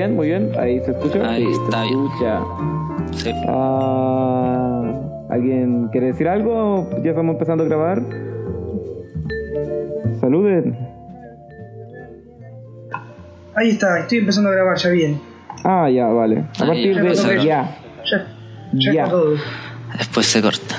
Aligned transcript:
bien, 0.00 0.16
muy 0.16 0.28
bien. 0.28 0.52
Ahí 0.58 0.80
se 0.80 0.90
escucha. 0.92 1.28
Ahí 1.30 1.44
Sí, 1.44 1.52
está 1.52 1.82
se 1.82 1.88
bien. 1.88 2.04
escucha. 2.06 2.40
Sí. 3.12 3.32
Ah, 3.48 4.92
¿Alguien 5.30 5.88
quiere 5.92 6.08
decir 6.08 6.26
algo? 6.28 6.88
Ya 7.04 7.10
estamos 7.10 7.34
empezando 7.34 7.64
a 7.64 7.66
grabar. 7.66 8.02
Saluden. 10.20 10.76
Ahí 13.54 13.70
está, 13.70 13.98
estoy 14.00 14.18
empezando 14.18 14.48
a 14.48 14.52
grabar 14.52 14.76
ya 14.78 14.90
bien. 14.90 15.20
Ah, 15.64 15.90
ya, 15.90 16.06
vale. 16.06 16.38
A 16.58 16.64
Ahí, 16.64 16.92
partir 16.92 16.94
ya 16.94 17.02
de 17.02 17.14
ya. 17.14 17.44
Ya, 17.44 17.76
ya, 18.72 18.92
Ya. 18.92 19.04
está 19.04 19.10
todo. 19.10 19.34
Después 19.98 20.26
se 20.26 20.40
corta. 20.40 20.76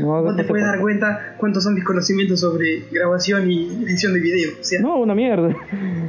No, 0.00 0.34
te 0.36 0.44
puedes 0.44 0.64
dar 0.64 0.80
cuenta 0.80 1.34
cuántos 1.36 1.64
son 1.64 1.74
mis 1.74 1.84
conocimientos 1.84 2.40
sobre 2.40 2.84
grabación 2.90 3.50
y 3.50 3.66
edición 3.84 4.14
de 4.14 4.20
video. 4.20 4.52
O 4.60 4.64
sea, 4.64 4.80
no, 4.80 4.96
una 4.98 5.14
mierda. 5.14 5.54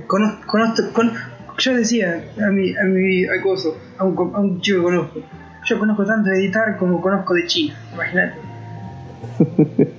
conozco, 0.07 0.45
conozco, 0.47 0.83
con- 0.93 1.11
yo 1.57 1.75
decía 1.75 2.23
a 2.45 2.51
mi, 2.51 2.75
a 2.75 2.83
mi 2.83 3.25
a 3.25 3.41
coso, 3.41 3.77
a 3.97 4.03
un, 4.03 4.17
a 4.35 4.39
un 4.39 4.61
chico 4.61 4.79
que 4.79 4.83
conozco, 4.83 5.19
yo 5.65 5.79
conozco 5.79 6.05
tanto 6.05 6.29
de 6.29 6.37
editar 6.37 6.77
como 6.77 7.01
conozco 7.01 7.33
de 7.33 7.45
China, 7.47 7.75
imagínate. 7.93 8.35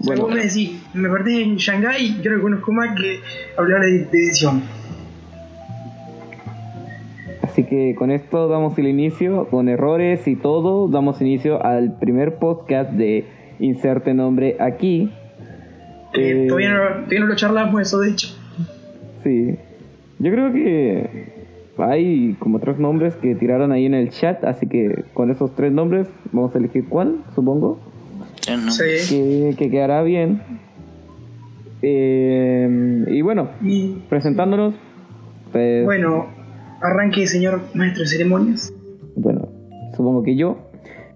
Bueno. 0.00 0.22
vos 0.24 0.34
me 0.34 0.42
decís, 0.42 0.82
me 0.92 1.08
perdí 1.08 1.42
en 1.42 1.56
Shanghái, 1.56 2.18
creo 2.22 2.36
que 2.36 2.42
conozco 2.42 2.72
más 2.72 2.94
que 2.94 3.20
hablar 3.56 3.80
de, 3.80 4.00
de 4.04 4.18
edición. 4.18 4.62
Así 7.42 7.64
que 7.64 7.94
con 7.94 8.10
esto 8.10 8.48
damos 8.48 8.76
el 8.78 8.86
inicio, 8.88 9.48
con 9.48 9.68
errores 9.70 10.26
y 10.26 10.36
todo, 10.36 10.88
damos 10.88 11.22
inicio 11.22 11.64
al 11.64 11.98
primer 11.98 12.34
podcast 12.36 12.90
de 12.90 13.24
Inserte 13.60 14.12
Nombre 14.12 14.56
aquí. 14.60 15.10
Eh, 16.12 16.44
Eh, 16.44 16.46
todavía, 16.48 16.74
no, 16.74 16.84
todavía 16.96 17.20
no 17.20 17.26
lo 17.26 17.36
charlamos 17.36 17.80
eso, 17.80 18.00
de 18.00 18.10
hecho. 18.10 18.28
Sí. 19.22 19.56
Yo 20.18 20.30
creo 20.30 20.52
que 20.52 21.44
hay 21.78 22.36
como 22.38 22.60
tres 22.60 22.78
nombres 22.78 23.14
que 23.16 23.34
tiraron 23.34 23.72
ahí 23.72 23.86
en 23.86 23.94
el 23.94 24.10
chat, 24.10 24.44
así 24.44 24.66
que 24.66 25.04
con 25.12 25.30
esos 25.30 25.54
tres 25.54 25.72
nombres 25.72 26.08
vamos 26.32 26.54
a 26.54 26.58
elegir 26.58 26.88
cuál, 26.88 27.24
supongo. 27.34 27.78
Sí. 28.40 28.84
que, 29.08 29.54
que 29.56 29.70
quedará 29.70 30.02
bien. 30.02 30.42
Eh, 31.82 33.04
y 33.08 33.22
bueno, 33.22 33.48
Y 33.62 33.94
presentándonos, 34.08 34.74
pues, 35.52 35.84
bueno, 35.84 36.26
arranque, 36.80 37.26
señor 37.26 37.60
maestro 37.74 38.02
de 38.04 38.08
ceremonias. 38.08 38.72
Bueno, 39.16 39.48
supongo 39.96 40.22
que 40.22 40.36
yo. 40.36 40.58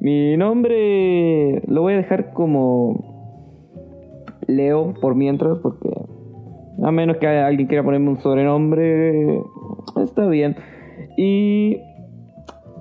Mi 0.00 0.36
nombre 0.36 1.62
lo 1.66 1.82
voy 1.82 1.94
a 1.94 1.96
dejar 1.96 2.32
como 2.32 3.19
Leo 4.46 4.94
por 5.00 5.14
mientras, 5.14 5.58
porque 5.58 5.88
a 6.82 6.92
menos 6.92 7.16
que 7.18 7.26
alguien 7.26 7.68
quiera 7.68 7.82
ponerme 7.82 8.10
un 8.10 8.20
sobrenombre, 8.20 9.40
está 10.02 10.26
bien. 10.26 10.56
Y 11.16 11.78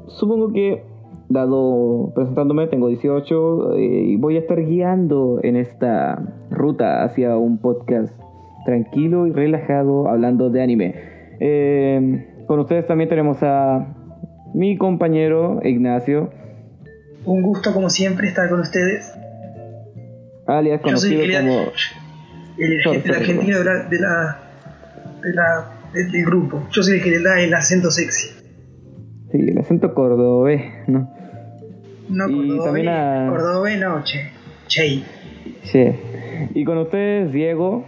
supongo 0.08 0.52
que, 0.54 0.84
dado 1.30 2.12
presentándome, 2.16 2.68
tengo 2.68 2.88
18 2.88 3.74
eh, 3.76 3.80
y 3.80 4.16
voy 4.18 4.38
a 4.38 4.40
estar 4.40 4.64
guiando 4.64 5.40
en 5.44 5.56
esta 5.56 6.22
ruta 6.52 7.04
hacia 7.04 7.38
un 7.38 7.58
podcast 7.58 8.14
tranquilo 8.66 9.28
y 9.28 9.32
relajado 9.32 10.08
hablando 10.08 10.50
de 10.50 10.62
anime. 10.62 10.96
Eh, 11.40 12.44
con 12.48 12.60
ustedes 12.60 12.88
también 12.88 13.10
tenemos 13.10 13.38
a 13.42 13.96
mi 14.54 14.78
compañero 14.78 15.60
Ignacio, 15.64 16.30
Un 17.26 17.42
gusto, 17.42 17.74
como 17.74 17.90
siempre, 17.90 18.28
estar 18.28 18.50
con 18.50 18.62
ustedes. 18.62 19.14
alias 20.48 20.82
conocido 20.82 21.22
como... 21.40 21.72
el, 22.58 23.12
argentino 23.16 23.60
de 23.60 23.64
la, 23.64 23.74
de 23.84 24.00
la, 24.00 24.40
de 25.22 25.34
la- 25.34 25.66
del, 25.94 26.12
del 26.12 26.26
grupo. 26.26 26.68
Yo 26.72 26.84
soy 26.84 26.98
el 26.98 27.04
que 27.04 27.12
le 27.12 27.22
da 27.22 27.40
el 27.42 27.54
acento 27.54 27.90
sexy. 27.92 28.30
Sí, 29.32 29.38
el 29.40 29.58
acento 29.58 29.94
cordobés, 29.94 30.62
¿no? 30.88 31.14
No 32.10 32.30
Y 32.30 32.34
cordobés, 32.50 32.64
también 32.66 32.88
a- 32.90 33.28
cordobés 33.30 33.80
no, 33.80 34.04
che. 34.04 34.32
Che. 34.68 35.04
Sí. 35.64 35.92
Y 36.54 36.64
con 36.66 36.78
ustedes, 36.78 37.32
Diego, 37.32 37.86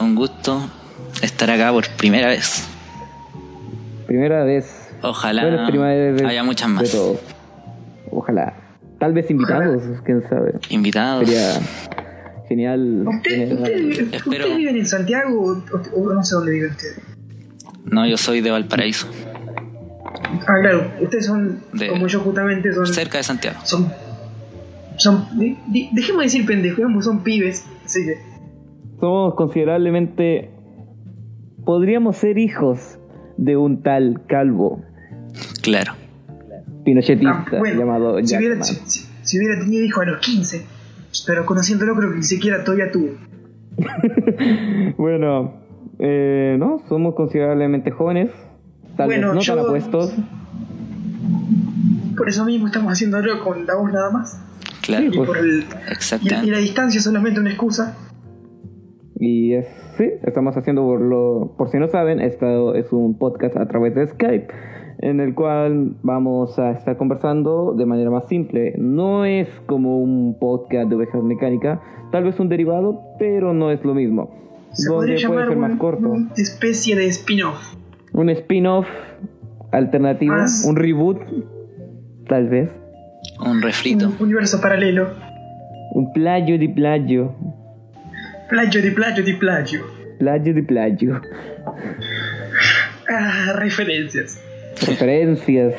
Un 0.00 0.14
gusto 0.14 0.60
estar 1.22 1.50
acá 1.50 1.72
por 1.72 1.84
primera 1.96 2.28
vez. 2.28 2.68
primera 4.06 4.44
vez. 4.44 4.88
Ojalá 5.02 5.42
Bueno, 5.42 5.66
primera 5.68 5.94
vez 5.94 6.20
de- 6.20 6.26
haya 6.26 6.42
muchas 6.44 6.68
más. 6.68 6.96
Ojalá. 8.10 8.54
Tal 8.98 9.12
vez 9.14 9.30
invitados, 9.30 9.82
quién 10.04 10.22
sabe. 10.28 10.52
Invitados. 10.68 11.26
Sería 11.26 11.54
genial. 12.50 13.06
¿Usted, 13.06 13.52
usted, 13.52 14.00
Espero- 14.12 14.30
¿Ustedes 14.44 14.56
viven 14.58 14.76
en 14.76 14.86
Santiago 14.86 15.62
o, 15.94 16.12
no 16.14 16.22
sé 16.24 16.34
dónde 16.34 16.50
viven 16.52 16.70
ustedes? 16.72 16.98
No, 17.84 18.06
yo 18.06 18.16
soy 18.18 18.40
de 18.42 18.50
Valparaíso, 18.50 19.08
Ah, 20.46 20.54
claro, 20.60 20.90
ustedes 21.00 21.26
son, 21.26 21.60
De- 21.72 21.88
como 21.88 22.06
yo 22.06 22.20
justamente, 22.20 22.72
son... 22.72 22.86
cerca 22.86 23.18
de 23.18 23.24
Santiago. 23.24 23.58
Son... 23.64 23.90
son 24.96 25.26
di- 25.36 25.56
dejemos 25.92 26.20
de 26.20 26.24
decir 26.24 26.44
pendejos, 26.46 26.76
digamos, 26.78 27.04
son 27.04 27.22
pibes, 27.22 27.64
así 27.84 28.04
que... 28.04 28.18
Somos 29.00 29.34
considerablemente. 29.34 30.50
Podríamos 31.64 32.16
ser 32.16 32.36
hijos 32.38 32.98
de 33.38 33.56
un 33.56 33.82
tal 33.82 34.22
calvo 34.28 34.82
Claro. 35.62 35.92
pinochetista 36.84 37.44
Ah, 37.46 37.58
bueno, 37.58 37.78
llamado 37.80 38.18
si 38.26 38.36
hubiera, 38.36 38.62
si, 38.62 38.74
si- 38.86 39.06
si 39.22 39.38
hubiera 39.38 39.58
tenido 39.60 39.84
hijo 39.84 40.00
a 40.00 40.06
los 40.06 40.18
15, 40.20 40.64
pero 41.26 41.44
conociéndolo 41.46 41.94
creo 41.96 42.10
que 42.10 42.16
ni 42.18 42.22
siquiera 42.22 42.64
todavía 42.64 42.90
tuvo. 42.90 43.08
Bueno, 44.96 45.54
eh, 45.98 46.56
no, 46.58 46.78
somos 46.88 47.14
considerablemente 47.14 47.90
jóvenes, 47.90 48.30
tal 48.96 49.06
Bueno, 49.06 49.28
vez 49.28 49.34
no 49.36 49.40
yo- 49.42 49.56
tan 49.56 49.64
apuestos. 49.66 50.14
Por 52.16 52.28
eso 52.28 52.44
mismo 52.44 52.66
estamos 52.66 52.92
haciéndolo 52.92 53.42
con 53.42 53.66
la 53.66 53.74
voz 53.76 53.92
nada 53.92 54.10
más. 54.10 54.42
Claro. 54.82 55.06
Y, 55.06 55.10
pues, 55.10 55.26
por 55.28 55.38
el, 55.38 55.60
y, 55.60 55.92
Exactamente. 55.92 56.46
y 56.48 56.50
la 56.50 56.58
distancia 56.58 56.98
es 56.98 57.04
solamente 57.04 57.40
una 57.40 57.50
excusa. 57.50 57.96
Y 59.18 59.54
es, 59.54 59.66
sí, 59.96 60.04
estamos 60.24 60.56
haciendo 60.56 60.82
por 60.82 61.00
lo, 61.00 61.54
por 61.56 61.70
si 61.70 61.78
no 61.78 61.88
saben, 61.88 62.20
esto 62.20 62.74
es 62.74 62.92
un 62.92 63.18
podcast 63.18 63.56
a 63.56 63.66
través 63.68 63.94
de 63.94 64.06
Skype, 64.08 64.48
en 65.02 65.20
el 65.20 65.34
cual 65.34 65.94
vamos 66.02 66.58
a 66.58 66.72
estar 66.72 66.96
conversando 66.96 67.74
de 67.76 67.86
manera 67.86 68.10
más 68.10 68.28
simple. 68.28 68.74
No 68.78 69.24
es 69.24 69.48
como 69.66 69.98
un 70.00 70.38
podcast 70.38 70.88
de 70.88 70.96
ovejas 70.96 71.22
mecánica, 71.22 71.80
tal 72.12 72.24
vez 72.24 72.38
un 72.38 72.48
derivado, 72.48 73.00
pero 73.18 73.52
no 73.54 73.70
es 73.70 73.82
lo 73.84 73.94
mismo. 73.94 74.38
Se 74.72 74.88
Donde 74.88 75.14
podría 75.14 75.28
puede 75.28 75.40
llamar 75.40 75.48
ser 75.48 75.56
más 75.58 75.70
un- 75.72 75.78
corto. 75.78 76.08
una 76.10 76.32
especie 76.36 76.96
de 76.96 77.06
spin-off. 77.06 77.74
Un 78.12 78.28
spin-off 78.30 78.86
alternativo, 79.72 80.34
Más- 80.34 80.64
un 80.68 80.76
reboot, 80.76 81.18
tal 82.28 82.48
vez. 82.48 82.70
Un 83.44 83.62
refrito. 83.62 84.06
Un 84.08 84.14
universo 84.26 84.60
paralelo. 84.60 85.08
Un 85.92 86.12
plagio 86.12 86.56
di 86.58 86.68
plagio. 86.68 87.34
Plagio 88.48 88.80
di 88.80 88.90
plagio 88.90 89.22
di 89.22 89.32
plagio. 89.34 89.78
Plagio 90.18 90.52
di 90.52 90.62
plagio. 90.62 91.20
Ah, 93.08 93.52
referencias. 93.56 94.40
Referencias. 94.86 95.74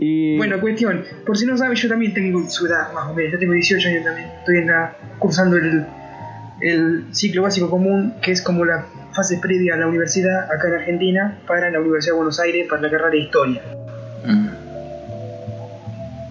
Y 0.00 0.36
Bueno, 0.36 0.60
cuestión. 0.60 1.04
Por 1.24 1.36
si 1.38 1.46
no 1.46 1.56
sabes, 1.56 1.80
yo 1.80 1.88
también 1.88 2.12
tengo 2.14 2.48
su 2.48 2.66
edad, 2.66 2.92
más 2.92 3.08
o 3.10 3.14
menos. 3.14 3.32
Yo 3.32 3.38
tengo 3.38 3.52
18 3.52 3.88
años 3.88 4.04
también. 4.04 4.28
Estoy 4.40 4.58
en 4.58 4.66
la, 4.66 4.96
cursando 5.18 5.56
el, 5.56 5.86
el 6.60 7.04
ciclo 7.12 7.42
básico 7.42 7.70
común, 7.70 8.14
que 8.22 8.32
es 8.32 8.42
como 8.42 8.64
la 8.64 8.86
fase 9.14 9.38
previa 9.40 9.74
a 9.74 9.76
la 9.78 9.86
universidad 9.86 10.44
acá 10.52 10.68
en 10.68 10.74
Argentina, 10.74 11.38
para 11.46 11.70
la 11.70 11.80
Universidad 11.80 12.12
de 12.12 12.16
Buenos 12.16 12.40
Aires, 12.40 12.66
para 12.68 12.82
la 12.82 12.90
carrera 12.90 13.10
de 13.10 13.18
Historia. 13.18 13.62
Mm. 14.26 14.48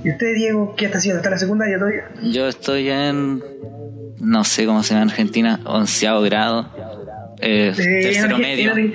¿Y 0.03 0.11
usted, 0.11 0.35
Diego, 0.35 0.75
qué 0.75 0.85
está 0.85 0.97
haciendo? 0.99 1.17
¿Está 1.17 1.29
en 1.29 1.33
la 1.33 1.39
secundaria 1.39 1.77
todavía? 1.79 2.03
Yo 2.21 2.47
estoy 2.47 2.89
en. 2.89 3.41
No 4.19 4.43
sé 4.43 4.65
cómo 4.65 4.83
se 4.83 4.93
llama 4.93 5.03
en 5.03 5.09
Argentina. 5.09 5.59
Onceavo 5.65 6.21
grado. 6.21 6.69
Eh, 7.41 7.73
Eh, 7.77 7.99
tercero 8.03 8.35
en 8.35 8.41
medio. 8.41 8.75
en 8.75 8.93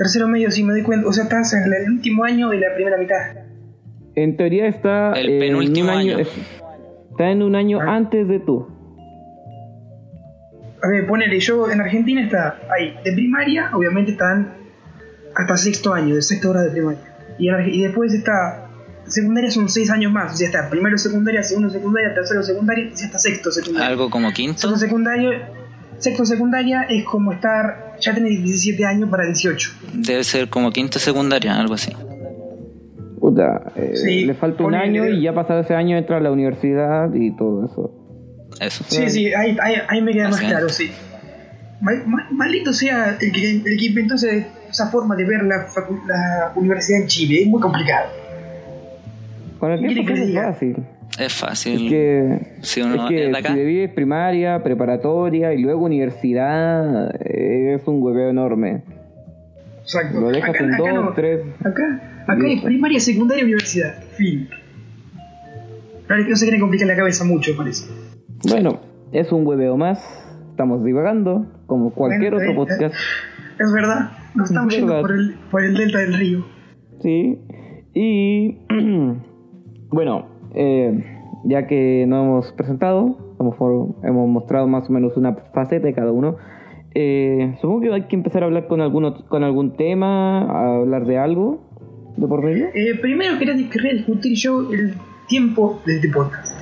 tercero 0.00 0.28
medio, 0.28 0.50
sí 0.50 0.64
me 0.64 0.72
doy 0.72 0.82
cuenta. 0.82 1.06
O 1.06 1.12
sea, 1.12 1.24
estás 1.24 1.52
en 1.52 1.70
el 1.70 1.90
último 1.90 2.24
año 2.24 2.48
de 2.48 2.58
la 2.58 2.74
primera 2.74 2.96
mitad. 2.96 3.16
en 4.14 4.36
teoría 4.36 4.66
está 4.66 5.12
El 5.12 5.28
en 5.28 5.40
penúltimo 5.40 5.90
año. 5.92 6.18
Está 6.18 7.30
en 7.30 7.42
un 7.42 7.54
año 7.54 7.78
Ah. 7.82 7.96
antes 7.96 8.26
de 8.26 8.40
tú. 8.40 8.66
A 10.82 10.88
ver, 10.88 11.06
ponele, 11.06 11.38
yo 11.40 11.70
en 11.70 11.80
Argentina 11.82 12.22
está 12.24 12.58
ahí, 12.74 12.94
de 13.04 13.12
primaria, 13.12 13.68
obviamente 13.74 14.12
están 14.12 14.54
hasta 15.36 15.56
sexto 15.58 15.92
año, 15.92 16.14
de 16.14 16.22
sexto 16.22 16.48
grado 16.50 16.66
de 16.66 16.72
primaria. 16.72 17.00
Y, 17.38 17.48
en 17.50 17.68
y 17.68 17.82
después 17.82 18.14
está, 18.14 18.68
secundaria 19.06 19.50
son 19.50 19.68
seis 19.68 19.90
años 19.90 20.10
más, 20.10 20.32
o 20.32 20.36
sea, 20.36 20.46
está 20.46 20.70
primero 20.70 20.96
secundaria, 20.96 21.42
segundo 21.42 21.68
secundaria, 21.68 22.14
tercero 22.14 22.42
secundaria, 22.42 22.86
y 22.86 23.04
hasta 23.04 23.18
sexto 23.18 23.52
secundaria. 23.52 23.88
Algo 23.88 24.08
como 24.08 24.32
quinto. 24.32 24.58
Sexto 24.58 24.78
secundario, 24.78 25.32
sexto 25.98 26.24
secundaria 26.24 26.82
es 26.88 27.04
como 27.04 27.32
estar, 27.34 27.89
ya 28.00 28.14
tenés 28.14 28.42
17 28.42 28.84
años 28.84 29.08
para 29.10 29.24
18. 29.26 29.70
Debe 29.94 30.24
ser 30.24 30.48
como 30.48 30.70
quinto 30.72 30.98
secundaria, 30.98 31.58
algo 31.58 31.74
así. 31.74 31.92
Puta, 33.18 33.72
eh, 33.76 33.92
Sí, 33.94 34.24
le 34.24 34.34
falta 34.34 34.64
un 34.64 34.74
año 34.74 35.06
y 35.08 35.22
ya 35.22 35.34
pasado 35.34 35.60
ese 35.60 35.74
año 35.74 35.96
entra 35.98 36.16
a 36.16 36.20
la 36.20 36.30
universidad 36.32 37.12
y 37.14 37.36
todo 37.36 37.66
eso. 37.66 37.96
Eso. 38.60 38.84
Sí, 38.88 39.08
sí, 39.10 39.34
ahí, 39.34 39.56
ahí, 39.62 39.74
ahí 39.88 40.00
me 40.02 40.12
queda 40.12 40.28
más 40.30 40.40
es. 40.40 40.48
claro, 40.48 40.68
sí. 40.68 40.90
Mal- 41.80 42.06
mal- 42.06 42.26
maldito 42.32 42.72
sea 42.72 43.16
el 43.20 43.32
que, 43.32 43.50
el 43.56 43.78
que 43.78 43.86
inventó 43.86 44.14
ese, 44.14 44.46
esa 44.70 44.90
forma 44.90 45.16
de 45.16 45.24
ver 45.24 45.42
la, 45.44 45.66
la 46.06 46.52
universidad 46.56 47.00
en 47.02 47.06
Chile. 47.08 47.42
Es 47.42 47.46
muy 47.48 47.60
complicado. 47.60 48.08
Con 49.58 49.72
el 49.72 49.80
¿Qué 49.80 49.88
tiempo 49.88 50.14
que 50.14 50.22
es 50.22 50.34
fácil. 50.34 50.76
Es 51.18 51.32
fácil. 51.34 51.86
Es 51.86 51.90
que, 51.90 52.56
Si 52.62 52.82
uno 52.82 52.94
es 52.94 53.08
que 53.08 53.26
es 53.26 53.32
de 53.32 53.38
acá. 53.38 53.54
si 53.54 53.88
primaria, 53.88 54.62
preparatoria 54.62 55.52
y 55.52 55.62
luego 55.62 55.84
universidad, 55.84 57.10
es 57.24 57.86
un 57.86 58.02
hueveo 58.02 58.30
enorme. 58.30 58.82
Exacto. 59.82 60.20
Lo 60.20 60.28
dejas 60.30 60.54
en 60.60 60.76
dos, 60.76 60.92
no. 60.94 61.12
tres. 61.14 61.40
Acá, 61.60 62.22
acá 62.26 62.46
es 62.46 62.62
primaria, 62.62 63.00
secundaria, 63.00 63.44
universidad. 63.44 64.02
Fin. 64.16 64.48
No, 66.08 66.16
no 66.16 66.36
se 66.36 66.44
quieren 66.44 66.60
complicar 66.60 66.86
la 66.88 66.96
cabeza 66.96 67.24
mucho, 67.24 67.56
parece. 67.56 67.86
Bueno, 68.48 68.80
es 69.12 69.32
un 69.32 69.46
hueveo 69.46 69.76
más. 69.76 69.98
Estamos 70.50 70.84
divagando, 70.84 71.46
como 71.66 71.92
cualquier 71.92 72.34
Bueno, 72.34 72.52
otro 72.52 72.66
podcast. 72.66 72.94
Es 73.58 73.72
verdad, 73.72 74.10
nos 74.34 74.50
estamos 74.50 74.72
Es 74.72 74.78
yendo 74.80 75.00
por 75.00 75.12
el, 75.12 75.34
por 75.50 75.64
el 75.64 75.74
delta 75.74 75.98
del 75.98 76.14
río. 76.14 76.46
Sí. 77.02 77.38
Y 77.94 78.58
bueno, 79.90 80.28
eh, 80.54 81.04
ya 81.44 81.66
que 81.66 82.04
nos 82.06 82.24
hemos 82.24 82.52
presentado, 82.52 83.16
hemos, 83.38 83.56
hemos 84.02 84.28
mostrado 84.28 84.66
más 84.66 84.88
o 84.88 84.92
menos 84.92 85.16
una 85.16 85.34
faceta 85.54 85.86
de 85.86 85.94
cada 85.94 86.12
uno. 86.12 86.36
eh, 86.94 87.54
supongo 87.60 87.82
que 87.82 87.92
hay 87.92 88.02
que 88.08 88.16
empezar 88.16 88.42
a 88.42 88.46
hablar 88.46 88.66
con, 88.66 88.80
alguno, 88.80 89.14
con 89.28 89.44
algún 89.44 89.76
tema, 89.76 90.42
a 90.42 90.76
hablar 90.78 91.06
de 91.06 91.18
algo 91.18 91.60
de 92.16 92.26
por 92.26 92.42
medio. 92.42 92.66
Eh, 92.74 92.98
primero 93.00 93.38
quería, 93.38 93.54
quería 93.70 93.92
discutir 93.92 94.34
yo 94.36 94.70
el 94.72 94.94
tiempo 95.28 95.80
de 95.86 95.94
este 95.96 96.08
podcast. 96.08 96.58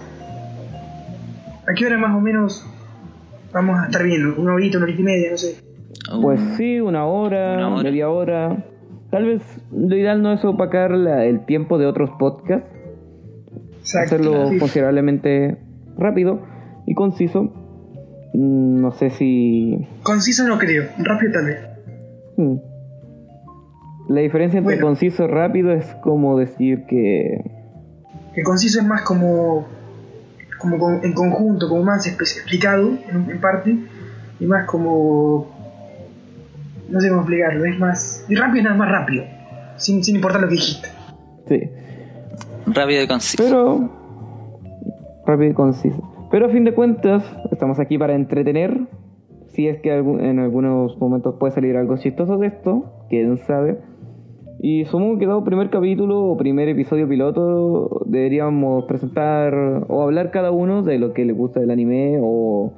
¿A 1.66 1.74
qué 1.74 1.86
hora 1.86 1.98
más 1.98 2.14
o 2.16 2.20
menos 2.20 2.64
vamos 3.52 3.78
a 3.80 3.86
estar 3.86 4.02
viendo? 4.04 4.40
¿Una 4.40 4.54
horita, 4.54 4.76
una 4.78 4.84
horita 4.84 5.00
y 5.00 5.04
media? 5.04 5.30
No 5.30 5.36
sé. 5.36 5.54
Uh, 6.14 6.22
Pues 6.22 6.40
sí, 6.56 6.80
una 6.80 7.06
hora, 7.06 7.54
Una 7.56 7.74
hora. 7.74 7.82
media 7.82 8.08
hora. 8.10 8.64
Tal 9.10 9.24
vez 9.24 9.42
lo 9.72 9.96
ideal 9.96 10.22
no 10.22 10.32
es 10.32 10.44
opacar 10.44 10.90
la- 10.92 11.24
el 11.24 11.44
tiempo 11.46 11.78
de 11.78 11.86
otros 11.86 12.10
podcasts, 12.18 12.68
Exacto. 13.88 14.14
hacerlo 14.16 14.48
Sí. 14.50 14.58
considerablemente 14.58 15.56
rápido 15.96 16.42
y 16.86 16.94
conciso. 16.94 17.44
Mm, 18.34 18.80
No 18.82 18.92
sé 18.92 19.10
si 19.10 19.86
Conciso 20.02 20.46
no 20.46 20.58
creo, 20.58 20.84
rápido 20.98 21.32
tal 21.32 21.46
vez. 21.46 21.58
Hmm. 22.36 22.56
La 24.08 24.20
diferencia 24.20 24.58
entre 24.58 24.74
Bueno. 24.76 24.86
conciso 24.88 25.24
y 25.24 25.26
rápido 25.26 25.72
es 25.72 25.84
como 26.02 26.38
decir 26.38 26.84
que... 26.86 27.44
Que 28.34 28.42
conciso 28.42 28.80
es 28.80 28.86
más 28.86 29.02
como, 29.02 29.66
como 30.58 30.78
con- 30.78 31.00
en 31.04 31.12
conjunto, 31.12 31.68
como 31.68 31.82
más 31.82 32.06
explicado 32.06 32.90
en, 33.10 33.30
en 33.30 33.40
parte, 33.40 33.76
y 34.40 34.46
más 34.46 34.66
como... 34.66 35.48
No 36.88 37.00
sé 37.00 37.08
cómo 37.08 37.20
explicarlo, 37.22 37.64
es 37.66 37.78
más... 37.78 38.24
Y 38.28 38.34
rápido 38.34 38.58
es 38.58 38.64
nada 38.64 38.76
más 38.76 38.90
rápido, 38.90 39.24
sin, 39.76 40.02
sin 40.04 40.16
importar 40.16 40.40
lo 40.42 40.48
que 40.48 40.54
dijiste. 40.54 40.88
Sí. 41.48 41.70
Rápido 42.74 43.02
y 43.02 43.06
conciso. 43.06 43.42
Pero... 43.42 43.90
Rápido 45.26 45.50
y 45.50 45.54
conciso. 45.54 46.28
Pero 46.30 46.46
a 46.46 46.48
fin 46.50 46.64
de 46.64 46.74
cuentas, 46.74 47.24
estamos 47.50 47.78
aquí 47.78 47.98
para 47.98 48.14
entretener. 48.14 48.88
Si 49.48 49.66
es 49.66 49.80
que 49.80 49.96
en 49.96 50.38
algunos 50.38 50.98
momentos 50.98 51.36
puede 51.38 51.52
salir 51.52 51.76
algo 51.76 51.96
chistoso 51.96 52.38
de 52.38 52.48
esto, 52.48 53.06
quién 53.08 53.38
sabe. 53.38 53.78
Y 54.60 54.84
supongo 54.86 55.18
que 55.18 55.26
dado 55.26 55.44
primer 55.44 55.70
capítulo 55.70 56.24
o 56.24 56.36
primer 56.36 56.68
episodio 56.68 57.08
piloto, 57.08 58.02
deberíamos 58.06 58.84
presentar 58.86 59.54
o 59.88 60.02
hablar 60.02 60.30
cada 60.30 60.50
uno 60.50 60.82
de 60.82 60.98
lo 60.98 61.12
que 61.12 61.24
le 61.24 61.32
gusta 61.32 61.60
del 61.60 61.70
anime 61.70 62.18
o 62.20 62.72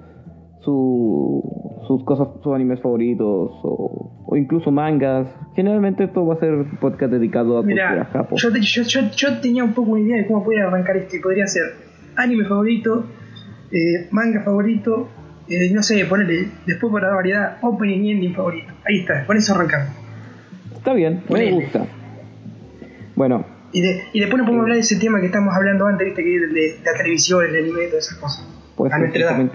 su, 0.61 1.43
sus 1.87 2.05
cosas, 2.05 2.29
sus 2.43 2.55
animes 2.55 2.81
favoritos 2.81 3.51
o, 3.63 4.13
o 4.27 4.37
incluso 4.37 4.71
mangas. 4.71 5.27
Generalmente 5.57 6.05
esto 6.05 6.25
va 6.27 6.35
a 6.35 6.39
ser 6.41 6.53
un 6.53 6.77
podcast 6.79 7.13
dedicado 7.13 7.59
a 7.59 7.63
Mira, 7.63 8.09
yo, 8.37 8.51
yo, 8.61 8.83
yo, 8.83 9.01
yo 9.17 9.41
tenía 9.41 9.65
un 9.65 9.73
poco 9.75 9.93
una 9.93 10.01
idea 10.01 10.17
de 10.19 10.27
cómo 10.27 10.45
podía 10.45 10.67
arrancar 10.67 10.97
este. 10.97 11.21
Podría 11.21 11.47
ser 11.47 11.63
anime 12.17 12.45
favorito, 12.45 13.05
eh, 13.73 14.09
manga 14.11 14.43
favorito, 14.43 15.09
eh, 15.49 15.71
no 15.73 15.83
sé, 15.83 16.05
ponerle 16.05 16.49
después 16.67 16.93
para 16.93 17.09
la 17.09 17.15
variedad, 17.17 17.57
opening 17.63 18.01
y 18.05 18.11
ending 18.13 18.35
favorito. 18.35 18.73
Ahí 18.87 19.01
está, 19.01 19.25
con 19.27 19.37
eso 19.37 19.55
arrancamos. 19.55 19.89
Está 20.77 20.93
bien, 20.95 21.23
me 21.31 21.51
gusta. 21.53 21.87
Bueno, 23.17 23.45
Y, 23.73 23.83
de- 23.83 24.03
y 24.13 24.21
después 24.21 24.39
nos 24.39 24.47
podemos 24.47 24.63
hablar 24.65 24.77
de 24.77 24.81
ese 24.81 24.99
tema 24.99 25.21
que 25.21 25.27
estamos 25.27 25.55
hablando 25.55 25.87
antes, 25.87 26.05
viste, 26.07 26.25
que 26.25 26.37
es 26.37 26.43
el 26.43 26.55
de, 26.55 26.61
de 26.61 26.79
la 26.85 26.93
televisión, 26.97 27.45
el 27.45 27.57
anime, 27.57 27.87
todas 27.89 28.07
esas 28.07 28.19
cosas. 28.19 28.47
pues 28.77 28.93
a 28.93 28.99
nuestra 28.99 29.23
edad. 29.23 29.51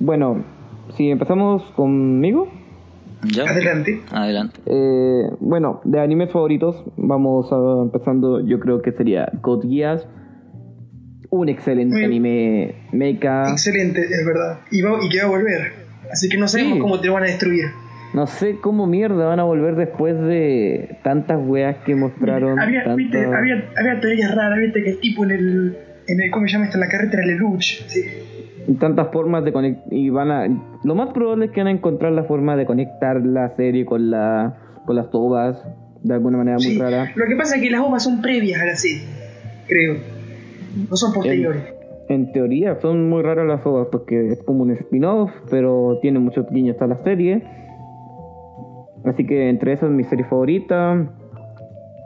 Bueno, 0.00 0.44
si 0.96 1.10
empezamos 1.10 1.62
conmigo. 1.76 2.48
¿Yo? 3.22 3.46
Adelante. 3.46 4.00
Adelante. 4.10 4.60
Eh, 4.64 5.30
bueno, 5.40 5.82
de 5.84 6.00
animes 6.00 6.32
favoritos, 6.32 6.82
vamos 6.96 7.52
a, 7.52 7.82
empezando. 7.82 8.40
Yo 8.46 8.58
creo 8.60 8.80
que 8.80 8.92
sería 8.92 9.30
Code 9.42 9.68
Geass. 9.68 10.06
Un 11.28 11.48
excelente 11.48 11.94
Muy- 11.94 12.04
anime 12.04 12.74
mecha. 12.92 13.50
Excelente, 13.50 14.00
es 14.00 14.26
verdad. 14.26 14.60
Y, 14.70 14.80
va, 14.82 14.98
y 15.04 15.08
que 15.10 15.18
va 15.18 15.24
a 15.24 15.28
volver. 15.28 15.72
Así 16.10 16.28
que 16.28 16.38
no 16.38 16.48
sabemos 16.48 16.74
Sí. 16.74 16.80
cómo 16.80 16.98
te 16.98 17.06
lo 17.06 17.12
van 17.12 17.22
a 17.24 17.26
destruir. 17.26 17.66
No 18.14 18.26
sé 18.26 18.56
cómo 18.60 18.86
mierda 18.88 19.26
van 19.26 19.38
a 19.38 19.44
volver 19.44 19.76
después 19.76 20.18
de 20.20 20.98
tantas 21.04 21.38
weas 21.46 21.76
que 21.84 21.94
mostraron. 21.94 22.58
Había, 22.58 22.80
tantas- 22.82 22.96
viste, 22.96 23.24
había, 23.26 23.70
había 23.76 24.00
teorías 24.00 24.34
raras, 24.34 24.58
viste, 24.58 24.82
que 24.82 24.90
el 24.90 24.98
tipo 25.00 25.24
en 25.24 25.30
el, 25.30 25.76
en 26.08 26.20
el 26.20 26.30
¿cómo 26.32 26.46
se 26.46 26.54
llama 26.54 26.64
esto? 26.64 26.78
En 26.78 26.80
la 26.80 26.88
carretera 26.88 27.22
de 27.24 27.28
Lelouch. 27.34 27.86
Sí. 27.86 28.00
Tantas 28.78 29.10
formas 29.12 29.44
de 29.44 29.52
conectar 29.52 29.92
y 29.92 30.10
van 30.10 30.30
a 30.30 30.46
lo 30.84 30.94
más 30.94 31.12
probable 31.12 31.46
es 31.46 31.50
que 31.52 31.60
van 31.60 31.68
a 31.68 31.70
encontrar 31.72 32.12
la 32.12 32.24
forma 32.24 32.56
de 32.56 32.66
conectar 32.66 33.24
la 33.24 33.54
serie 33.56 33.84
con 33.84 34.10
la 34.10 34.56
con 34.86 34.96
las 34.96 35.10
tobas 35.10 35.62
de 36.02 36.14
alguna 36.14 36.38
manera 36.38 36.56
muy 36.58 36.78
rara 36.78 37.10
Lo 37.14 37.26
que 37.26 37.36
pasa 37.36 37.56
es 37.56 37.62
que 37.62 37.70
las 37.70 37.80
ovas 37.80 38.04
son 38.04 38.22
previas 38.22 38.60
a 38.60 38.64
la 38.64 38.76
serie, 38.76 39.02
creo. 39.66 39.96
No 40.88 40.96
son 40.96 41.12
posteriores. 41.12 41.62
en 42.08 42.32
teoría 42.32 42.76
son 42.80 43.08
muy 43.08 43.22
raras 43.22 43.46
las 43.46 43.62
tobas 43.62 43.88
porque 43.90 44.28
es 44.32 44.42
como 44.44 44.62
un 44.62 44.70
spin-off 44.72 45.30
pero 45.50 45.98
tiene 46.00 46.18
muchos 46.18 46.46
guiños 46.50 46.80
a 46.80 46.86
la 46.86 46.96
serie 46.98 47.42
así 49.04 49.26
que 49.26 49.48
entre 49.48 49.72
esas 49.72 49.90
mi 49.90 50.04
serie 50.04 50.24
favorita 50.24 51.08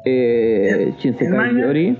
eh, 0.06 0.92
Shinsekai. 0.98 1.56
Yori 1.60 1.98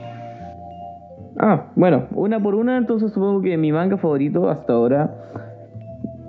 ah 1.38 1.72
bueno 1.76 2.06
una 2.14 2.42
por 2.42 2.54
una 2.54 2.76
entonces 2.78 3.12
supongo 3.12 3.42
que 3.42 3.56
mi 3.56 3.72
manga 3.72 3.96
favorito 3.96 4.48
hasta 4.48 4.72
ahora 4.72 5.20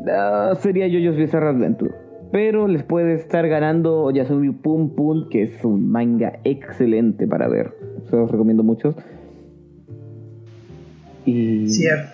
Ah, 0.07 0.53
sería 0.59 0.87
JoJo's 0.87 1.17
Bizarre 1.17 1.47
Adventure. 1.49 1.91
Pero 2.31 2.67
les 2.67 2.83
puede 2.83 3.15
estar 3.15 3.47
ganando 3.47 4.11
Yasumi 4.11 4.51
Pum 4.51 4.93
Pum, 4.95 5.29
que 5.29 5.41
es 5.41 5.65
un 5.65 5.89
manga 5.89 6.33
excelente 6.43 7.25
para 7.27 7.47
ver. 7.47 7.73
Se 8.07 8.15
los 8.15 8.29
recomiendo 8.29 8.61
mucho. 8.61 8.93
Y. 11.25 11.67
Cierto. 11.69 12.07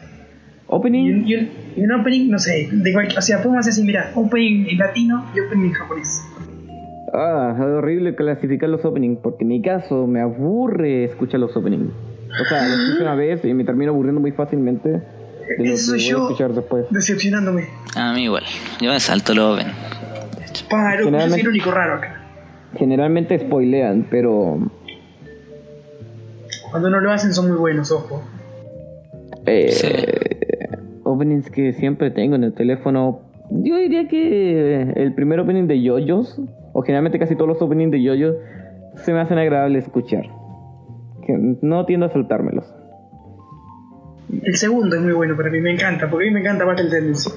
Opening. 0.68 1.26
y 1.28 1.36
un- 1.36 1.50
y 1.76 1.84
un 1.84 1.92
opening, 1.92 2.30
no 2.30 2.40
sé, 2.40 2.70
de 2.72 2.94
cualquier, 2.94 3.18
o 3.20 3.22
sea, 3.22 3.40
podemos 3.44 3.68
así, 3.68 3.84
mira, 3.84 4.12
opening 4.16 4.68
en 4.70 4.78
latino 4.78 5.26
y 5.36 5.42
opening 5.42 5.66
en 5.66 5.72
japonés. 5.74 6.26
Ah, 7.14 7.54
es 7.58 7.62
horrible 7.62 8.16
clasificar 8.16 8.70
los 8.70 8.86
openings, 8.86 9.20
porque 9.22 9.44
en 9.44 9.50
mi 9.50 9.62
caso 9.62 10.08
me 10.08 10.22
aburre 10.22 11.04
escuchar 11.04 11.42
los 11.42 11.56
openings. 11.58 11.92
O 12.40 12.46
sea, 12.46 12.68
los 12.68 12.80
escucho 12.80 13.04
una 13.04 13.16
vez 13.16 13.44
y 13.44 13.54
me 13.54 13.64
termino 13.64 13.92
aburriendo 13.92 14.22
muy 14.22 14.32
fácilmente 14.32 14.90
de 14.90 15.02
lo 15.58 15.64
que 15.64 15.74
Eso 15.74 15.92
soy 15.92 16.00
voy 16.00 16.06
a 16.06 16.10
yo 16.12 16.22
escuchar 16.28 16.54
después. 16.54 16.86
decepcionándome. 16.92 17.68
A 17.96 18.14
mí 18.14 18.24
igual. 18.24 18.44
Yo 18.80 18.92
me 18.92 19.00
salto 19.00 19.34
lo 19.34 19.54
open. 19.54 19.68
Paro, 20.70 20.92
yo 20.92 21.04
soy 21.04 21.06
Generalmente- 21.06 21.42
el 21.42 21.48
único 21.50 21.72
raro 21.72 21.96
acá. 21.96 22.22
Generalmente 22.78 23.38
spoilean, 23.40 24.08
pero. 24.10 24.60
Cuando 26.70 26.90
no 26.90 27.02
lo 27.02 27.12
hacen 27.12 27.34
son 27.34 27.50
muy 27.50 27.58
buenos, 27.58 27.92
ojo. 27.92 28.24
Eh, 29.46 29.72
Sí. 29.72 29.88
Openings 31.04 31.50
que 31.50 31.74
siempre 31.74 32.12
tengo 32.12 32.36
en 32.36 32.46
el 32.46 32.54
teléfono. 32.54 33.20
Yo 33.50 33.76
diría 33.76 34.08
que 34.08 34.94
el 34.96 35.14
primer 35.14 35.42
opening 35.42 35.68
de 35.68 35.82
yoyos, 35.82 36.40
o 36.72 36.82
generalmente 36.84 37.20
casi 37.20 37.36
todos 37.36 37.50
los 37.50 37.62
openings 37.62 37.92
de 37.92 38.02
yoyos, 38.02 38.36
se 39.04 39.12
me 39.12 39.20
hacen 39.20 39.38
agradables 39.38 39.84
escuchar. 39.86 40.24
Que 41.26 41.38
no 41.62 41.86
tiendo 41.86 42.06
a 42.08 42.10
saltármelos. 42.10 42.66
El 44.44 44.56
segundo 44.56 44.96
es 44.96 45.02
muy 45.02 45.14
bueno 45.14 45.36
para 45.36 45.50
mí, 45.50 45.60
me 45.60 45.72
encanta, 45.72 46.10
porque 46.10 46.26
a 46.26 46.30
mí 46.30 46.34
me 46.34 46.40
encanta 46.40 46.64
Battle 46.66 46.90
Tendency. 46.90 47.30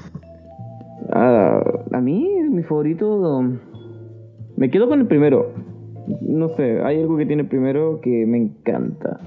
Ah, 1.12 1.60
a 1.92 2.00
mí, 2.00 2.28
mi 2.50 2.62
favorito. 2.62 3.42
Me 4.56 4.70
quedo 4.70 4.88
con 4.88 5.00
el 5.00 5.06
primero. 5.06 5.52
No 6.20 6.50
sé, 6.56 6.80
hay 6.84 7.00
algo 7.00 7.16
que 7.16 7.26
tiene 7.26 7.42
el 7.42 7.48
primero 7.48 8.00
que 8.02 8.24
me 8.26 8.38
encanta. 8.38 9.18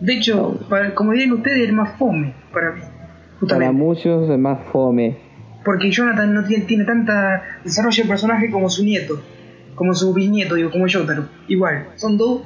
De 0.00 0.14
hecho, 0.14 0.58
para- 0.68 0.94
como 0.94 1.12
dirían 1.12 1.32
ustedes, 1.32 1.68
el 1.68 1.74
más 1.74 1.96
fome 1.98 2.34
para 2.52 2.72
mí. 2.72 2.80
Para 2.80 3.38
Justamente. 3.40 3.72
muchos 3.72 4.28
es 4.30 4.38
más 4.38 4.60
fome. 4.72 5.16
Porque 5.64 5.90
Jonathan 5.90 6.34
no 6.34 6.44
tiene, 6.44 6.64
tiene 6.64 6.84
tanta 6.84 7.42
desarrollo 7.64 8.02
de 8.02 8.08
personaje 8.08 8.50
como 8.50 8.68
su 8.68 8.84
nieto, 8.84 9.14
como 9.76 9.94
su 9.94 10.12
bisnieto, 10.12 10.56
digo, 10.56 10.70
como 10.70 10.86
Yotaro. 10.88 11.24
Igual, 11.48 11.86
son 11.96 12.16
dos, 12.18 12.42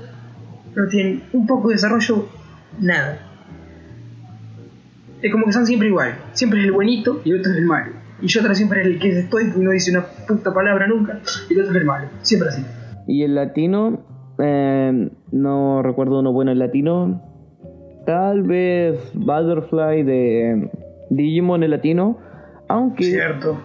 pero 0.77 0.89
tienen 0.89 1.23
un 1.33 1.47
poco 1.47 1.69
de 1.69 1.77
desarrollo, 1.77 2.29
nada. 2.79 3.19
Es 5.23 5.33
como 5.33 5.47
que 5.47 5.53
son 5.53 5.65
siempre 5.65 5.89
igual. 5.89 6.15
Siempre 6.33 6.61
es 6.61 6.67
el 6.67 6.73
buenito 6.73 7.23
y 7.25 7.31
el 7.31 7.41
otro 7.41 7.53
es 7.53 7.59
el 7.59 7.65
malo. 7.65 7.93
Y 8.21 8.27
yo 8.27 8.43
siempre 8.55 8.83
el 8.83 8.99
que 8.99 9.21
estoy 9.21 9.45
y 9.57 9.59
no 9.59 9.71
dice 9.71 9.91
una 9.91 10.05
puta 10.29 10.53
palabra 10.53 10.87
nunca. 10.87 11.21
Y 11.49 11.55
el 11.55 11.61
otro 11.61 11.73
es 11.73 11.81
el 11.81 11.87
malo. 11.87 12.09
Siempre 12.21 12.51
así. 12.51 12.63
Y 13.09 13.23
el 13.23 13.35
latino, 13.37 14.05
eh, 14.39 15.11
no 15.33 15.83
recuerdo 15.83 16.21
uno 16.21 16.35
bueno 16.35 16.53
en 16.53 16.59
latino. 16.59 17.23
Tal 18.05 18.43
vez 18.43 19.01
Butterfly 19.15 20.03
de 20.03 20.71
Digimon 21.09 21.63
en 21.63 21.71
latino. 21.71 22.19
Aunque 22.69 23.05
Cierto. 23.05 23.59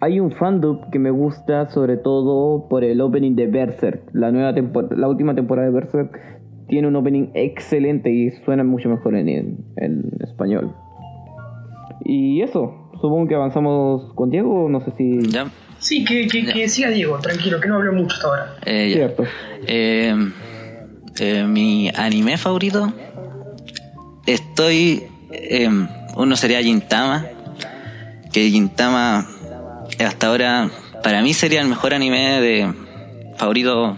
hay 0.00 0.18
un 0.18 0.32
fandom 0.32 0.90
que 0.90 0.98
me 0.98 1.10
gusta 1.10 1.68
sobre 1.68 1.98
todo 1.98 2.68
por 2.70 2.84
el 2.84 3.02
opening 3.02 3.36
de 3.36 3.48
Berserk. 3.48 4.08
La 4.14 4.30
nueva 4.32 4.54
la 4.96 5.08
última 5.08 5.34
temporada 5.34 5.68
de 5.68 5.74
Berserk 5.74 6.37
tiene 6.68 6.88
un 6.88 6.96
opening 6.96 7.28
excelente 7.34 8.10
y 8.10 8.30
suena 8.44 8.64
mucho 8.64 8.88
mejor 8.88 9.14
en, 9.16 9.28
en- 9.28 9.64
en 9.76 10.10
español. 10.22 10.74
Y 12.04 12.42
eso, 12.42 12.90
supongo 13.00 13.26
que 13.28 13.34
avanzamos 13.34 14.12
con 14.14 14.30
Diego, 14.30 14.68
no 14.68 14.80
sé 14.84 14.92
si... 14.96 15.20
¿Ya? 15.30 15.46
Sí, 15.80 16.04
que, 16.04 16.26
que, 16.26 16.44
que 16.44 16.68
siga 16.68 16.90
Diego, 16.90 17.18
tranquilo, 17.18 17.60
que 17.60 17.68
no 17.68 17.76
habló 17.76 17.92
mucho 17.92 18.14
hasta 18.16 18.26
ahora. 18.28 18.54
Eh. 18.66 18.90
Cierto. 18.94 19.24
Eh, 19.66 20.14
eh, 21.20 21.44
mi 21.44 21.88
anime 21.94 22.36
favorito. 22.36 22.92
Estoy. 24.26 25.02
eh, 25.30 25.68
uno 26.16 26.36
sería 26.36 26.60
Gintama. 26.62 27.26
Que 28.32 28.50
Gintama 28.50 29.26
hasta 30.04 30.26
ahora 30.28 30.68
para 31.02 31.22
mí 31.22 31.32
sería 31.32 31.60
el 31.62 31.68
mejor 31.68 31.94
anime 31.94 32.40
de 32.40 32.72
favorito 33.36 33.96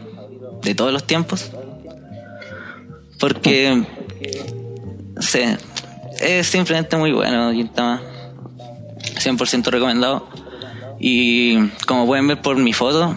de 0.62 0.74
todos 0.74 0.92
los 0.92 1.04
tiempos. 1.06 1.52
Porque 3.20 3.82
sí, 5.20 5.40
es 6.20 6.46
simplemente 6.46 6.96
muy 6.96 7.12
bueno 7.12 7.52
Gintama. 7.52 8.02
100% 9.00 9.66
recomendado. 9.70 10.28
Y 10.98 11.68
como 11.86 12.06
pueden 12.06 12.26
ver 12.26 12.40
por 12.40 12.56
mi 12.56 12.72
foto, 12.72 13.16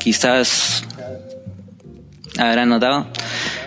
quizás 0.00 0.84
habrán 2.38 2.68
notado 2.68 3.06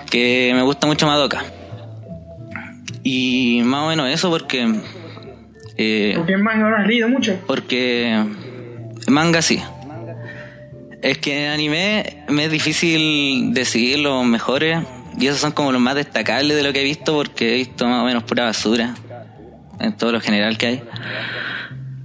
que 0.10 0.52
me 0.54 0.62
gusta 0.62 0.88
mucho 0.88 1.08
Madoka. 1.08 1.44
Y 3.04 3.62
más 3.64 3.84
o 3.84 3.88
menos 3.90 4.10
eso 4.10 4.30
porque 4.30 4.74
eh, 5.78 6.14
Porque 6.16 6.34
en 6.34 6.42
manga 6.42 6.66
habrás 6.66 6.88
leído 6.88 7.10
mucho. 7.10 7.38
porque 7.46 8.24
manga 9.08 9.42
sí. 9.42 9.62
Es 11.02 11.18
que 11.20 11.46
en 11.46 11.52
anime 11.52 12.24
me 12.30 12.46
es 12.46 12.52
difícil 12.52 13.54
decidir 13.54 14.00
los 14.00 14.26
mejores 14.26 14.80
y 15.18 15.28
esos 15.28 15.40
son 15.40 15.52
como 15.52 15.72
los 15.72 15.82
más 15.82 15.96
destacables 15.96 16.58
de 16.58 16.64
lo 16.64 16.74
que 16.74 16.82
he 16.82 16.84
visto 16.84 17.14
porque 17.14 17.54
he 17.54 17.58
visto 17.58 17.88
más 17.88 18.02
o 18.02 18.06
menos 18.06 18.24
pura 18.24 18.46
basura 18.46 18.96
en 19.80 19.96
todo 19.96 20.12
lo 20.12 20.22
general 20.22 20.58
que 20.58 20.68
hay. 20.68 20.84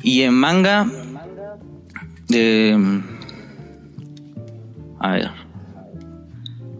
Y 0.02 0.22
en 0.22 0.34
manga, 0.34 0.86
eh, 2.32 2.76
a 4.98 5.10
ver, 5.12 5.30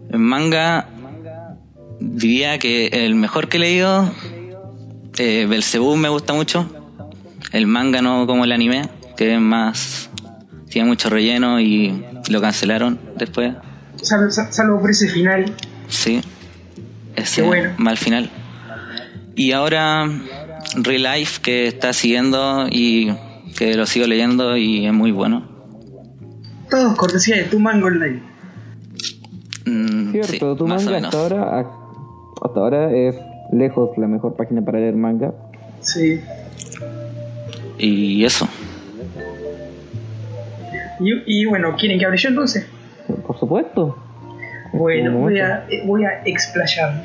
en 0.09 0.21
manga 0.21 0.87
diría 1.99 2.57
que 2.59 2.87
el 2.87 3.15
mejor 3.15 3.47
que 3.47 3.57
he 3.57 3.59
leído, 3.59 4.11
eh, 5.17 5.45
Belzebú 5.47 5.95
me 5.95 6.09
gusta 6.09 6.33
mucho. 6.33 6.69
El 7.51 7.67
manga 7.67 8.01
no 8.01 8.25
como 8.27 8.45
el 8.45 8.51
anime, 8.51 8.89
que 9.17 9.35
es 9.35 9.41
más. 9.41 10.09
tiene 10.69 10.87
mucho 10.87 11.09
relleno 11.09 11.59
y 11.59 12.05
lo 12.29 12.41
cancelaron 12.41 12.99
después. 13.17 13.53
Salvo, 14.01 14.79
por 14.79 14.89
ese 14.89 15.07
final. 15.09 15.53
Sí. 15.91 16.21
Ese 17.15 17.41
Qué 17.41 17.47
bueno. 17.47 17.73
mal 17.77 17.97
final. 17.97 18.29
Y 19.35 19.51
ahora 19.51 20.09
Real 20.75 21.03
Life 21.03 21.41
que 21.41 21.67
está 21.67 21.93
siguiendo 21.93 22.67
y 22.71 23.11
que 23.57 23.75
lo 23.75 23.85
sigo 23.85 24.07
leyendo 24.07 24.55
y 24.57 24.85
es 24.85 24.93
muy 24.93 25.11
bueno. 25.11 25.45
Todos 26.69 26.95
cortesía 26.95 27.35
de 27.37 27.43
tu 27.43 27.59
mango 27.59 27.87
online. 27.87 28.23
Mm, 29.65 30.11
Cierto, 30.11 30.53
sí, 30.53 30.57
tu 30.57 30.67
manga 30.67 30.97
hasta 30.97 31.17
ahora, 31.19 31.59
hasta 32.41 32.59
ahora 32.59 32.91
es 32.95 33.15
lejos 33.51 33.89
la 33.97 34.07
mejor 34.07 34.35
página 34.35 34.61
para 34.63 34.79
leer 34.79 34.95
manga. 34.95 35.33
Sí. 35.81 36.19
Y 37.77 38.23
eso. 38.23 38.47
Y, 40.99 41.41
y 41.41 41.45
bueno, 41.45 41.75
¿quieren 41.77 41.99
que 41.99 42.05
hable 42.05 42.17
yo 42.17 42.29
entonces? 42.29 42.65
Por 43.27 43.37
supuesto. 43.37 43.97
Bueno, 44.73 45.17
voy 45.17 45.39
a, 45.39 45.65
eh, 45.69 45.83
voy 45.85 46.05
a 46.05 46.21
explayar. 46.25 47.03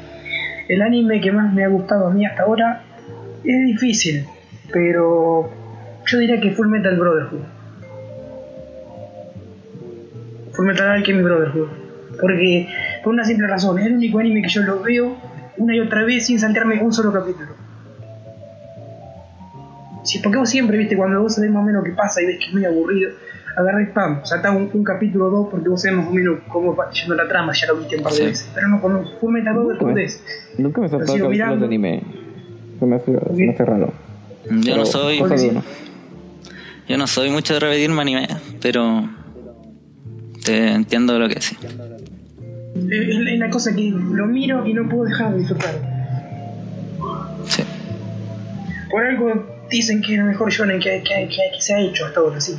El 0.68 0.82
anime 0.82 1.20
que 1.20 1.32
más 1.32 1.52
me 1.52 1.64
ha 1.64 1.68
gustado 1.68 2.06
a 2.06 2.10
mí 2.10 2.24
hasta 2.24 2.44
ahora 2.44 2.82
es 3.44 3.66
difícil, 3.66 4.24
pero 4.72 5.50
yo 6.06 6.18
diría 6.18 6.40
que 6.40 6.52
Full 6.52 6.68
Metal 6.68 6.96
Brotherhood. 6.96 7.44
Full 10.52 10.66
Metal 10.66 10.88
Alchemy 10.88 11.22
Brotherhood. 11.22 11.68
Porque, 12.20 12.68
por 13.04 13.12
una 13.12 13.24
simple 13.24 13.46
razón, 13.46 13.78
es 13.78 13.86
el 13.86 13.94
único 13.94 14.18
anime 14.18 14.42
que 14.42 14.48
yo 14.48 14.62
lo 14.62 14.82
veo 14.82 15.16
una 15.58 15.74
y 15.74 15.80
otra 15.80 16.04
vez 16.04 16.26
sin 16.26 16.38
saltarme 16.38 16.82
un 16.82 16.92
solo 16.92 17.12
capítulo. 17.12 17.48
Sí, 20.04 20.20
porque 20.22 20.38
vos 20.38 20.48
siempre, 20.48 20.78
viste, 20.78 20.96
cuando 20.96 21.20
vos 21.20 21.34
sabés 21.34 21.50
más 21.50 21.62
o 21.62 21.66
menos 21.66 21.84
qué 21.84 21.90
pasa 21.90 22.22
y 22.22 22.26
ves 22.26 22.38
que 22.38 22.46
es 22.46 22.52
muy 22.52 22.64
aburrido, 22.64 23.10
agarrá 23.56 23.82
y 23.82 23.86
pam, 23.86 24.20
un, 24.54 24.70
un 24.72 24.84
capítulo 24.84 25.26
o 25.26 25.30
dos 25.30 25.48
porque 25.50 25.68
vos 25.68 25.80
sabés 25.80 25.96
más 25.96 26.08
o 26.08 26.10
menos 26.10 26.40
cómo 26.48 26.76
va 26.76 26.90
yendo 26.90 27.14
la 27.14 27.26
trama, 27.26 27.52
ya 27.54 27.66
lo 27.68 27.76
viste 27.78 27.96
un 27.96 28.02
par 28.02 28.12
de 28.12 28.18
Sí. 28.18 28.24
veces. 28.24 28.50
Pero 28.54 28.68
no, 28.68 28.80
con 28.80 29.04
Full 29.20 29.32
Metal 29.32 29.54
me, 29.94 30.04
es. 30.04 30.22
nunca 30.58 30.80
me 30.80 30.86
he 30.86 30.90
saltado 30.90 31.12
sigo 31.14 31.26
capítulos 31.26 31.30
mirando. 31.30 31.60
de 31.60 31.66
anime. 31.66 32.02
Se 32.78 32.86
me 32.86 32.96
hace, 32.96 33.12
se 33.12 33.32
me 33.46 33.50
hace 33.52 33.64
raro. 33.64 33.92
Yo 34.50 34.60
Pero 34.64 34.76
no 34.76 34.86
soy. 34.86 35.22
Yo 36.88 36.96
no 36.98 37.06
soy 37.06 37.30
mucho 37.30 37.54
de 37.54 37.60
repetirme 37.60 38.02
anime, 38.02 38.28
pero 38.60 39.08
te 40.44 40.68
entiendo 40.72 41.18
lo 41.18 41.28
que 41.28 41.40
sí. 41.40 41.56
Es, 42.76 43.28
es 43.32 43.38
la 43.38 43.48
cosa 43.50 43.74
que 43.74 43.90
lo 43.90 44.26
miro 44.26 44.66
y 44.66 44.74
no 44.74 44.88
puedo 44.88 45.04
dejar 45.04 45.32
de 45.32 45.38
disfrutar. 45.38 45.74
Sí. 47.46 47.62
Por 48.90 49.04
algo 49.04 49.46
dicen 49.70 50.00
que 50.02 50.12
es 50.14 50.18
el 50.20 50.26
mejor 50.26 50.50
shonen 50.52 50.78
que, 50.78 51.02
que, 51.02 51.28
que, 51.28 51.36
que 51.54 51.60
se 51.60 51.74
ha 51.74 51.80
hecho 51.80 52.04
hasta 52.06 52.20
ahora, 52.20 52.40
sí. 52.40 52.54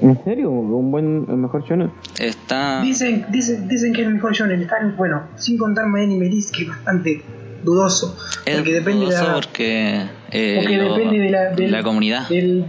¿En 0.00 0.22
serio? 0.24 0.50
¿Un 0.50 0.90
buen, 0.90 1.26
el 1.28 1.36
mejor 1.36 1.64
shonen? 1.64 1.90
Está. 2.18 2.80
Dicen, 2.82 3.26
dicen, 3.30 3.68
dicen 3.68 3.92
que 3.92 4.02
es 4.02 4.06
el 4.08 4.14
mejor 4.14 4.32
shonen. 4.32 4.60
Están, 4.62 4.96
bueno, 4.96 5.22
sin 5.36 5.56
contarme 5.58 6.02
Anime 6.02 6.26
List, 6.26 6.54
que 6.54 6.62
es 6.64 6.68
bastante 6.68 7.22
dudoso. 7.62 8.16
Es 8.44 8.56
porque 8.56 8.72
depende 8.74 9.06
de 9.06 9.12
la, 9.12 9.34
porque, 9.34 10.02
eh, 10.30 10.56
porque 10.60 10.76
lo- 10.76 10.94
depende 10.94 11.18
de 11.20 11.30
la, 11.30 11.50
del- 11.50 11.72
la 11.72 11.82
comunidad. 11.82 12.28
del- 12.28 12.64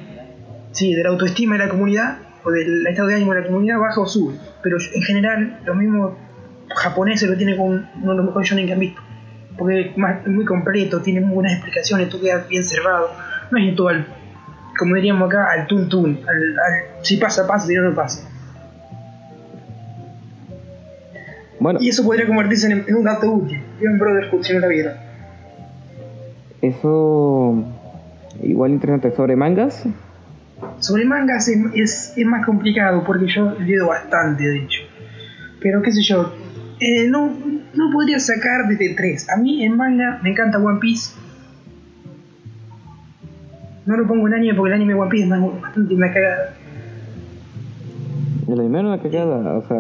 sí, 0.72 0.94
de 0.94 1.04
la 1.04 1.10
autoestima 1.10 1.58
de 1.58 1.66
la 1.66 1.70
comunidad 1.70 2.18
o 2.44 2.52
del 2.52 2.86
estado 2.88 3.10
de 3.10 3.16
ánimo 3.16 3.34
de 3.34 3.42
la 3.42 3.48
comunidad 3.48 3.80
baja 3.80 4.00
o 4.02 4.06
sube. 4.08 4.36
Pero 4.64 4.78
en 4.96 5.02
general, 5.04 5.60
los 5.66 5.76
mismos 5.76 6.14
japoneses 6.76 7.30
lo 7.30 7.36
tienen 7.38 7.58
como 7.58 7.70
uno 7.70 8.12
de 8.12 8.18
los 8.18 8.26
mejores 8.26 8.50
shonen 8.50 8.66
que 8.68 8.74
han 8.74 8.80
visto. 8.80 9.02
Porque 9.58 9.92
es 9.92 10.28
muy 10.28 10.46
completo, 10.46 11.02
tiene 11.02 11.20
muy 11.22 11.34
buenas 11.36 11.54
explicaciones, 11.54 12.10
tú 12.10 12.20
quedas 12.22 12.48
bien 12.48 12.64
cerrado. 12.64 13.10
No 13.50 13.58
es 13.58 13.76
todo 13.76 13.88
al, 13.90 14.06
como 14.78 14.96
diríamos 14.96 15.28
acá, 15.30 15.48
al 15.52 15.68
tun 15.68 15.90
tun. 15.90 16.20
Al, 16.28 16.36
al- 16.36 17.04
si 17.06 17.18
pasa, 17.18 17.46
pasa, 17.48 17.68
si 17.68 17.74
no, 17.76 17.84
no 17.90 17.96
pasa. 17.96 18.28
Bueno, 21.60 21.80
Y 21.82 21.90
eso 21.90 22.04
podría 22.04 22.28
convertirse 22.28 22.72
en, 22.72 22.86
en 22.88 22.96
un 22.96 23.04
dato 23.04 23.32
útil. 23.32 23.62
Bien 23.80 23.98
Brotherhood 23.98 24.44
si 24.44 24.54
no 24.54 24.60
la 24.60 24.68
vieron. 24.68 24.94
eso 26.62 27.64
igual 28.44 28.72
interesante 28.72 29.16
sobre 29.16 29.36
mangas. 29.36 29.84
Sobre 30.80 31.06
mangas 31.06 31.48
es, 31.48 31.58
es, 31.74 32.14
es 32.16 32.26
más 32.26 32.46
complicado 32.46 33.04
porque 33.06 33.28
yo 33.28 33.52
leído 33.60 33.88
bastante, 33.88 34.44
de 34.44 34.58
hecho. 34.60 34.82
Pero 35.62 35.82
qué 35.82 35.92
sé 35.92 36.02
yo, 36.04 36.34
eh, 36.80 37.08
no, 37.10 37.28
no 37.74 37.92
podría 37.92 38.20
sacar 38.20 38.68
desde 38.70 38.94
tres. 38.96 39.28
A 39.30 39.38
mí 39.38 39.64
en 39.64 39.76
manga 39.76 40.20
me 40.22 40.30
encanta 40.32 40.60
One 40.60 40.80
Piece. 40.80 41.16
No 43.88 43.98
lo 43.98 44.08
pongo 44.08 44.28
en 44.28 44.34
anime 44.36 44.54
porque 44.54 44.70
el 44.74 44.82
anime 44.82 44.94
One 44.94 45.10
Piece 45.10 45.24
es 45.26 45.62
bastante 45.62 45.94
una 45.96 46.14
cagada. 46.14 46.54
El 48.48 48.60
anime 48.60 48.84
no 48.84 48.94
es 48.94 49.00
una 49.02 49.10
cagada, 49.12 49.54
o 49.58 49.68
sea. 49.68 49.78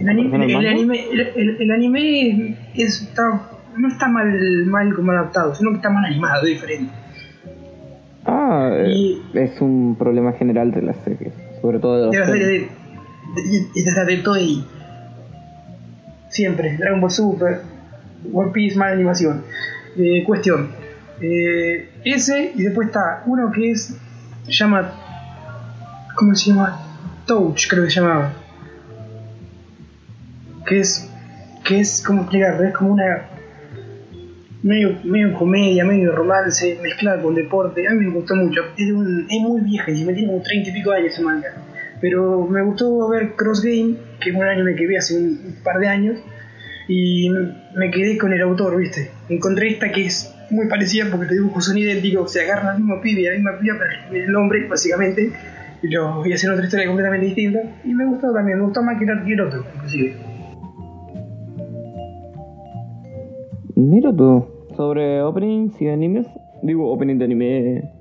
El 0.00 0.08
anime, 0.08 0.30
¿Persona 0.38 0.60
el, 0.60 0.66
anime, 0.68 1.04
el, 1.12 1.20
el- 1.20 1.56
el 1.60 1.70
anime 1.72 2.56
es- 2.74 3.02
está, 3.02 3.42
no 3.76 3.88
está 3.88 4.08
mal, 4.08 4.30
mal 4.66 4.94
como 4.94 5.10
adaptado, 5.12 5.54
sino 5.54 5.70
que 5.70 5.76
está 5.76 5.90
mal 5.90 6.04
animado, 6.04 6.46
diferente. 6.46 6.92
Ah, 8.24 8.70
eh, 8.72 8.92
Y- 8.94 9.22
es 9.34 9.60
un 9.60 9.96
problema 9.98 10.32
general 10.34 10.70
de 10.70 10.82
las 10.82 10.96
series, 10.98 11.32
sobre 11.60 11.78
todo 11.80 11.96
de 11.96 12.02
los 12.06 12.12
de 12.12 12.24
series. 12.32 12.46
de, 12.46 12.52
de, 13.82 14.04
de, 14.06 14.16
de 14.16 14.22
Toei. 14.22 14.64
Siempre, 16.28 16.76
Dragon 16.76 17.00
Ball 17.00 17.10
Super, 17.10 17.60
One 18.32 18.52
Piece, 18.52 18.76
mala 18.78 18.92
animación. 18.92 19.42
Eh, 19.96 20.22
cuestión. 20.24 20.68
Eh, 21.20 21.90
ese, 22.04 22.52
y 22.54 22.62
después 22.62 22.88
está 22.88 23.22
uno 23.26 23.50
que 23.52 23.70
es. 23.72 23.96
Se 24.44 24.52
llama. 24.52 24.92
¿Cómo 26.16 26.34
se 26.34 26.50
llama? 26.50 26.80
Touch, 27.26 27.68
creo 27.68 27.84
que 27.84 27.90
se 27.90 28.00
llamaba. 28.00 28.32
Que 30.66 30.80
es. 30.80 31.10
Que 31.64 31.80
es. 31.80 32.02
¿Cómo 32.06 32.22
explicarlo? 32.22 32.64
Es 32.66 32.74
como 32.74 32.92
una. 32.92 33.28
medio, 34.62 34.98
medio 35.04 35.32
comedia, 35.34 35.84
medio 35.84 36.12
romance, 36.12 36.78
mezclada 36.82 37.22
con 37.22 37.34
deporte. 37.34 37.86
A 37.86 37.92
mí 37.92 38.06
me 38.06 38.12
gustó 38.14 38.34
mucho. 38.34 38.62
Es, 38.76 38.90
un- 38.90 39.26
es 39.30 39.40
muy 39.40 39.60
vieja, 39.62 39.90
y 39.90 40.04
me 40.04 40.12
tiene 40.14 40.28
como 40.28 40.42
30 40.42 40.70
y 40.70 40.72
pico 40.72 40.90
años 40.92 41.12
ese 41.12 41.22
manga. 41.22 41.48
Pero 42.00 42.46
me 42.46 42.62
gustó 42.62 43.08
ver 43.08 43.34
Cross 43.34 43.62
Game, 43.62 43.96
que 44.20 44.30
es 44.30 44.36
un 44.36 44.44
anime 44.44 44.74
que 44.76 44.86
vi 44.86 44.96
hace 44.96 45.16
un, 45.18 45.24
un 45.46 45.56
par 45.64 45.78
de 45.78 45.88
años. 45.88 46.16
Y 46.86 47.28
me 47.74 47.90
quedé 47.90 48.16
con 48.16 48.32
el 48.32 48.40
autor, 48.40 48.76
¿viste? 48.78 49.10
Encontré 49.28 49.68
esta 49.68 49.92
que 49.92 50.06
es 50.06 50.34
muy 50.50 50.66
parecida 50.66 51.06
porque 51.10 51.26
los 51.26 51.34
dibujos 51.34 51.64
son 51.64 51.78
idénticos, 51.78 52.32
se 52.32 52.42
agarran 52.42 52.68
al 52.68 52.78
mismo 52.78 53.00
pibe, 53.00 53.28
a 53.28 53.32
la 53.32 53.36
misma 53.36 53.58
piba, 53.58 53.76
pero 53.78 54.24
el 54.24 54.32
nombre, 54.32 54.66
básicamente. 54.66 55.30
Y 55.82 55.88
lo 55.88 56.16
voy 56.16 56.32
a 56.32 56.34
hacer 56.34 56.50
otra 56.50 56.64
historia 56.64 56.86
completamente 56.86 57.26
distinta. 57.26 57.60
Y 57.84 57.94
me 57.94 58.06
gustó 58.06 58.32
también, 58.32 58.58
me 58.58 58.64
gustó 58.64 58.82
más 58.82 58.98
que 58.98 59.04
el 59.04 59.40
otro, 59.40 59.64
inclusive. 59.74 60.16
Mira 63.76 64.12
tú, 64.12 64.44
sobre 64.76 65.22
openings 65.22 65.80
y 65.80 65.88
animes, 65.88 66.26
digo 66.62 66.90
opening 66.90 67.18
de 67.18 67.24
anime, 67.24 67.92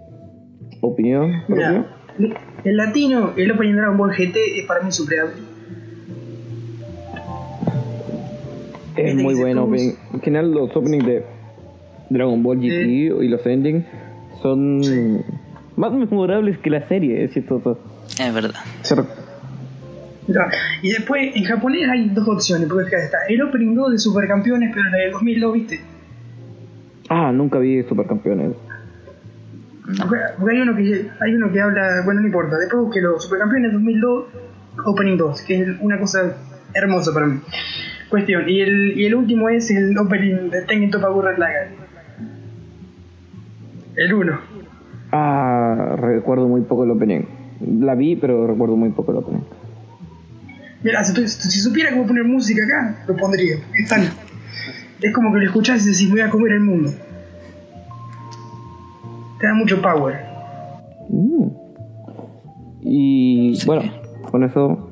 opinión. 0.81 1.43
Mira, 1.47 1.85
el 2.63 2.77
latino, 2.77 3.33
el 3.37 3.51
opening 3.51 3.73
de 3.73 3.77
Dragon 3.81 3.97
Ball 3.97 4.11
GT 4.11 4.37
es 4.59 4.65
para 4.65 4.81
mí 4.81 4.91
superable. 4.91 5.33
Es 8.95 9.05
Viste 9.05 9.21
muy 9.21 9.35
bueno 9.35 9.65
opening. 9.65 9.91
En 10.13 10.21
general 10.21 10.51
los 10.51 10.75
openings 10.75 11.05
de 11.05 11.36
Dragon 12.09 12.41
Ball 12.43 12.57
GT 12.59 13.23
y 13.23 13.27
los 13.27 13.45
endings 13.45 13.85
son 14.41 14.83
Sí. 14.83 15.17
más 15.75 15.91
memorables 15.91 16.57
que 16.59 16.69
la 16.69 16.87
serie, 16.87 17.23
es 17.23 17.31
chistoso. 17.33 17.79
Es 18.19 18.33
verdad. 18.33 18.59
Y 20.81 20.89
después, 20.89 21.35
en 21.35 21.43
japonés 21.45 21.87
hay 21.89 22.09
dos 22.09 22.27
opciones, 22.27 22.67
porque 22.67 22.95
está 22.97 23.17
el 23.29 23.41
opening 23.41 23.75
2 23.75 23.91
de 23.93 23.97
Supercampeones, 23.97 24.71
pero 24.73 24.89
la 24.89 24.97
del 24.97 25.11
2002, 25.11 25.53
¿viste? 25.53 25.79
Ah, 27.09 27.31
nunca 27.31 27.59
vi 27.59 27.81
Supercampeones. 27.83 28.51
Porque, 29.85 30.17
porque 30.37 30.55
hay 30.55 30.61
uno 30.61 30.75
que 30.75 31.09
hay 31.21 31.33
uno 31.33 31.51
que 31.51 31.61
habla, 31.61 32.01
bueno, 32.03 32.19
no 32.19 32.27
importa, 32.27 32.57
después 32.57 32.83
busqué 32.83 32.99
los 32.99 33.23
Supercampeones 33.23 33.71
2002, 33.71 34.25
Opening 34.85 35.17
2, 35.17 35.41
que 35.43 35.61
es 35.61 35.67
una 35.79 35.97
cosa 35.97 36.35
hermosa 36.73 37.13
para 37.13 37.27
mí. 37.27 37.39
Cuestión, 38.09 38.49
y 38.49 38.59
el, 38.61 38.99
y 38.99 39.05
el 39.05 39.15
último 39.15 39.47
es 39.47 39.71
el 39.71 39.97
opening 39.97 40.49
de 40.49 40.61
Tengen 40.63 40.91
Toppa 40.91 41.07
Red 41.23 41.37
Laga. 41.37 41.69
El 43.97 44.13
1. 44.13 44.39
Ah, 45.11 45.95
recuerdo 45.97 46.47
muy 46.47 46.61
poco 46.61 46.83
el 46.83 46.91
opening. 46.91 47.21
La 47.79 47.95
vi, 47.95 48.15
pero 48.15 48.45
recuerdo 48.45 48.75
muy 48.75 48.89
poco 48.91 49.11
el 49.11 49.17
opening. 49.17 49.41
Mira, 50.83 51.03
si, 51.03 51.61
supiera 51.61 51.91
cómo 51.91 52.05
poner 52.05 52.23
música 52.23 52.61
acá, 52.63 53.03
lo 53.07 53.15
pondría. 53.15 53.55
Es, 53.73 53.89
tan, 53.89 54.03
es 55.01 55.13
como 55.13 55.33
que 55.33 55.39
lo 55.39 55.45
escuchás 55.45 55.85
y 55.85 55.89
decís, 55.91 56.07
me 56.09 56.21
voy 56.21 56.21
a 56.21 56.29
comer 56.29 56.51
el 56.53 56.59
mundo. 56.61 56.91
Te 59.39 59.47
da 59.47 59.53
mucho 59.55 59.81
power. 59.81 60.15
Mm. 61.09 61.47
Y 62.81 63.55
Sí. 63.55 63.65
bueno, 63.65 63.91
con 64.29 64.43
eso 64.43 64.89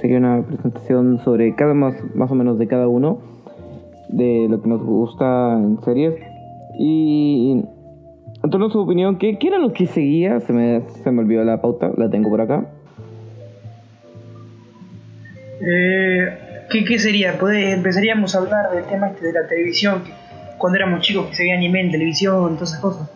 sería 0.00 0.18
una 0.18 0.46
presentación 0.46 1.18
sobre 1.24 1.54
cada 1.56 1.74
más, 1.74 1.94
más 2.14 2.30
o 2.30 2.34
menos 2.36 2.58
de 2.58 2.68
cada 2.68 2.86
uno, 2.86 3.18
de 4.08 4.46
lo 4.48 4.62
que 4.62 4.68
nos 4.68 4.82
gusta 4.82 5.58
en 5.58 5.82
series. 5.82 6.14
Y 6.78 7.64
en 8.42 8.50
torno 8.50 8.66
a 8.66 8.70
su 8.70 8.80
opinión, 8.80 9.16
¿qué, 9.18 9.38
qué 9.38 9.48
era 9.48 9.58
lo 9.58 9.72
que 9.72 9.86
seguía? 9.86 10.40
Se 10.40 10.52
me, 10.52 10.82
se 11.02 11.10
me 11.10 11.20
olvidó 11.20 11.44
la 11.44 11.60
pauta, 11.60 11.90
la 11.96 12.08
tengo 12.10 12.28
por 12.30 12.40
acá. 12.40 12.64
Eh, 15.60 16.64
¿qué, 16.70 16.84
¿Qué 16.84 16.98
sería? 16.98 17.38
Poder- 17.38 17.74
empezaríamos 17.74 18.34
a 18.34 18.38
hablar 18.38 18.70
del 18.74 18.84
tema 18.84 19.08
este 19.08 19.26
de 19.26 19.32
la 19.34 19.46
televisión, 19.46 20.02
que 20.04 20.12
cuando 20.58 20.78
éramos 20.78 21.00
chicos 21.00 21.26
que 21.28 21.34
se 21.34 21.42
veía 21.44 21.56
anime 21.56 21.80
en 21.82 21.90
televisión, 21.90 22.54
todas 22.54 22.70
esas 22.70 22.80
cosas. 22.80 23.10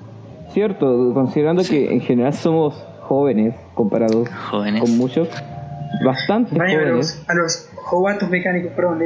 Cierto, 0.51 1.13
considerando 1.15 1.63
que 1.63 1.93
en 1.93 2.01
general 2.01 2.33
somos 2.35 2.75
jóvenes 3.01 3.55
comparados 3.75 4.29
Jóvenes. 4.51 4.81
con 4.83 4.97
muchos, 4.97 5.29
bastante 6.05 6.57
Vaya 6.57 6.77
a 6.79 6.81
jóvenes, 6.83 6.97
los, 6.97 7.29
a 7.31 7.35
los 7.35 7.71
jovatos 7.77 8.31
mecánicos, 8.31 8.73
perdón, 8.73 8.99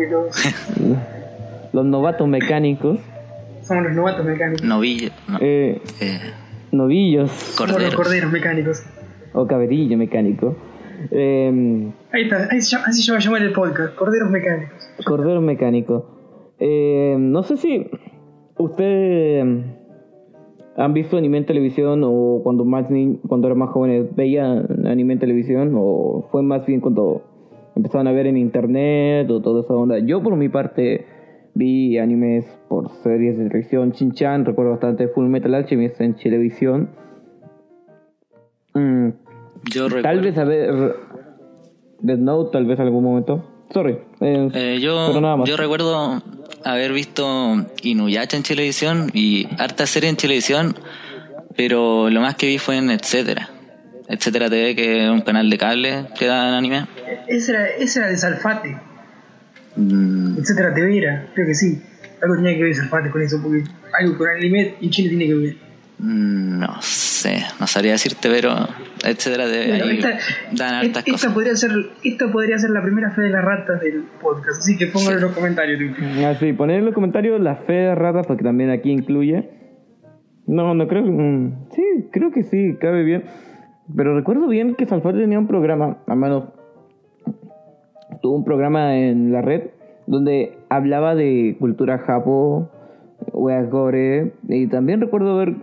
los 1.72 1.85
novatos 1.85 2.28
mecánicos, 2.28 2.98
somos 3.68 3.85
los 3.85 3.94
novatos 3.94 4.24
mecánicos. 4.26 4.64
Novillo. 4.66 5.11
No, 5.28 5.38
eh, 5.40 5.81
eh, 6.00 6.18
novillos 6.72 7.31
Somos 7.31 7.70
los 7.70 7.76
corderos. 7.76 7.94
corderos 7.94 8.33
mecánicos. 8.33 8.83
o 9.35 9.46
caberillo 9.46 9.96
mecánico. 9.98 10.57
Eh, 11.12 11.92
Ahí 12.12 12.22
está, 12.22 12.48
ahí 12.50 12.61
se 12.61 12.70
llama- 12.74 12.87
así 12.88 13.02
se 13.02 13.12
va 13.12 13.18
a 13.18 13.20
llamar 13.20 13.42
el 13.42 13.52
podcast, 13.52 13.94
corderos 13.94 14.31
mecánicos. 14.31 14.90
Cordero 15.04 15.40
mecánico. 15.40 16.54
Eh, 16.59 17.14
no 17.18 17.42
sé 17.44 17.57
si 17.57 17.88
ustedes 18.57 19.44
han 20.76 20.92
visto 20.94 21.16
anime 21.16 21.38
en 21.38 21.46
televisión 21.46 22.02
o 22.04 22.40
cuando 22.42 22.64
más 22.64 22.90
ni- 22.90 23.18
cuando 23.28 23.46
eran 23.48 23.59
más 23.59 23.70
jóvenes 23.70 24.14
veían 24.16 24.87
anime 24.87 25.12
en 25.14 25.18
televisión 25.18 25.72
o 25.76 26.26
fue 26.33 26.42
más 26.42 26.64
bien 26.66 26.81
cuando 26.81 27.22
empezaban 27.76 28.07
a 28.09 28.12
ver 28.12 28.26
en 28.26 28.37
internet 28.37 29.31
o 29.31 29.40
toda 29.40 29.61
esa 29.62 29.74
onda. 29.74 29.98
Yo 30.00 30.22
por 30.22 30.35
mi 30.37 30.48
parte 30.48 31.07
vi 31.59 31.99
animes 31.99 32.44
por 32.68 32.88
series 33.03 33.37
de 33.37 33.49
televisión, 33.49 33.90
Chin-Chan, 33.92 34.44
recuerdo 34.44 34.71
bastante 34.73 35.09
Full 35.09 35.27
Metal 35.27 35.53
Alchemist 35.55 36.01
en 36.01 36.14
televisión. 36.14 36.90
Mm, 38.75 39.09
Yo 39.73 39.85
recuerdo. 39.88 40.03
Tal 40.03 40.21
vez 40.21 40.38
a 40.38 40.44
ver 40.44 40.97
Death 42.01 42.18
Note, 42.21 42.51
tal 42.53 42.66
vez 42.66 42.79
en 42.79 42.87
algún 42.87 43.03
momento. 43.05 43.44
Sorry. 43.73 43.99
eh, 44.21 44.49
Eh, 44.55 44.79
yo, 44.81 45.07
pero 45.09 45.21
nada 45.21 45.37
más. 45.37 45.49
yo 45.49 45.57
recuerdo 45.57 46.23
haber 46.64 46.92
visto 46.92 47.27
Inuyasha 47.83 48.37
en 48.37 48.42
televisión 48.42 49.11
y 49.12 49.47
harta 49.59 49.85
serie 49.87 50.09
en 50.09 50.16
televisión, 50.16 50.75
pero 51.57 52.09
lo 52.09 52.21
más 52.21 52.37
que 52.37 52.47
vi 52.47 52.59
fue 52.59 52.77
en 52.79 52.90
Etcétera. 52.90 53.49
Etcétera 54.09 54.49
TV, 54.49 54.75
que 54.75 55.05
es 55.05 55.11
un 55.11 55.21
canal 55.21 55.51
de 55.51 55.59
cable 55.59 56.07
que 56.18 56.27
da 56.27 56.57
anime. 56.57 56.87
Ese 57.27 57.53
era, 57.53 57.66
ese 57.66 57.99
era 57.99 58.09
de 58.09 58.16
Salfate, 58.16 58.79
Mm, 59.79 60.38
etcétera, 60.38 60.75
te 60.75 60.99
era, 60.99 61.27
creo 61.35 61.47
que 61.47 61.55
sí. 61.55 61.81
Algo 62.23 62.35
tenía 62.37 62.57
que 62.57 62.62
ver 62.64 62.75
Salfate 62.75 63.11
con 63.11 63.23
eso, 63.23 63.41
porque 63.43 63.62
algo 63.99 64.19
con 64.19 64.29
anime 64.29 64.75
en 64.81 64.91
Chile 64.91 65.09
tiene 65.11 65.27
que 65.27 65.35
ver. 65.35 65.57
mm, 66.01 66.59
no 66.59 66.77
sé, 66.83 67.38
no 67.61 67.67
sabría 67.67 67.93
decirte, 67.93 68.29
pero 68.29 68.51
Etcétera 69.05 69.45
TV 69.47 69.69
Bueno, 69.69 69.85
esta, 69.87 70.09
dan 70.53 70.75
hartas 70.75 70.88
esta 71.07 71.12
cosas. 71.12 71.33
podría 71.33 71.55
ser, 71.55 71.71
esta 72.03 72.31
podría 72.33 72.59
ser 72.59 72.71
la 72.71 72.83
primera 72.83 73.11
fe 73.12 73.23
de 73.23 73.31
las 73.31 73.45
ratas 73.45 73.81
del 73.81 74.03
podcast, 74.21 74.59
así 74.61 74.77
que 74.77 74.88
pónganlo 74.88 75.19
en 75.19 75.25
los 75.27 75.33
comentarios. 75.33 75.81
Luke. 75.81 76.27
Así, 76.27 76.53
poner 76.53 76.81
en 76.81 76.85
los 76.87 76.95
comentarios 76.95 77.41
la 77.41 77.55
fe 77.57 77.73
de 77.75 77.95
ratas 77.95 78.27
porque 78.27 78.43
también 78.43 78.71
aquí 78.71 78.91
incluye. 78.91 79.49
No, 80.47 80.75
no 80.75 80.88
creo. 80.88 81.05
mm, 81.05 81.69
sí, 81.77 81.83
creo 82.11 82.33
que 82.33 82.43
sí, 82.43 82.77
cabe 82.81 83.05
bien. 83.05 83.25
Pero 83.97 84.17
recuerdo 84.17 84.49
bien 84.49 84.75
que 84.75 84.87
Salfate 84.87 85.19
tenía 85.19 85.38
un 85.38 85.47
programa, 85.47 85.99
a 86.07 86.14
menos 86.17 86.45
tuvo 88.23 88.37
un 88.37 88.44
programa 88.44 88.97
en 88.97 89.33
la 89.33 89.42
red 89.42 89.62
donde 90.07 90.57
hablaba 90.71 91.14
de 91.14 91.57
cultura 91.59 91.99
japo, 91.99 92.71
weas 93.33 93.68
gore, 93.71 94.33
y 94.49 94.66
también 94.66 95.01
recuerdo 95.01 95.35
haber 95.35 95.55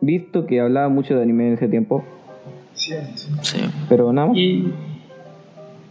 visto 0.00 0.46
que 0.46 0.60
hablaba 0.60 0.88
mucho 0.88 1.14
de 1.16 1.22
anime 1.22 1.48
en 1.48 1.54
ese 1.54 1.68
tiempo, 1.68 2.04
Sí. 2.72 2.94
pero 3.88 4.12
nada 4.12 4.28
más. 4.28 4.36
Y 4.36 4.72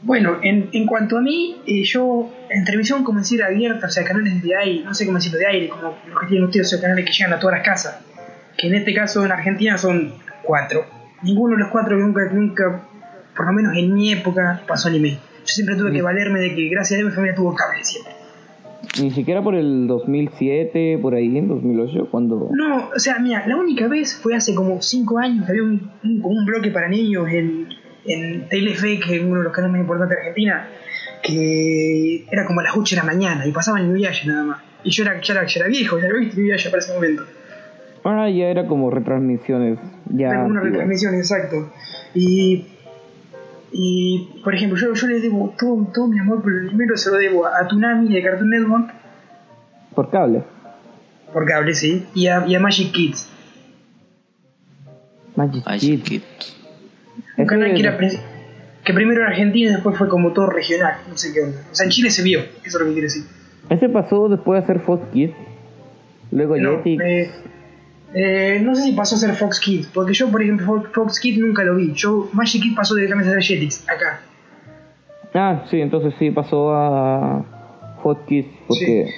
bueno, 0.04 0.38
en, 0.42 0.70
en 0.72 0.86
cuanto 0.86 1.18
a 1.18 1.22
mí, 1.22 1.58
eh, 1.66 1.84
yo 1.84 2.30
en 2.50 2.64
televisión 2.64 3.04
comencé 3.04 3.36
a 3.36 3.38
ir 3.38 3.44
abierta, 3.44 3.88
o 3.88 3.90
sea, 3.90 4.04
canales 4.06 4.42
de 4.42 4.56
aire, 4.56 4.84
no 4.86 4.94
sé 4.94 5.06
cómo 5.06 5.18
decirlo, 5.18 5.40
de 5.40 5.48
aire, 5.48 5.70
como 5.70 5.96
los 6.10 6.20
que 6.22 6.28
tienen 6.28 6.46
ustedes, 6.46 6.68
o 6.68 6.70
sea, 6.78 6.82
canales 6.82 7.06
que 7.06 7.12
llegan 7.12 7.34
a 7.34 7.40
todas 7.40 7.58
las 7.58 7.66
casas, 7.66 8.00
que 8.58 8.68
en 8.68 8.76
este 8.76 8.94
caso 8.94 9.26
en 9.26 9.32
Argentina 9.32 9.78
son 9.78 10.14
cuatro. 10.44 10.86
Ninguno 11.24 11.56
de 11.56 11.64
los 11.64 11.70
cuatro 11.72 11.98
nunca, 11.98 12.22
nunca, 12.32 12.82
por 13.36 13.46
lo 13.48 13.54
menos 13.54 13.76
en 13.76 13.94
mi 13.94 14.12
época, 14.14 14.62
pasó 14.68 14.88
anime. 14.88 15.18
Yo 15.48 15.54
siempre 15.54 15.76
tuve 15.76 15.94
que 15.94 16.02
valerme 16.02 16.42
de 16.42 16.54
que 16.54 16.68
gracias 16.68 16.98
a 16.98 17.02
Dios 17.02 17.10
mi 17.10 17.16
familia 17.16 17.36
tuvo 17.36 17.56
cable 17.56 17.84
siempre. 17.84 18.14
Ni 19.02 19.12
siquiera 19.12 19.42
por 19.42 19.56
el 19.56 19.88
2007, 19.88 21.00
por 21.02 21.16
ahí, 21.16 21.38
en 21.38 21.48
2008, 21.48 22.10
cuando... 22.12 22.50
No, 22.52 22.90
o 22.96 23.00
sea, 23.00 23.20
mira, 23.20 23.48
la 23.48 23.56
única 23.56 23.88
vez 23.88 24.16
fue 24.16 24.36
hace 24.36 24.54
como 24.54 24.82
5 24.82 25.20
años 25.20 25.46
que 25.46 25.52
había 25.52 25.64
un, 25.64 25.92
un, 26.04 26.22
un 26.24 26.46
bloque 26.46 26.72
para 26.72 26.90
niños 26.90 27.28
en, 27.30 27.68
en 28.06 28.50
Telefe, 28.50 29.00
que 29.00 29.18
es 29.18 29.24
uno 29.24 29.38
de 29.38 29.44
los 29.46 29.54
canales 29.54 29.74
más 29.74 29.82
importantes 29.82 30.16
de 30.16 30.22
Argentina, 30.22 30.68
que 31.24 32.26
era 32.32 32.46
como 32.46 32.60
a 32.60 32.64
las 32.64 32.76
8 32.76 32.96
de 32.96 33.02
la 33.02 33.08
mañana 33.08 33.48
y 33.48 33.52
pasaban 33.52 33.84
en 33.84 33.90
Inuyasha 33.92 34.28
nada 34.28 34.44
más. 34.44 34.64
Y 34.84 34.92
yo 34.92 35.04
era, 35.04 35.22
ya, 35.22 35.34
era, 35.34 35.46
ya 35.46 35.60
era 35.62 35.70
viejo, 35.70 35.98
ya 36.00 36.08
había 36.08 36.20
visto 36.20 36.40
Inuyasha 36.40 36.70
para 36.70 36.84
ese 36.84 36.94
momento. 36.94 37.24
Ah, 38.04 38.30
ya 38.30 38.46
era 38.48 38.66
como 38.68 38.90
retransmisiones. 38.90 39.80
Ya 40.10 40.32
antiguas. 40.32 40.64
retransmisión, 40.64 41.16
exacto. 41.16 41.72
Y, 42.14 42.66
y 43.72 44.40
por 44.44 44.56
ejemplo, 44.56 44.78
yo, 44.80 44.94
yo 44.94 45.08
le 45.08 45.20
debo 45.20 45.54
todo, 45.58 45.88
todo 45.94 46.08
mi 46.08 46.20
amor 46.20 46.42
por 46.42 46.54
el 46.54 46.68
primero, 46.68 46.96
se 46.98 47.10
lo 47.12 47.18
debo 47.18 47.46
a 47.46 47.68
Tunami 47.68 48.14
de 48.14 48.22
Cartoon 48.24 48.50
Network, 48.50 48.92
Por 49.96 50.10
cable. 50.10 50.44
por 51.34 51.46
cable, 51.46 51.74
sí, 51.74 52.06
y 52.14 52.28
a, 52.28 52.46
y 52.48 52.56
a 52.56 52.60
Magic 52.60 52.92
Kids. 52.92 53.30
Magic 55.36 55.66
Magic 55.66 56.04
Kids. 56.04 56.10
Kids. 56.10 56.58
Un 57.38 57.46
canal 57.46 57.74
que, 57.74 57.80
era, 57.82 57.98
que 57.98 58.94
primero 58.94 59.22
era 59.22 59.30
argentino 59.30 59.70
y 59.70 59.74
después 59.74 59.98
fue 59.98 60.08
como 60.08 60.34
todo 60.34 60.48
regional, 60.50 60.96
no 61.10 61.18
sé 61.18 61.34
qué 61.34 61.42
onda. 61.42 61.60
O 61.72 61.76
sea, 61.76 61.86
en 61.86 61.92
Chile 61.92 62.10
se 62.10 62.24
vio, 62.24 62.40
eso 62.40 62.50
es 62.66 62.74
lo 62.74 62.86
que 62.86 62.94
quiero 62.94 63.06
decir. 63.06 63.24
Ese 63.70 63.90
pasó 63.90 64.30
después 64.30 64.60
de 64.60 64.64
hacer 64.64 64.80
Fox 64.84 65.04
Kids. 65.14 65.34
Luego 66.32 66.58
No, 66.58 66.78
Jetix. 66.78 67.04
eh, 67.04 67.32
eh, 68.14 68.60
no 68.64 68.74
sé 68.76 68.84
si 68.84 68.92
pasó 68.94 69.16
a 69.16 69.20
ser 69.20 69.34
Fox 69.36 69.60
Kids, 69.60 69.88
porque 69.94 70.14
yo, 70.14 70.30
por 70.30 70.42
ejemplo, 70.42 70.66
Fo- 70.66 70.92
Fox 70.94 71.20
Kids 71.20 71.40
nunca 71.40 71.64
lo 71.64 71.76
vi. 71.76 71.94
Yo, 71.94 72.30
Magic 72.34 72.62
Kids 72.64 72.76
pasó 72.76 72.96
directamente 72.96 73.30
a 73.30 73.34
ser 73.34 73.44
Jetix, 73.44 73.84
acá. 73.90 74.22
Ah, 75.34 75.66
sí, 75.70 75.82
entonces 75.82 76.14
sí 76.18 76.32
pasó 76.32 76.74
a 76.74 77.46
Hot 78.02 78.26
Kids 78.26 78.48
porque 78.68 79.10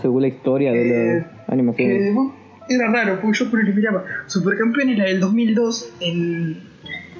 según 0.00 0.22
la 0.22 0.28
historia 0.28 0.72
de 0.72 1.18
Eh, 1.18 1.26
la 1.48 1.54
animación. 1.54 2.14
Bueno, 2.14 2.34
era 2.68 2.90
raro, 2.92 3.20
porque 3.20 3.38
yo 3.38 3.50
por 3.50 3.64
que 3.64 3.72
miraba 3.72 4.04
Supercampeones, 4.26 4.98
la 4.98 5.04
del 5.04 5.20
2002, 5.20 5.90
en, 6.00 6.62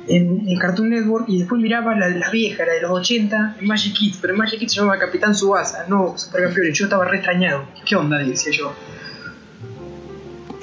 en, 0.09 0.49
en 0.49 0.59
Cartoon 0.59 0.91
Network, 0.91 1.25
y 1.29 1.39
después 1.41 1.61
miraba 1.61 1.95
la, 1.97 2.09
la 2.11 2.31
vieja, 2.31 2.65
la 2.65 2.75
de 2.75 2.83
los 2.83 2.91
80, 2.93 3.57
en 3.61 3.67
Magic 3.67 3.93
Kids, 3.95 4.19
pero 4.21 4.35
en 4.35 4.39
Magic 4.39 4.61
Kids 4.61 4.73
se 4.73 4.81
llamaba 4.81 4.99
Capitán 4.99 5.35
Subasa, 5.35 5.87
no 5.89 6.17
Supercampeones. 6.17 6.79
Yo 6.79 6.85
estaba 6.85 7.05
re 7.07 7.17
extrañado. 7.17 7.65
¿Qué 7.87 7.97
onda? 7.97 8.19
Decía 8.19 8.53
yo. 8.53 8.73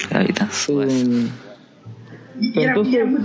Capitán 0.10 0.52
Subasa. 0.52 0.94
Y, 2.40 2.60
era, 2.60 2.72
entonces- 2.72 2.94
y 2.94 2.96
era 2.98 3.06
muy 3.06 3.22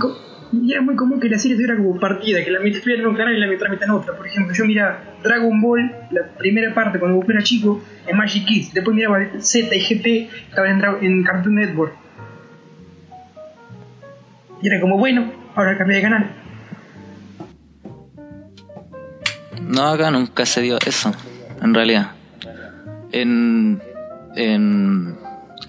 y 0.53 0.73
era 0.73 0.81
muy 0.81 0.95
común 0.97 1.19
que 1.19 1.29
la 1.29 1.39
serie 1.39 1.55
tuviera 1.55 1.77
como 1.77 1.97
partida, 1.97 2.43
que 2.43 2.51
la 2.51 2.59
mitad 2.59 2.77
estuviera 2.79 3.01
en 3.01 3.07
un 3.07 3.15
canal 3.15 3.33
y 3.35 3.39
la 3.39 3.47
mitad 3.47 3.71
en 3.81 3.89
otra. 3.91 4.17
Por 4.17 4.27
ejemplo, 4.27 4.53
yo 4.53 4.65
miraba 4.65 4.99
Dragon 5.23 5.61
Ball, 5.61 5.91
la 6.11 6.27
primera 6.37 6.73
parte 6.73 6.99
cuando 6.99 7.17
Goku 7.17 7.31
era 7.31 7.41
chico, 7.41 7.81
en 8.05 8.17
Magic 8.17 8.45
Kids. 8.45 8.73
Después 8.73 8.93
miraba 8.95 9.19
Z 9.39 9.73
y 9.73 9.79
GT, 9.79 10.29
estaban 10.49 10.81
en, 11.01 11.05
en 11.05 11.23
Cartoon 11.23 11.55
Network. 11.55 11.93
Y 14.61 14.67
era 14.67 14.81
como, 14.81 14.97
bueno, 14.97 15.31
ahora 15.55 15.77
cambié 15.77 15.97
de 15.97 16.01
canal. 16.03 16.31
No, 19.61 19.87
acá 19.87 20.11
nunca 20.11 20.45
se 20.45 20.61
dio 20.61 20.77
eso, 20.85 21.13
en 21.61 21.73
realidad. 21.73 22.11
En, 23.13 23.81
en 24.35 25.15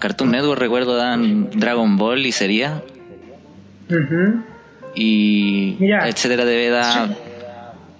Cartoon 0.03 0.31
Network 0.31 0.59
recuerdo 0.59 0.97
dan 0.97 1.49
Dragon 1.55 1.95
Ball 1.97 2.25
y 2.25 2.33
sería 2.33 2.81
y 4.95 5.77
Mirá. 5.79 6.09
etcétera 6.09 6.43
TV 6.43 6.69
da 6.69 7.09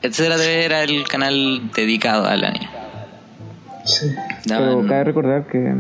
etcétera 0.01 0.35
TV 0.35 0.65
era 0.65 0.83
el 0.83 1.07
canal 1.07 1.71
dedicado 1.73 2.25
al 2.27 2.43
anime. 2.43 2.67
Sí. 3.85 4.07
pero 4.47 4.85
cabe 4.87 5.03
recordar 5.05 5.47
que 5.47 5.75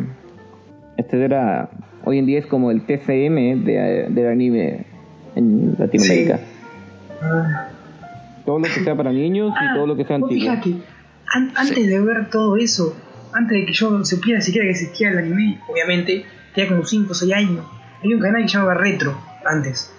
este 0.97 1.23
era 1.25 1.69
hoy 2.05 2.19
en 2.19 2.25
día 2.25 2.39
es 2.39 2.45
como 2.45 2.71
el 2.71 2.85
TCM 2.85 3.65
de, 3.65 4.07
del 4.09 4.27
anime 4.27 4.85
en 5.35 5.75
Latinoamérica. 5.77 6.39
Ah. 7.21 7.67
Todo 8.45 8.59
lo 8.59 8.65
que 8.65 8.81
sea 8.83 8.95
para 8.95 9.11
niños 9.11 9.51
y 9.51 9.65
Ah, 9.65 9.73
todo 9.75 9.87
lo 9.87 9.95
que 9.97 10.05
sea 10.05 10.15
antiguo. 10.17 10.39
fíjate, 10.41 10.69
an- 11.33 11.51
antes 11.55 11.87
de 11.87 11.99
ver 12.01 12.29
todo 12.29 12.55
eso, 12.57 12.95
antes 13.33 13.59
de 13.59 13.65
que 13.65 13.73
yo 13.73 14.03
supiera 14.05 14.41
siquiera 14.41 14.65
que 14.65 14.71
existía 14.71 15.09
el 15.09 15.17
anime, 15.17 15.59
obviamente, 15.67 16.25
tenía 16.53 16.69
como 16.69 16.85
5 16.85 17.11
o 17.11 17.15
6 17.15 17.33
años, 17.33 17.65
había 18.01 18.15
un 18.15 18.21
canal 18.21 18.41
que 18.43 18.47
se 18.47 18.53
llamaba 18.57 18.73
Retro, 18.75 19.17
antes. 19.45 19.91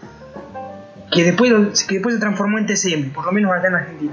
Que 1.13 1.25
después, 1.25 1.51
lo- 1.51 1.71
que 1.89 1.95
después 1.95 2.15
se 2.15 2.21
transformó 2.21 2.59
en 2.59 2.67
TCM, 2.67 3.11
por 3.13 3.25
lo 3.27 3.33
menos 3.33 3.53
acá 3.53 3.69
en 3.69 3.75
Argentina. 3.75 4.13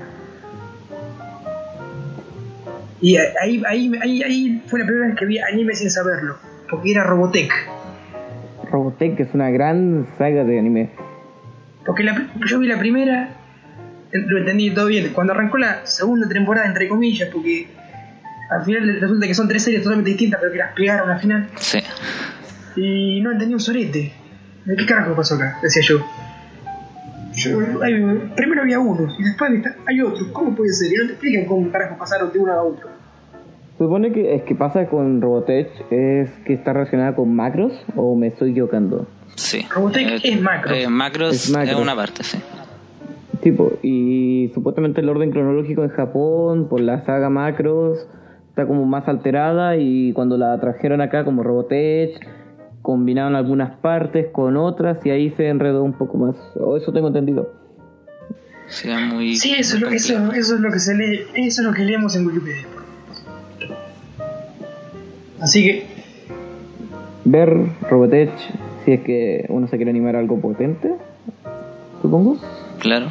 Y 2.99 3.17
ahí, 3.17 3.63
ahí, 3.67 3.91
ahí, 4.01 4.23
ahí 4.23 4.63
fue 4.67 4.79
la 4.79 4.85
primera 4.85 5.07
vez 5.07 5.17
que 5.17 5.25
vi 5.25 5.39
anime 5.39 5.73
sin 5.75 5.89
saberlo, 5.89 6.37
porque 6.69 6.91
era 6.91 7.03
Robotech. 7.03 7.51
Robotech 8.71 9.17
que 9.17 9.23
es 9.23 9.33
una 9.33 9.49
gran 9.49 10.05
saga 10.17 10.43
de 10.43 10.59
anime. 10.59 10.89
Porque 11.85 12.03
la, 12.03 12.29
yo 12.47 12.59
vi 12.59 12.67
la 12.67 12.77
primera, 12.77 13.29
lo 14.11 14.37
entendí 14.37 14.69
todo 14.69 14.85
bien. 14.85 15.13
Cuando 15.13 15.33
arrancó 15.33 15.57
la 15.57 15.83
segunda 15.87 16.29
temporada, 16.29 16.67
entre 16.67 16.87
comillas, 16.87 17.29
porque 17.33 17.67
al 18.51 18.63
final 18.65 18.99
resulta 18.99 19.27
que 19.27 19.33
son 19.33 19.47
tres 19.47 19.63
series 19.63 19.81
totalmente 19.83 20.09
distintas, 20.11 20.39
pero 20.39 20.51
que 20.51 20.57
las 20.59 20.73
pegaron 20.73 21.09
al 21.09 21.19
final. 21.19 21.49
Sí. 21.57 21.79
Y 22.75 23.21
no 23.21 23.31
entendí 23.31 23.53
un 23.53 23.59
sorete. 23.59 24.13
¿De 24.65 24.75
qué 24.75 24.85
carajo 24.85 25.15
pasó 25.15 25.35
acá? 25.35 25.57
Decía 25.63 25.81
yo. 25.83 25.99
Yo- 27.33 27.81
hay- 27.81 28.31
primero 28.35 28.61
había 28.61 28.79
uno 28.79 29.07
y 29.17 29.23
después 29.23 29.51
está- 29.53 29.75
hay 29.87 30.01
otro. 30.01 30.31
¿Cómo 30.33 30.53
puede 30.55 30.73
ser? 30.73 30.91
Y 30.91 30.95
no 30.97 31.05
te 31.07 31.11
explican 31.13 31.45
cómo 31.45 31.71
carajo 31.71 31.97
pasaron 31.97 32.31
de 32.31 32.39
uno 32.39 32.51
a 32.53 32.61
otro. 32.61 32.89
Se 33.77 33.83
supone 33.85 34.11
que 34.11 34.35
es 34.35 34.43
que 34.43 34.53
pasa 34.53 34.85
con 34.87 35.21
Robotech 35.21 35.69
es 35.91 36.29
que 36.45 36.53
está 36.53 36.73
relacionada 36.73 37.15
con 37.15 37.33
macros 37.33 37.73
o 37.95 38.15
me 38.15 38.27
estoy 38.27 38.51
equivocando. 38.51 39.07
Sí. 39.35 39.65
Robotech 39.73 40.19
es 40.23 40.41
macros. 40.41 40.77
eh, 40.77 40.87
macros 40.87 41.33
Es 41.35 41.45
es, 41.45 41.51
macros. 41.51 41.81
una 41.81 41.95
parte, 41.95 42.23
sí. 42.23 42.37
Tipo, 43.41 43.73
y 43.81 44.51
supuestamente 44.53 45.01
el 45.01 45.09
orden 45.09 45.31
cronológico 45.31 45.83
en 45.83 45.89
Japón, 45.89 46.67
por 46.69 46.79
la 46.79 47.03
saga 47.05 47.29
Macros, 47.31 48.05
está 48.51 48.67
como 48.67 48.85
más 48.85 49.07
alterada 49.07 49.77
y 49.77 50.11
cuando 50.13 50.37
la 50.37 50.59
trajeron 50.59 51.01
acá 51.01 51.23
como 51.25 51.41
Robotech, 51.41 52.19
combinaron 52.81 53.35
algunas 53.35 53.77
partes 53.79 54.27
con 54.31 54.57
otras 54.57 55.03
y 55.05 55.09
ahí 55.09 55.31
se 55.31 55.47
enredó 55.47 55.83
un 55.83 55.93
poco 55.93 56.17
más. 56.17 56.35
O 56.59 56.75
eso 56.77 56.91
tengo 56.91 57.07
entendido. 57.07 57.49
Sí, 58.67 58.89
es 58.89 59.01
muy. 59.01 59.35
Sí, 59.35 59.53
eso, 59.57 59.75
es 59.77 59.81
lo- 59.81 59.89
eso, 59.89 60.31
eso 60.33 60.55
es 60.55 60.61
lo 60.61 60.71
que 60.71 60.79
se 60.79 60.95
lee, 60.95 61.21
eso 61.35 61.61
es 61.61 61.67
lo 61.67 61.73
que 61.73 61.83
leemos 61.83 62.15
en 62.15 62.27
Wikipedia. 62.27 62.65
Así 65.39 65.63
que 65.63 65.85
Ver 67.25 67.55
Robotech, 67.89 68.31
si 68.85 68.91
es 68.93 69.01
que 69.01 69.45
uno 69.49 69.67
se 69.67 69.77
quiere 69.77 69.91
animar 69.91 70.15
a 70.15 70.19
algo 70.19 70.39
potente, 70.39 70.91
supongo. 72.01 72.37
Claro. 72.79 73.07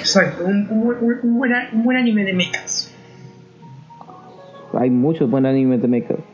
Exacto, 0.00 0.44
un, 0.44 0.66
un, 0.70 0.94
un 1.22 1.38
buen, 1.38 1.52
un 1.72 1.84
buen 1.84 1.96
anime 1.96 2.24
de 2.24 2.32
mechas. 2.34 2.91
Hay 4.74 4.90
muchos 4.90 5.30
buenos 5.30 5.50
animes 5.50 5.80
de. 5.82 5.88
Por 5.88 6.24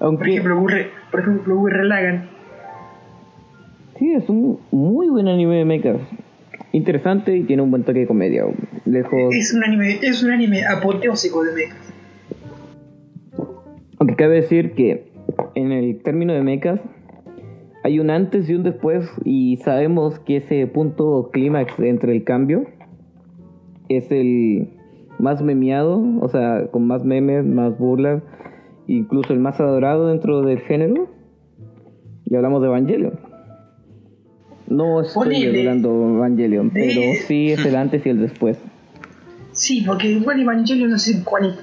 Aunque 0.00 0.30
ejemplo, 0.30 0.60
Gurre, 0.60 0.86
por 1.10 1.20
ejemplo, 1.20 1.68
Lagann. 1.84 2.28
sí, 3.98 4.12
es 4.12 4.28
un 4.28 4.58
muy 4.70 5.08
buen 5.08 5.28
anime 5.28 5.56
de 5.56 5.64
mecha. 5.64 5.94
Interesante 6.72 7.36
y 7.36 7.44
tiene 7.44 7.62
un 7.62 7.70
buen 7.70 7.84
toque 7.84 8.00
de 8.00 8.06
comedia. 8.06 8.44
Lejos. 8.84 9.34
Es 9.34 9.54
un 9.54 9.64
anime, 9.64 9.98
es 10.02 10.22
un 10.22 10.32
anime 10.32 10.64
apoteósico 10.64 11.44
de 11.44 11.52
mechas. 11.52 11.92
Aunque 13.98 14.16
cabe 14.16 14.36
decir 14.36 14.72
que 14.72 15.06
en 15.54 15.72
el 15.72 16.02
término 16.02 16.32
de 16.32 16.42
mechas 16.42 16.80
hay 17.84 18.00
un 18.00 18.10
antes 18.10 18.48
y 18.48 18.54
un 18.54 18.62
después 18.62 19.08
y 19.24 19.58
sabemos 19.58 20.18
que 20.18 20.38
ese 20.38 20.66
punto 20.66 21.30
clímax 21.32 21.78
entre 21.78 22.12
el 22.12 22.24
cambio 22.24 22.64
es 23.88 24.10
el 24.10 24.68
más 25.18 25.42
memeado, 25.42 26.02
o 26.20 26.28
sea, 26.28 26.66
con 26.70 26.86
más 26.86 27.04
memes, 27.04 27.44
más 27.44 27.76
burlas, 27.78 28.22
incluso 28.86 29.32
el 29.32 29.38
más 29.40 29.58
adorado 29.60 30.08
dentro 30.08 30.42
del 30.42 30.60
género. 30.60 31.08
Y 32.26 32.34
hablamos 32.36 32.62
de 32.62 32.68
Evangelion. 32.68 33.18
No 34.66 35.02
estoy 35.02 35.44
hablando 35.46 35.90
Evangelion, 36.16 36.70
De- 36.70 36.80
pero 36.80 37.00
sí 37.26 37.52
es 37.52 37.64
el 37.64 37.76
antes 37.76 38.04
y 38.06 38.08
el 38.08 38.20
después. 38.20 38.58
Sí, 39.52 39.84
porque 39.86 40.08
igual 40.10 40.40
Evangelion 40.40 40.90
no 40.90 40.98
sé 40.98 41.22
cuál 41.22 41.56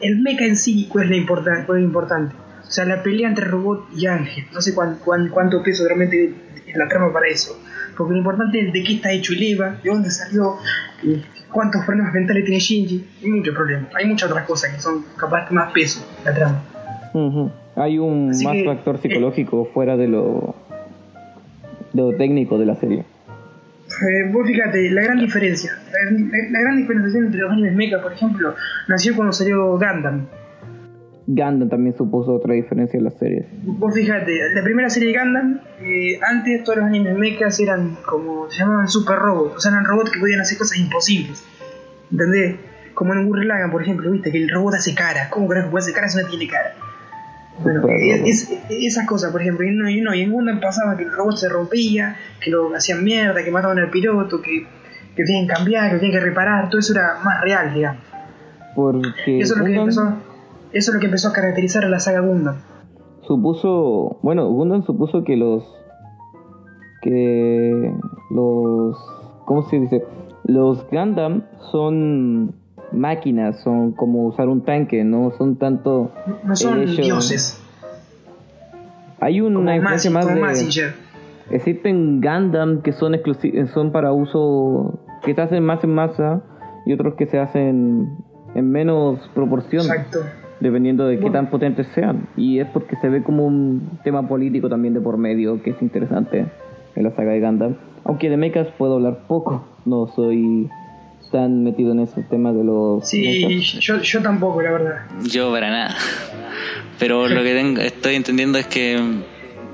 el 0.00 0.20
mecha 0.22 0.44
en 0.46 0.56
sí 0.56 0.88
es 0.92 1.08
lo 1.08 1.14
importante, 1.16 1.64
lo 1.72 1.78
importante. 1.78 2.34
O 2.66 2.70
sea, 2.70 2.84
la 2.84 3.02
pelea 3.02 3.28
entre 3.28 3.44
robot 3.44 3.86
y 3.96 4.06
ángel. 4.06 4.44
No 4.52 4.60
sé 4.60 4.74
cuán- 4.74 4.98
cuán- 5.04 5.28
cuánto 5.28 5.62
peso 5.62 5.84
realmente 5.86 6.34
es 6.66 6.76
la 6.76 6.88
trama 6.88 7.12
para 7.12 7.28
eso. 7.28 7.56
Porque 7.96 8.12
lo 8.12 8.18
importante 8.18 8.60
es 8.60 8.72
de 8.72 8.82
qué 8.82 8.94
está 8.94 9.10
hecho 9.12 9.32
el 9.32 9.42
Eva, 9.42 9.76
de 9.82 9.90
dónde 9.90 10.10
salió, 10.10 10.56
cuántos 11.50 11.84
problemas 11.84 12.12
mentales 12.12 12.44
tiene 12.44 12.60
Shinji. 12.60 13.04
Hay 13.24 13.30
muchos 13.30 13.54
problemas. 13.54 13.94
Hay 13.94 14.06
muchas 14.06 14.30
otras 14.30 14.46
cosas 14.46 14.74
que 14.74 14.80
son 14.80 15.04
capaz 15.16 15.50
más 15.50 15.72
peso 15.72 16.06
la 16.24 16.34
trama. 16.34 16.62
Hay 17.76 17.98
un 17.98 18.30
Así 18.30 18.44
más 18.44 18.52
que, 18.54 18.64
factor 18.64 18.96
eh, 18.96 18.98
psicológico 19.02 19.68
fuera 19.72 19.96
de 19.96 20.08
lo, 20.08 20.54
de 21.92 22.02
lo 22.02 22.12
técnico 22.16 22.58
de 22.58 22.66
la 22.66 22.74
serie. 22.76 22.98
Eh, 23.86 24.30
vos 24.32 24.46
fíjate, 24.46 24.90
la 24.90 25.02
gran 25.02 25.18
diferencia, 25.18 25.70
la, 25.92 26.10
la- 26.10 26.50
la 26.50 26.60
gran 26.60 26.76
diferenciación 26.76 27.26
entre 27.26 27.40
los 27.40 27.52
animes 27.52 27.74
mecha, 27.74 28.02
por 28.02 28.12
ejemplo, 28.12 28.54
nació 28.88 29.14
cuando 29.16 29.32
salió 29.32 29.78
Gundam. 29.78 30.26
Gundam 31.26 31.68
también 31.68 31.96
supuso 31.96 32.34
otra 32.34 32.54
diferencia 32.54 32.98
en 32.98 33.04
las 33.04 33.14
series. 33.14 33.46
Vos 33.64 33.92
fíjate, 33.94 34.32
la 34.54 34.62
primera 34.62 34.88
serie 34.90 35.12
de 35.12 35.18
Gundam, 35.18 35.60
eh, 35.80 36.18
antes 36.22 36.62
todos 36.62 36.78
los 36.78 36.86
animes 36.86 37.16
mechas 37.18 37.58
eran 37.58 37.96
como, 38.06 38.48
se 38.50 38.58
llamaban 38.58 38.88
super 38.88 39.16
robots, 39.16 39.56
o 39.56 39.60
sea, 39.60 39.72
eran 39.72 39.84
robots 39.84 40.10
que 40.10 40.20
podían 40.20 40.40
hacer 40.40 40.56
cosas 40.56 40.78
imposibles. 40.78 41.44
¿Entendés? 42.12 42.56
Como 42.94 43.12
en 43.12 43.26
Gurren 43.26 43.48
Lagann, 43.48 43.70
por 43.72 43.82
ejemplo, 43.82 44.10
viste, 44.10 44.30
que 44.30 44.38
el 44.38 44.48
robot 44.48 44.74
hace 44.74 44.94
cara. 44.94 45.28
¿Cómo 45.30 45.48
carajo 45.48 45.70
puede 45.70 45.82
hacer 45.82 45.94
cara 45.94 46.08
si 46.08 46.22
no 46.22 46.28
tiene 46.28 46.46
cara? 46.48 46.74
Bueno, 47.58 47.82
es- 47.88 48.48
es- 48.50 48.58
esas 48.70 49.06
cosas, 49.06 49.32
por 49.32 49.40
ejemplo, 49.42 49.66
y 49.66 49.70
no, 49.72 49.88
y 49.90 50.00
no, 50.00 50.14
y 50.14 50.20
en 50.22 50.30
Gundam 50.30 50.60
pasaba 50.60 50.96
que 50.96 51.02
el 51.04 51.12
robot 51.12 51.36
se 51.38 51.48
rompía, 51.48 52.16
que 52.40 52.50
lo 52.50 52.74
hacían 52.74 53.02
mierda, 53.02 53.42
que 53.42 53.50
mataban 53.50 53.78
al 53.78 53.90
piloto, 53.90 54.40
que, 54.40 54.64
que 55.16 55.24
tienen 55.24 55.48
que 55.48 55.54
cambiar, 55.54 55.90
que 55.90 55.98
tienen 55.98 56.18
que 56.20 56.24
reparar, 56.24 56.68
todo 56.70 56.78
eso 56.78 56.92
era 56.92 57.18
más 57.24 57.40
real, 57.42 57.74
digamos. 57.74 58.02
Porque 58.74 59.40
eso 59.40 59.54
es 59.54 59.58
lo 59.58 59.64
que 59.64 59.70
Gundam 59.76 59.88
empezó, 59.88 60.22
eso 60.76 60.90
es 60.90 60.94
lo 60.94 61.00
que 61.00 61.06
empezó 61.06 61.28
a 61.28 61.32
caracterizar 61.32 61.84
a 61.84 61.88
la 61.88 61.98
saga 61.98 62.20
Gundam. 62.20 62.56
supuso, 63.26 64.18
bueno, 64.22 64.48
Gundam 64.50 64.84
supuso 64.84 65.24
que 65.24 65.36
los 65.36 65.64
que 67.02 67.92
los 68.30 68.96
¿cómo 69.44 69.62
se 69.68 69.78
dice? 69.80 70.04
Los 70.44 70.88
Gundam 70.90 71.42
son 71.72 72.54
máquinas, 72.92 73.60
son 73.62 73.92
como 73.92 74.26
usar 74.26 74.48
un 74.48 74.62
tanque, 74.62 75.04
no 75.04 75.32
son 75.38 75.56
tanto 75.56 76.10
No 76.44 76.54
son 76.56 76.78
el 76.80 76.90
hecho- 76.92 77.02
dioses. 77.02 77.60
Hay 79.20 79.40
una 79.40 79.56
Como, 79.56 79.72
influencia 79.72 80.10
más 80.10 80.26
como 80.26 80.46
de... 80.46 80.92
Existen 81.50 82.20
Gundam 82.20 82.82
que 82.82 82.92
son 82.92 83.14
exclusi- 83.14 83.66
son 83.72 83.92
para 83.92 84.12
uso 84.12 84.98
que 85.24 85.34
se 85.34 85.40
hacen 85.40 85.64
más 85.64 85.82
en 85.84 85.90
masa 85.94 86.42
y 86.84 86.92
otros 86.92 87.14
que 87.14 87.26
se 87.26 87.38
hacen 87.38 88.16
en 88.54 88.70
menos 88.70 89.18
proporción, 89.34 89.82
Exacto. 89.86 90.20
Dependiendo 90.60 91.06
de 91.06 91.18
qué 91.18 91.30
tan 91.30 91.50
potentes 91.50 91.86
sean. 91.94 92.28
Y 92.36 92.58
es 92.60 92.66
porque 92.68 92.96
se 92.96 93.08
ve 93.08 93.22
como 93.22 93.46
un 93.46 93.98
tema 94.04 94.26
político 94.28 94.68
también 94.68 94.94
de 94.94 95.00
por 95.00 95.16
medio 95.18 95.62
que 95.62 95.70
es 95.70 95.82
interesante 95.82 96.46
en 96.94 97.02
la 97.04 97.10
saga 97.14 97.32
de 97.32 97.40
Gundam. 97.40 97.76
Aunque 98.04 98.30
de 98.30 98.36
mechas 98.36 98.68
puedo 98.78 98.94
hablar 98.94 99.26
poco, 99.26 99.64
no 99.84 100.06
soy 100.14 100.68
tan 101.32 101.64
metido 101.64 101.92
en 101.92 102.00
ese 102.00 102.22
tema 102.22 102.52
de 102.52 102.62
los 102.64 103.08
Sí, 103.08 103.60
yo, 103.80 104.00
yo 104.00 104.22
tampoco, 104.22 104.62
la 104.62 104.70
verdad. 104.72 104.96
Yo 105.28 105.50
para 105.50 105.70
nada. 105.70 105.96
Pero 106.98 107.28
lo 107.28 107.42
que 107.42 107.52
tengo, 107.54 107.80
estoy 107.82 108.14
entendiendo 108.14 108.56
es 108.58 108.66
que 108.66 108.96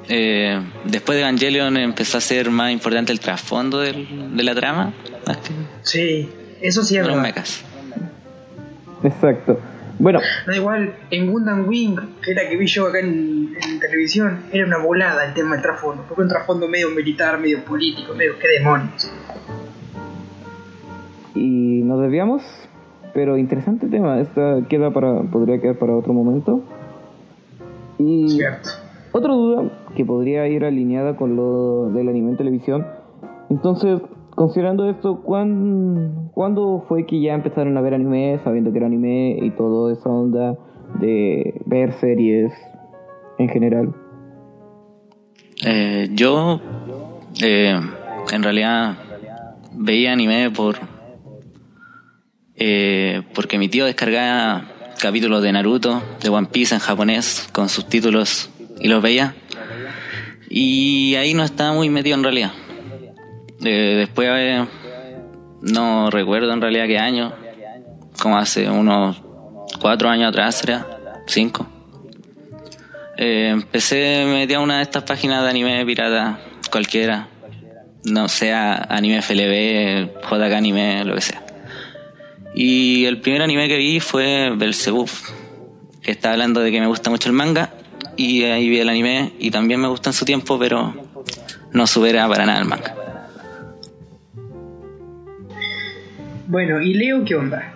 eh, 0.09 0.59
después 0.87 1.16
de 1.16 1.23
Evangelion 1.23 1.77
empezó 1.77 2.18
a 2.18 2.21
ser 2.21 2.51
más 2.51 2.73
importante 2.73 3.12
el 3.12 3.21
trasfondo 3.21 3.79
del- 3.81 4.37
de 4.37 4.42
la 4.42 4.55
trama, 4.55 4.92
más 5.27 5.37
que 5.37 5.53
Sí, 5.83 6.29
eso 6.61 6.83
sí 6.83 6.97
es 6.97 7.03
los 7.07 7.11
verdad. 7.16 7.23
mechas. 7.23 7.64
Exacto. 9.05 9.59
Bueno, 10.03 10.19
Da 10.49 10.57
igual, 10.57 10.95
en 11.11 11.31
Gundam 11.31 11.69
Wing, 11.69 11.97
que 12.21 12.33
era 12.33 12.49
que 12.49 12.57
vi 12.57 12.67
yo 12.67 12.88
acá 12.88 12.99
en, 12.99 13.55
en 13.62 13.79
televisión, 13.79 14.41
era 14.53 14.67
una 14.67 14.79
volada 14.79 15.25
el 15.25 15.33
tema 15.33 15.53
del 15.55 15.62
trasfondo. 15.62 16.03
Porque 16.09 16.23
un 16.23 16.29
trasfondo 16.29 16.67
medio 16.67 16.91
militar, 16.91 17.38
medio 17.38 17.65
político, 17.65 18.12
medio 18.12 18.33
qué 18.41 18.49
demonios. 18.59 19.12
y 21.35 21.83
nos 21.85 22.01
desviamos, 22.01 22.43
pero 23.15 23.37
interesante 23.37 23.87
tema. 23.88 24.21
Esta 24.21 24.61
queda 24.69 24.91
para, 24.91 25.23
podría 25.23 25.61
quedar 25.61 25.77
para 25.77 25.95
otro 25.97 26.12
momento. 26.12 26.62
Y 27.99 28.29
Cierto. 28.29 28.71
otra 29.12 29.33
duda 29.33 29.71
que 29.97 30.05
podría 30.05 30.49
ir 30.49 30.65
alineada 30.65 31.17
con 31.17 31.37
lo 31.37 31.91
del 31.91 32.09
anime 32.09 32.33
en 32.33 32.37
televisión. 32.37 32.87
Entonces, 33.51 34.01
considerando 34.35 34.88
esto, 34.88 35.21
¿cuán- 35.23 36.31
¿cuándo 36.35 36.85
fue 36.88 37.07
que 37.07 37.21
ya 37.21 37.35
empezaron 37.35 37.77
a 37.77 37.81
ver 37.81 37.95
anime, 37.95 38.40
sabiendo 38.45 38.71
que 38.73 38.79
era 38.79 38.87
anime 38.87 39.38
y 39.40 39.51
toda 39.51 39.92
esa 39.92 40.09
onda 40.09 40.57
de 41.01 41.61
ver 41.66 41.92
series 42.01 42.53
en 43.38 43.49
general? 43.49 43.95
Eh, 45.64 46.09
yo, 46.12 46.61
eh, 47.42 47.79
en 48.33 48.42
realidad, 48.42 48.97
veía 49.75 50.12
anime 50.12 50.51
por. 50.51 50.77
eh, 52.57 53.23
porque 53.35 53.59
mi 53.59 53.68
tío 53.68 53.87
descargaba 53.87 54.64
capítulos 55.01 55.42
de 55.42 55.51
Naruto, 55.53 56.01
de 56.23 56.29
One 56.29 56.49
Piece 56.53 56.75
en 56.75 56.81
japonés, 56.81 57.49
con 57.53 57.68
subtítulos, 57.68 58.51
y 58.81 58.88
los 58.88 59.03
veía. 59.03 59.35
Y 60.49 61.14
ahí 61.16 61.35
no 61.35 61.42
estaba 61.45 61.73
muy 61.73 61.88
metido 61.88 62.16
en 62.16 62.23
realidad. 62.23 62.53
Eh, 63.64 63.94
después, 63.98 64.29
eh, 64.33 64.64
no 65.61 66.11
recuerdo 66.11 66.53
en 66.53 66.61
realidad 66.61 66.87
qué 66.87 66.98
año, 66.98 67.33
como 68.20 68.37
hace 68.37 68.68
unos 68.68 69.22
cuatro 69.81 70.09
años 70.09 70.31
atrás, 70.31 70.57
será, 70.57 70.87
cinco. 71.27 71.66
Eh, 73.16 73.51
empecé, 73.53 74.25
me 74.27 74.35
metí 74.35 74.55
a 74.55 74.61
una 74.61 74.79
de 74.79 74.83
estas 74.83 75.05
páginas 75.05 75.42
de 75.44 75.51
anime 75.51 75.85
pirata, 75.87 76.40
cualquiera. 76.70 77.29
No 78.05 78.29
sea 78.29 78.75
anime 78.88 79.22
FLB, 79.22 80.22
JK 80.29 80.53
anime, 80.55 81.05
lo 81.05 81.14
que 81.14 81.20
sea. 81.20 81.44
Y 82.55 83.05
el 83.05 83.20
primer 83.20 83.42
anime 83.42 83.68
que 83.68 83.77
vi 83.77 84.01
fue 84.01 84.53
Belzebub, 84.57 85.09
que 86.03 86.11
está 86.11 86.33
hablando 86.33 86.61
de 86.61 86.72
que 86.72 86.81
me 86.81 86.87
gusta 86.87 87.11
mucho 87.11 87.29
el 87.29 87.35
manga. 87.35 87.70
Y 88.16 88.42
ahí 88.44 88.68
vi 88.68 88.81
el 88.81 88.88
anime 88.88 89.33
y 89.38 89.51
también 89.51 89.81
me 89.81 89.88
gusta 89.88 90.11
en 90.11 90.14
su 90.14 90.25
tiempo, 90.25 90.59
pero 90.59 90.94
no 91.72 91.87
supera 91.87 92.29
para 92.29 92.44
nada 92.44 92.59
el 92.59 92.66
manga. 92.66 93.02
Bueno, 96.53 96.83
¿y 96.83 96.93
Leo 96.93 97.25
qué 97.25 97.35
onda? 97.35 97.73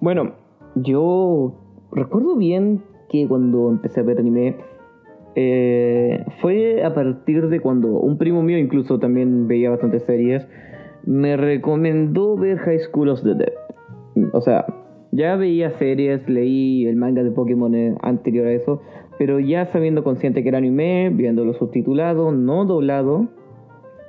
Bueno, 0.00 0.32
yo 0.74 1.54
recuerdo 1.92 2.34
bien 2.34 2.82
que 3.08 3.28
cuando 3.28 3.70
empecé 3.70 4.00
a 4.00 4.02
ver 4.02 4.18
anime 4.18 4.56
eh, 5.36 6.24
fue 6.40 6.82
a 6.82 6.92
partir 6.92 7.48
de 7.48 7.60
cuando 7.60 7.86
un 7.86 8.18
primo 8.18 8.42
mío 8.42 8.58
incluso 8.58 8.98
también 8.98 9.46
veía 9.46 9.70
bastantes 9.70 10.02
series 10.02 10.44
me 11.06 11.36
recomendó 11.36 12.36
ver 12.36 12.58
High 12.58 12.80
School 12.80 13.10
of 13.10 13.22
the 13.22 13.34
Dead. 13.34 13.52
O 14.32 14.40
sea, 14.40 14.66
ya 15.12 15.36
veía 15.36 15.70
series, 15.78 16.28
leí 16.28 16.86
el 16.86 16.96
manga 16.96 17.22
de 17.22 17.30
Pokémon 17.30 17.72
eh, 17.76 17.94
anterior 18.02 18.48
a 18.48 18.52
eso, 18.52 18.82
pero 19.20 19.38
ya 19.38 19.66
sabiendo 19.66 20.02
consciente 20.02 20.42
que 20.42 20.48
era 20.48 20.58
anime, 20.58 21.10
viéndolo 21.10 21.54
subtitulado, 21.54 22.32
no 22.32 22.64
doblado, 22.64 23.28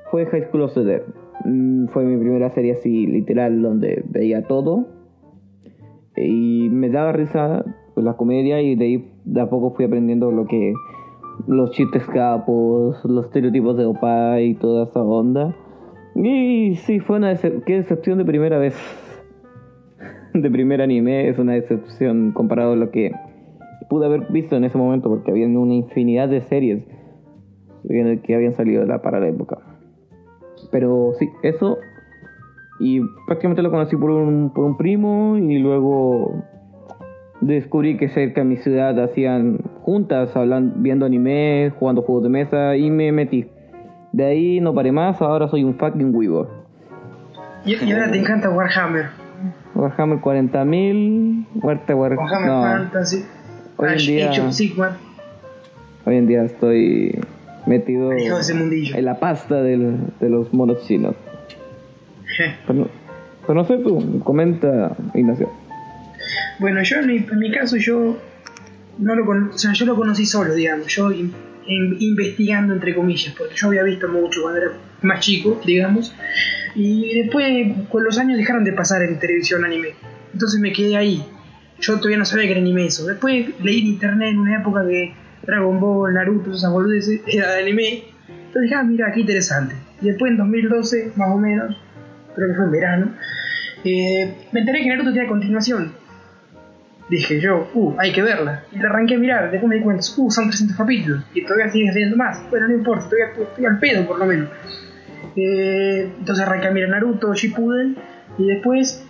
fue 0.10 0.26
High 0.26 0.46
School 0.46 0.64
of 0.64 0.74
the 0.74 0.86
Dead. 0.86 1.04
Mm, 1.46 1.88
Fue 1.88 2.04
mi 2.06 2.18
primera 2.18 2.50
serie 2.52 2.74
así 2.74 3.08
literal 3.08 3.62
donde 3.62 4.04
veía 4.10 4.48
todo 4.48 4.88
y 6.16 6.70
me 6.70 6.90
daba 6.90 7.12
risa 7.14 7.64
pues, 7.94 8.04
la 8.06 8.14
comedia 8.14 8.62
y 8.62 8.76
de 8.76 8.86
ahí 8.86 9.12
de 9.26 9.42
a 9.42 9.50
poco 9.50 9.72
fui 9.72 9.86
aprendiendo 9.86 10.32
lo 10.32 10.46
que 10.46 10.74
los 11.48 11.72
chistes 11.72 12.06
capos, 12.08 13.04
los 13.06 13.26
estereotipos 13.26 13.78
de 13.78 13.86
opa 13.86 14.40
y 14.42 14.54
toda 14.56 14.84
esa 14.84 15.02
onda. 15.02 15.56
Y 16.16 16.76
sí, 16.76 17.00
fue 17.00 17.18
una 17.18 17.32
decep- 17.34 17.64
qué 17.64 17.76
decepción 17.78 18.18
de 18.18 18.26
primera 18.26 18.58
vez. 18.60 18.76
De 20.34 20.50
primer 20.50 20.82
anime 20.82 21.28
es 21.28 21.40
una 21.40 21.54
decepción 21.54 22.32
comparado 22.32 22.74
a 22.74 22.76
lo 22.76 22.90
que 22.92 23.12
pude 23.90 24.06
haber 24.06 24.32
visto 24.32 24.56
en 24.56 24.64
ese 24.64 24.78
momento 24.78 25.10
porque 25.10 25.32
había 25.32 25.46
una 25.48 25.74
infinidad 25.74 26.30
de 26.30 26.42
series 26.42 26.84
que 28.24 28.36
habían 28.36 28.54
salido 28.54 28.86
para 29.02 29.20
la 29.20 29.28
época. 29.28 29.58
Pero 30.72 31.14
sí, 31.20 31.30
eso 31.44 31.78
y 32.80 33.02
prácticamente 33.28 33.62
lo 33.62 33.70
conocí 33.70 33.96
por 33.96 34.10
un, 34.10 34.52
por 34.54 34.66
un 34.66 34.76
primo 34.78 35.38
y 35.38 35.60
luego 35.60 36.44
descubrí 37.42 37.98
que 37.98 38.10
cerca 38.10 38.42
de 38.42 38.46
mi 38.46 38.58
ciudad 38.58 39.00
hacían 39.04 39.60
juntas, 39.82 40.36
hablan, 40.36 40.82
viendo 40.82 41.06
anime, 41.06 41.72
jugando 41.80 42.02
juegos 42.02 42.24
de 42.24 42.30
mesa 42.30 42.76
y 42.76 42.90
me 42.90 43.12
metí. 43.12 43.48
De 44.12 44.26
ahí 44.26 44.60
no 44.60 44.74
paré 44.74 44.92
más, 44.92 45.22
ahora 45.22 45.48
soy 45.48 45.64
un 45.64 45.76
fucking 45.76 46.14
weaver. 46.16 46.48
Y, 47.66 47.76
y 47.84 47.92
ahora 47.92 48.12
te 48.12 48.20
encanta 48.20 48.50
Warhammer. 48.50 49.06
Warhammer 49.76 50.20
40.000, 50.20 51.46
muerte 51.62 51.94
War... 51.94 52.16
Warhammer 52.18 52.48
no, 52.50 52.62
Fantasy. 52.64 53.26
Hoy 53.78 53.90
en 53.92 53.98
día- 53.98 54.30
Age 54.32 54.42
of 54.42 54.52
Sigmar. 54.54 54.92
hoy 56.06 56.16
en 56.18 56.28
día 56.28 56.44
estoy 56.44 57.20
metido 57.65 58.12
ese 58.12 58.54
mundillo. 58.54 58.95
en 58.95 59.06
la 59.06 59.19
pasta 59.19 59.62
del- 59.62 59.97
de 60.19 60.30
los 60.30 60.54
monos 60.54 60.86
chinos. 60.88 61.15
Pero, 62.67 62.88
pero 63.41 63.54
no 63.54 63.65
sé 63.65 63.78
tú, 63.78 64.21
comenta 64.24 64.95
Ignacio. 65.13 65.52
Bueno, 66.60 66.82
yo 66.84 66.97
en 67.00 67.08
mi, 67.08 67.17
en 67.17 67.39
mi 67.39 67.52
caso 67.52 67.78
yo 67.78 68.17
no 69.00 69.15
lo 69.15 69.26
con- 69.26 69.50
o 69.50 69.58
sea, 69.58 69.74
yo 69.74 69.86
lo 69.86 69.95
conocí 69.95 70.26
solo, 70.26 70.54
digamos, 70.54 70.88
yo 70.88 71.12
in- 71.12 71.34
in- 71.67 71.97
investigando 72.00 72.74
entre 72.74 72.95
comillas, 72.95 73.34
porque 73.38 73.56
yo 73.56 73.67
había 73.67 73.84
visto 73.84 74.08
mucho 74.08 74.41
cuando 74.43 74.62
era 74.62 74.71
más 75.02 75.19
chico, 75.19 75.60
digamos, 75.65 76.13
y 76.76 77.19
después 77.24 77.74
con 77.89 78.04
los 78.04 78.17
años 78.17 78.38
dejaron 78.38 78.63
de 78.63 78.74
pasar 78.74 79.02
en 79.04 79.19
televisión 79.19 79.65
anime, 79.65 79.89
entonces 80.34 80.60
me 80.62 80.71
quedé 80.71 80.95
ahí. 80.97 81.24
Yo 81.80 81.97
todavía 81.97 82.17
no 82.17 82.26
sabía 82.26 82.45
que 82.45 82.52
era 82.52 82.62
anime 82.62 82.86
eso. 82.86 83.08
Después 83.08 83.47
leí 83.63 83.80
en 83.82 83.88
internet 83.88 84.30
en 84.32 84.38
una 84.39 84.60
época 84.60 84.86
que 84.88 85.13
Dragon 85.46 85.80
Ball, 85.80 86.14
Naruto, 86.14 86.52
esas 86.54 86.72
boludeces, 86.72 87.22
era 87.28 87.52
de 87.54 87.62
anime. 87.62 88.04
Entonces 88.28 88.62
dije, 88.64 88.76
ah, 88.76 88.84
mira, 88.84 89.12
qué 89.14 89.22
interesante. 89.22 89.76
Y 90.02 90.08
después 90.08 90.32
en 90.32 90.38
2012, 90.38 91.14
más 91.16 91.30
o 91.32 91.38
menos, 91.38 91.76
creo 92.36 92.48
que 92.50 92.56
fue 92.56 92.66
en 92.66 92.72
verano, 92.72 93.12
eh, 93.84 94.36
me 94.52 94.60
enteré 94.62 94.82
que 94.84 94.90
Naruto 94.90 95.12
tenía 95.14 95.28
continuación. 95.28 95.94
Dije 97.10 97.42
yo, 97.42 97.70
uh, 97.74 97.96
hay 98.00 98.14
que 98.14 98.22
verla. 98.22 98.64
Y 98.72 98.78
la 98.80 98.88
arranqué 98.90 99.16
a 99.16 99.18
mirar, 99.18 99.52
después 99.52 99.70
me 99.70 99.76
di 99.78 99.82
cuenta, 99.82 100.04
uh, 100.18 100.32
son 100.32 100.48
300 100.50 100.78
capítulos. 100.78 101.24
Y 101.34 101.44
todavía 101.44 101.70
siguen 101.70 101.92
saliendo 101.92 102.16
más. 102.16 102.40
Bueno, 102.50 102.68
no 102.70 102.74
importa, 102.76 103.06
al- 103.10 103.42
estoy 103.44 103.66
al 103.66 103.80
pedo 103.80 104.08
por 104.08 104.18
lo 104.18 104.26
menos. 104.26 104.48
Eh, 105.36 106.10
entonces 106.20 106.46
arranqué 106.46 106.68
a 106.68 106.72
mirar 106.72 106.90
Naruto, 106.90 107.34
Shippuden. 107.34 107.98
Y 108.38 108.48
después 108.48 109.04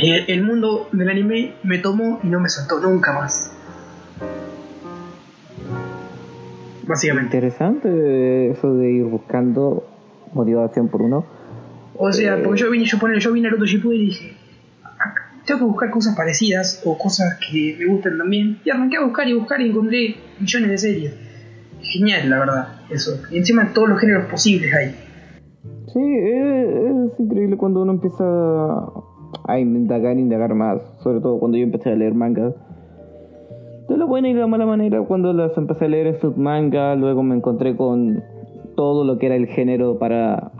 eh, 0.00 0.24
el 0.28 0.42
mundo 0.44 0.88
del 0.92 1.08
anime 1.08 1.54
me 1.64 1.78
tomó 1.78 2.20
y 2.22 2.28
no 2.28 2.38
me 2.40 2.48
soltó 2.48 2.78
nunca 2.80 3.12
más. 3.12 3.52
Básicamente. 6.88 7.36
Interesante 7.36 8.50
eso 8.50 8.74
de 8.74 8.90
ir 8.90 9.04
buscando 9.04 9.84
motivación 10.32 10.88
por 10.88 11.02
uno. 11.02 11.24
O 11.96 12.12
sea, 12.12 12.42
porque 12.42 12.60
yo 12.60 12.70
vi, 12.70 12.84
yo, 12.84 12.98
ponele, 12.98 13.20
yo 13.20 13.32
vi 13.32 13.40
Naruto 13.40 13.64
Shippuden 13.64 14.00
y 14.00 14.04
dije, 14.06 14.32
"Ah, 14.84 15.14
tengo 15.44 15.60
que 15.60 15.66
buscar 15.66 15.90
cosas 15.90 16.16
parecidas 16.16 16.82
o 16.84 16.96
cosas 16.96 17.38
que 17.38 17.76
me 17.78 17.86
gusten 17.86 18.18
también. 18.18 18.58
Y 18.64 18.70
arranqué 18.70 18.96
a 18.96 19.04
buscar 19.04 19.28
y 19.28 19.34
buscar 19.34 19.60
y 19.60 19.70
encontré 19.70 20.16
millones 20.38 20.70
de 20.70 20.78
series. 20.78 21.14
Genial, 21.82 22.30
la 22.30 22.38
verdad, 22.38 22.68
eso. 22.90 23.20
Y 23.30 23.38
encima 23.38 23.72
todos 23.72 23.88
los 23.88 24.00
géneros 24.00 24.26
posibles 24.26 24.72
hay. 24.74 24.94
Sí, 25.92 26.00
es, 26.00 27.12
es 27.12 27.20
increíble 27.20 27.56
cuando 27.56 27.82
uno 27.82 27.92
empieza 27.92 28.24
a 28.24 29.58
indagar, 29.58 30.18
indagar 30.18 30.54
más. 30.54 30.82
Sobre 31.02 31.20
todo 31.20 31.38
cuando 31.38 31.56
yo 31.58 31.64
empecé 31.64 31.90
a 31.90 31.96
leer 31.96 32.14
mangas. 32.14 32.54
De 33.88 33.96
la 33.96 34.04
buena 34.04 34.28
y 34.28 34.34
de 34.34 34.40
la 34.40 34.46
mala 34.46 34.66
manera 34.66 35.02
cuando 35.02 35.32
las 35.32 35.56
empecé 35.56 35.86
a 35.86 35.88
leer 35.88 36.06
en 36.08 36.20
su 36.20 36.32
manga, 36.32 36.94
luego 36.94 37.22
me 37.22 37.34
encontré 37.34 37.76
con 37.76 38.22
todo 38.76 39.04
lo 39.04 39.18
que 39.18 39.26
era 39.26 39.36
el 39.36 39.46
género 39.46 39.98
para 39.98 40.52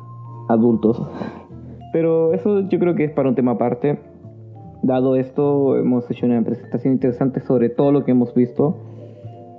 adultos. 0.49 1.01
Pero 1.93 2.33
eso 2.35 2.69
yo 2.69 2.79
creo 2.79 2.95
que 2.95 3.05
es 3.05 3.13
para 3.13 3.29
un 3.29 3.35
tema 3.35 3.53
aparte. 3.53 4.01
Dado 4.83 5.17
esto, 5.17 5.77
hemos 5.77 6.11
hecho 6.11 6.27
una 6.27 6.43
presentación 6.43 6.95
interesante 6.95 7.41
sobre 7.41 7.69
todo 7.69 7.93
lo 7.93 8.05
que 8.05 8.13
hemos 8.13 8.35
visto. 8.35 8.77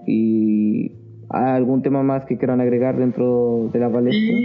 Y 0.06 0.94
¿hay 1.30 1.56
algún 1.56 1.82
tema 1.82 2.04
más 2.04 2.26
que 2.26 2.38
quieran 2.38 2.62
agregar 2.62 2.98
dentro 2.98 3.70
de 3.72 3.80
la 3.80 3.92
palestra. 3.92 4.38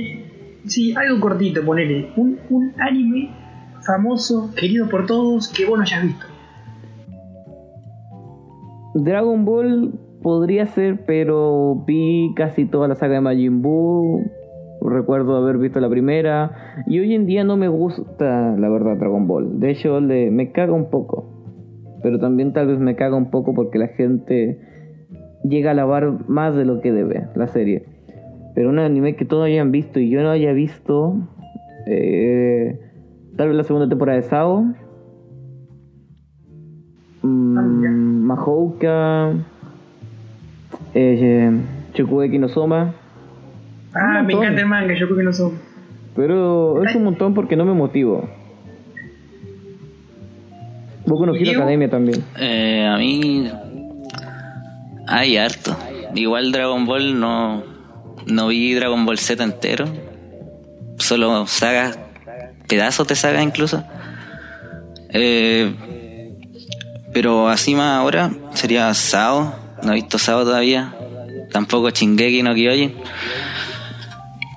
Sí, 0.66 0.94
algo 0.96 1.20
cortito, 1.20 1.64
ponele. 1.64 2.10
Un, 2.16 2.38
un 2.50 2.72
anime 2.78 3.30
famoso, 3.86 4.50
querido 4.54 4.88
por 4.88 5.06
todos, 5.06 5.48
que 5.48 5.66
vos 5.66 5.76
no 5.76 5.82
hayas 5.82 6.02
visto. 6.04 6.26
Dragon 8.94 9.44
Ball 9.44 9.92
podría 10.22 10.66
ser, 10.66 11.04
pero 11.04 11.84
vi 11.86 12.32
casi 12.36 12.64
toda 12.64 12.88
la 12.88 12.94
saga 12.94 13.14
de 13.14 13.20
Majin 13.20 13.60
Buu. 13.60 14.22
Recuerdo 14.80 15.36
haber 15.36 15.58
visto 15.58 15.80
la 15.80 15.88
primera. 15.88 16.52
Y 16.86 17.00
hoy 17.00 17.14
en 17.14 17.26
día 17.26 17.42
no 17.44 17.56
me 17.56 17.68
gusta, 17.68 18.54
la 18.56 18.68
verdad, 18.68 18.96
Dragon 18.96 19.26
Ball. 19.26 19.58
De 19.60 19.70
hecho, 19.70 20.00
le, 20.00 20.30
me 20.30 20.52
caga 20.52 20.72
un 20.72 20.90
poco. 20.90 21.30
Pero 22.02 22.18
también 22.18 22.52
tal 22.52 22.68
vez 22.68 22.78
me 22.78 22.94
caga 22.96 23.16
un 23.16 23.30
poco 23.30 23.54
porque 23.54 23.78
la 23.78 23.88
gente 23.88 24.60
llega 25.42 25.72
a 25.72 25.74
lavar 25.74 26.28
más 26.28 26.54
de 26.54 26.64
lo 26.64 26.80
que 26.80 26.92
debe 26.92 27.28
la 27.34 27.48
serie. 27.48 27.84
Pero 28.54 28.68
un 28.70 28.78
anime 28.78 29.16
que 29.16 29.24
todos 29.24 29.46
hayan 29.46 29.72
visto 29.72 29.98
y 30.00 30.10
yo 30.10 30.22
no 30.22 30.30
haya 30.30 30.52
visto. 30.52 31.16
eh, 31.86 32.78
tal 33.36 33.48
vez 33.48 33.56
la 33.56 33.64
segunda 33.64 33.88
temporada 33.88 34.16
de 34.16 34.22
Sao. 34.22 34.74
Mahouka. 38.34 39.32
Eh, 40.94 41.50
Shokugeki 41.94 42.38
no 42.38 42.48
Soma. 42.48 42.94
Ah, 43.94 44.22
me 44.22 44.32
encanta 44.32 44.60
el 44.60 44.66
manga, 44.66 44.94
no 44.94 45.32
son. 45.32 45.52
Pero 46.16 46.82
es 46.84 46.94
un 46.94 47.04
montón 47.04 47.34
porque 47.34 47.56
no 47.56 47.64
me 47.64 47.74
motivo. 47.74 48.28
Boku 51.06 51.26
no 51.26 51.34
¿Y 51.36 51.48
Hero? 51.48 51.60
Academia 51.60 51.90
también. 51.90 52.24
Eh, 52.38 52.86
a 52.86 52.96
mí 52.96 53.50
hay 55.06 55.36
harto. 55.36 55.76
Igual 56.14 56.52
Dragon 56.52 56.86
Ball 56.86 57.18
no, 57.18 57.62
no 58.26 58.48
vi 58.48 58.74
Dragon 58.74 59.04
Ball 59.04 59.18
Z 59.18 59.42
entero. 59.42 59.86
Solo 60.98 61.46
sagas, 61.46 61.98
pedazos 62.68 63.06
de 63.06 63.14
saga 63.16 63.42
incluso. 63.42 63.84
Eh, 65.10 65.72
pero 67.14 67.48
así 67.48 67.74
más 67.74 67.98
ahora 67.98 68.30
sería 68.52 68.92
Sao. 68.92 69.54
No 69.82 69.92
he 69.92 69.94
visto 69.94 70.18
Sao 70.18 70.44
todavía. 70.44 70.94
Tampoco 71.52 71.88
Shingeki 71.90 72.42
no 72.42 72.54
Kyojin. 72.54 72.94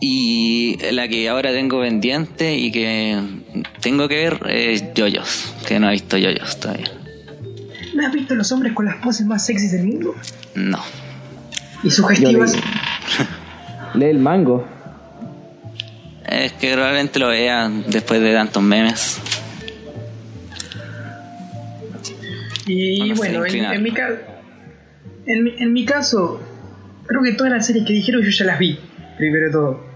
Y 0.01 0.77
la 0.91 1.07
que 1.07 1.29
ahora 1.29 1.51
tengo 1.51 1.79
pendiente 1.79 2.55
y 2.55 2.71
que 2.71 3.19
tengo 3.81 4.07
que 4.07 4.15
ver 4.15 4.39
es 4.49 4.93
Yoyos, 4.93 5.53
que 5.67 5.79
no 5.79 5.87
he 5.89 5.93
visto 5.93 6.17
Yoyos 6.17 6.59
todavía. 6.59 6.91
¿No 7.93 8.05
has 8.05 8.13
visto 8.13 8.35
los 8.35 8.51
hombres 8.51 8.73
con 8.73 8.85
las 8.85 8.95
poses 8.97 9.25
más 9.25 9.45
sexys 9.45 9.71
del 9.71 9.87
mundo? 9.87 10.15
No. 10.55 10.79
Y 11.83 11.89
sugestivas. 11.89 12.55
Lee 13.95 14.05
el 14.05 14.19
mango. 14.19 14.67
Es 16.27 16.53
que 16.53 16.73
probablemente 16.73 17.19
lo 17.19 17.29
vea 17.29 17.69
después 17.87 18.21
de 18.21 18.33
tantos 18.33 18.61
memes. 18.61 19.19
Y 22.67 23.13
Bueno, 23.13 23.45
en, 23.45 23.55
en 23.65 23.83
mi 23.83 23.91
ca- 23.91 24.09
en, 25.25 25.43
mi- 25.43 25.55
en 25.57 25.73
mi 25.73 25.85
caso, 25.85 26.41
creo 27.05 27.21
que 27.23 27.33
todas 27.33 27.51
las 27.53 27.65
series 27.65 27.85
que 27.85 27.93
dijeron 27.93 28.21
yo 28.21 28.29
ya 28.29 28.45
las 28.45 28.59
vi, 28.59 28.77
primero 29.17 29.45
de 29.47 29.51
todo. 29.51 29.87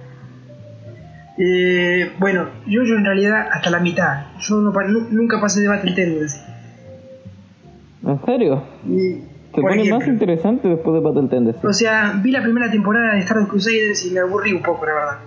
Eh, 1.38 2.12
bueno, 2.20 2.50
yo, 2.68 2.84
yo 2.84 2.96
en 2.96 3.06
realidad 3.06 3.48
hasta 3.52 3.70
la 3.70 3.80
mitad. 3.80 4.26
Yo 4.40 4.58
no 4.62 4.72
nunca 5.12 5.40
pasé 5.42 5.62
de 5.62 5.68
Battle 5.68 5.94
Tendency. 5.94 6.40
¿En 8.06 8.26
serio? 8.26 8.64
Y, 8.88 9.22
Se 9.56 9.62
pone 9.62 9.90
más 9.90 10.08
interesante 10.08 10.68
después 10.68 10.94
de 10.94 11.00
Battle 11.00 11.30
Tendency. 11.30 11.66
O 11.66 11.74
sea, 11.74 12.20
vi 12.24 12.32
la 12.32 12.42
primera 12.44 12.70
temporada 12.70 13.14
de 13.16 13.20
Star 13.22 13.38
Wars 13.38 13.50
Crusaders 13.50 14.06
y 14.06 14.12
me 14.12 14.20
aburrí 14.20 14.54
un 14.54 14.62
poco, 14.62 14.86
la 14.86 14.94
verdad. 14.94 15.18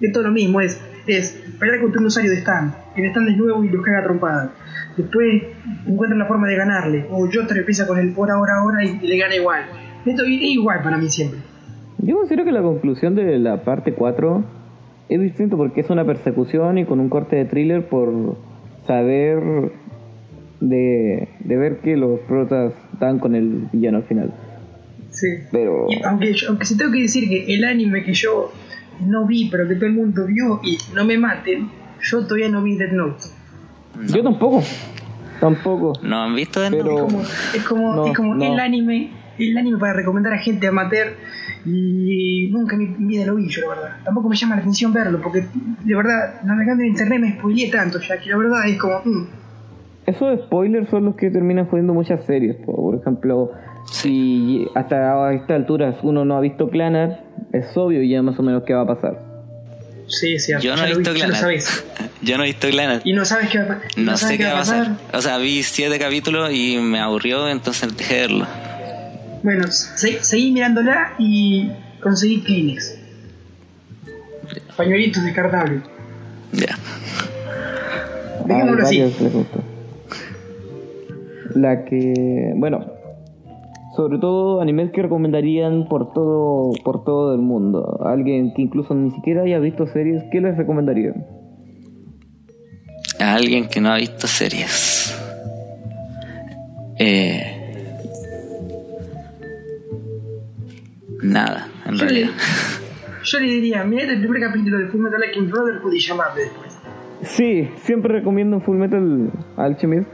Es 0.00 0.12
todo 0.12 0.24
lo 0.24 0.30
mismo, 0.32 0.60
es, 0.60 0.80
es 1.06 1.40
pelear 1.58 1.80
contra 1.80 2.00
un 2.00 2.06
usuario 2.06 2.30
de 2.30 2.38
stand. 2.38 2.74
El 2.96 3.04
stand 3.06 3.28
es 3.28 3.36
nuevo 3.36 3.64
y 3.64 3.68
los 3.68 3.84
caga 3.84 4.02
trompada. 4.04 4.52
Después 4.96 5.42
encuentran 5.86 6.18
la 6.18 6.26
forma 6.26 6.46
de 6.48 6.56
ganarle. 6.56 7.06
O 7.10 7.26
Joestar 7.32 7.56
empieza 7.58 7.86
con 7.86 7.98
el 7.98 8.12
por 8.12 8.30
ahora, 8.30 8.54
ahora 8.58 8.84
y, 8.84 8.98
y 9.02 9.06
le 9.08 9.18
gana 9.18 9.34
igual. 9.36 9.62
Esto 10.06 10.22
es 10.22 10.28
igual 10.28 10.82
para 10.82 10.98
mí 10.98 11.08
siempre. 11.08 11.40
Yo 11.98 12.16
considero 12.16 12.44
que 12.44 12.52
la 12.52 12.62
conclusión 12.62 13.14
de 13.14 13.38
la 13.38 13.62
parte 13.64 13.92
4 13.94 14.44
es 15.08 15.20
distinto 15.20 15.56
porque 15.56 15.80
es 15.80 15.90
una 15.90 16.04
persecución 16.04 16.78
y 16.78 16.84
con 16.84 17.00
un 17.00 17.08
corte 17.08 17.36
de 17.36 17.44
thriller 17.46 17.86
por 17.88 18.36
saber 18.86 19.72
de, 20.60 21.28
de 21.40 21.56
ver 21.56 21.78
que 21.78 21.96
los 21.96 22.20
protas 22.20 22.72
dan 23.00 23.18
con 23.18 23.34
el 23.34 23.68
villano 23.72 23.98
al 23.98 24.04
final. 24.04 24.34
Sí. 25.10 25.28
Pero 25.52 25.86
Y 25.88 26.02
aunque, 26.04 26.32
yo- 26.34 26.48
aunque 26.48 26.64
sí 26.66 26.76
tengo 26.76 26.92
que 26.92 27.02
decir 27.02 27.28
que 27.28 27.54
el 27.54 27.64
anime 27.64 28.02
que 28.04 28.12
yo 28.14 28.52
no 29.06 29.26
vi, 29.26 29.48
pero 29.50 29.66
que 29.68 29.74
todo 29.76 29.86
el 29.86 29.92
mundo 29.94 30.26
vio 30.26 30.60
y 30.62 30.76
no 30.94 31.04
me 31.04 31.18
maten, 31.18 31.68
yo 32.02 32.22
todavía 32.26 32.48
no 32.48 32.62
vi 32.62 32.76
Death 32.76 32.92
Note. 32.92 33.24
Yo 34.06 34.22
tampoco. 34.22 34.62
Tampoco. 35.40 35.92
¿No 36.02 36.22
han 36.22 36.34
visto 36.34 36.60
de 36.60 36.70
Pero- 36.70 36.94
Es 36.96 37.02
como, 37.02 37.20
es 37.20 37.64
como, 37.66 37.94
No, 37.96 38.06
es 38.06 38.16
como 38.16 38.34
no. 38.34 38.44
el 38.44 38.58
anime, 38.60 39.10
el 39.38 39.58
anime 39.58 39.78
para 39.78 39.92
recomendar 39.92 40.32
a 40.32 40.38
gente 40.38 40.66
amateur 40.66 41.08
y 41.66 42.48
nunca 42.52 42.76
en 42.76 42.80
mi 42.98 43.06
vida 43.16 43.26
lo 43.26 43.34
vi 43.36 43.48
yo, 43.48 43.62
la 43.62 43.68
verdad. 43.68 43.96
Tampoco 44.04 44.28
me 44.28 44.36
llama 44.36 44.54
la 44.56 44.60
atención 44.62 44.92
verlo, 44.92 45.20
porque 45.22 45.44
de 45.84 45.94
verdad, 45.94 46.42
navegando 46.44 46.82
en 46.84 46.90
internet 46.90 47.20
me 47.20 47.32
spoileé 47.38 47.70
tanto 47.70 47.98
ya 48.00 48.18
que 48.18 48.30
la 48.30 48.36
verdad 48.36 48.68
es 48.68 48.78
como, 48.78 49.00
mm, 49.04 49.26
Esos 50.06 50.38
spoilers 50.40 50.88
son 50.90 51.06
los 51.06 51.14
que 51.16 51.30
terminan 51.30 51.66
jodiendo 51.66 51.94
muchas 51.94 52.24
series. 52.26 52.56
po. 52.64 52.76
Por 52.76 52.96
ejemplo, 53.00 53.50
si 53.86 54.66
hasta 54.74 55.26
a 55.28 55.32
esta 55.34 55.54
altura 55.54 55.94
uno 56.02 56.24
no 56.26 56.36
ha 56.36 56.40
visto 56.40 56.68
Clannad, 56.68 57.12
es 57.52 57.74
obvio 57.76 58.02
ya 58.02 58.22
más 58.22 58.38
o 58.38 58.42
menos 58.42 58.62
qué 58.64 58.74
va 58.74 58.82
a 58.82 58.86
pasar. 58.86 59.33
Sí, 60.20 60.38
sí, 60.38 60.52
Yo 60.60 60.76
no 60.76 60.84
he 60.84 60.90
lo 60.90 60.98
visto 60.98 61.14
sabes. 61.36 61.84
Yo 62.22 62.36
no 62.38 62.44
he 62.44 62.46
visto 62.46 62.68
Clannad. 62.68 63.02
Y 63.04 63.12
no 63.12 63.24
sabes 63.24 63.50
qué 63.50 63.58
va, 63.58 63.64
a 63.64 63.68
pa- 63.68 63.80
No, 63.96 64.16
sabes 64.16 64.36
sé 64.36 64.38
qué 64.38 64.44
va 64.44 64.52
a 64.52 64.56
pasar. 64.56 64.96
O 65.12 65.20
sea, 65.20 65.38
vi 65.38 65.62
siete 65.62 65.98
capítulos 65.98 66.50
y 66.52 66.78
me 66.78 66.98
aburrió, 67.00 67.48
entonces 67.48 67.94
dejé 67.96 68.14
de 68.14 68.20
verlo. 68.22 68.46
Bueno, 69.42 69.70
se- 69.70 70.22
seguí 70.24 70.50
mirándola 70.52 71.12
y 71.18 71.70
conseguí 72.00 72.40
Kleenex. 72.42 72.96
Pañuelitos 74.76 75.22
descartables. 75.22 75.82
Ya. 76.52 76.78
Dejémoslo 78.46 78.78
Hay 78.80 78.86
así. 78.86 78.98
varios 79.00 79.20
les 79.20 79.32
gustó. 79.32 79.64
La 81.54 81.84
que, 81.84 82.52
bueno, 82.56 82.93
sobre 83.96 84.18
todo 84.18 84.60
animes 84.60 84.90
que 84.90 85.02
recomendarían 85.02 85.86
por 85.88 86.12
todo 86.12 86.72
por 86.84 87.04
todo 87.04 87.34
el 87.34 87.40
mundo. 87.40 88.00
Alguien 88.04 88.52
que 88.54 88.62
incluso 88.62 88.94
ni 88.94 89.10
siquiera 89.12 89.42
haya 89.42 89.58
visto 89.58 89.86
series, 89.86 90.24
¿qué 90.32 90.40
les 90.40 90.56
recomendarían? 90.56 91.26
A 93.20 93.34
alguien 93.34 93.68
que 93.68 93.80
no 93.80 93.90
ha 93.90 93.96
visto 93.96 94.26
series. 94.26 95.16
Eh. 96.98 97.50
Nada, 101.22 101.68
en 101.86 101.96
Yo 101.96 102.04
le, 102.04 102.10
realidad. 102.10 102.30
yo 103.24 103.40
le 103.40 103.46
diría, 103.46 103.84
mirá 103.84 104.12
el 104.12 104.20
primer 104.20 104.42
capítulo 104.42 104.78
de 104.78 104.86
Fullmetal 104.88 105.22
Alchemist 105.22 105.52
Brotherhood 105.52 105.92
y 105.92 106.00
llamarme 106.00 106.40
después. 106.42 106.78
Sí, 107.22 107.70
siempre 107.82 108.12
recomiendo 108.12 108.60
Full 108.60 108.76
Metal 108.76 109.30
Alchemist. 109.56 110.08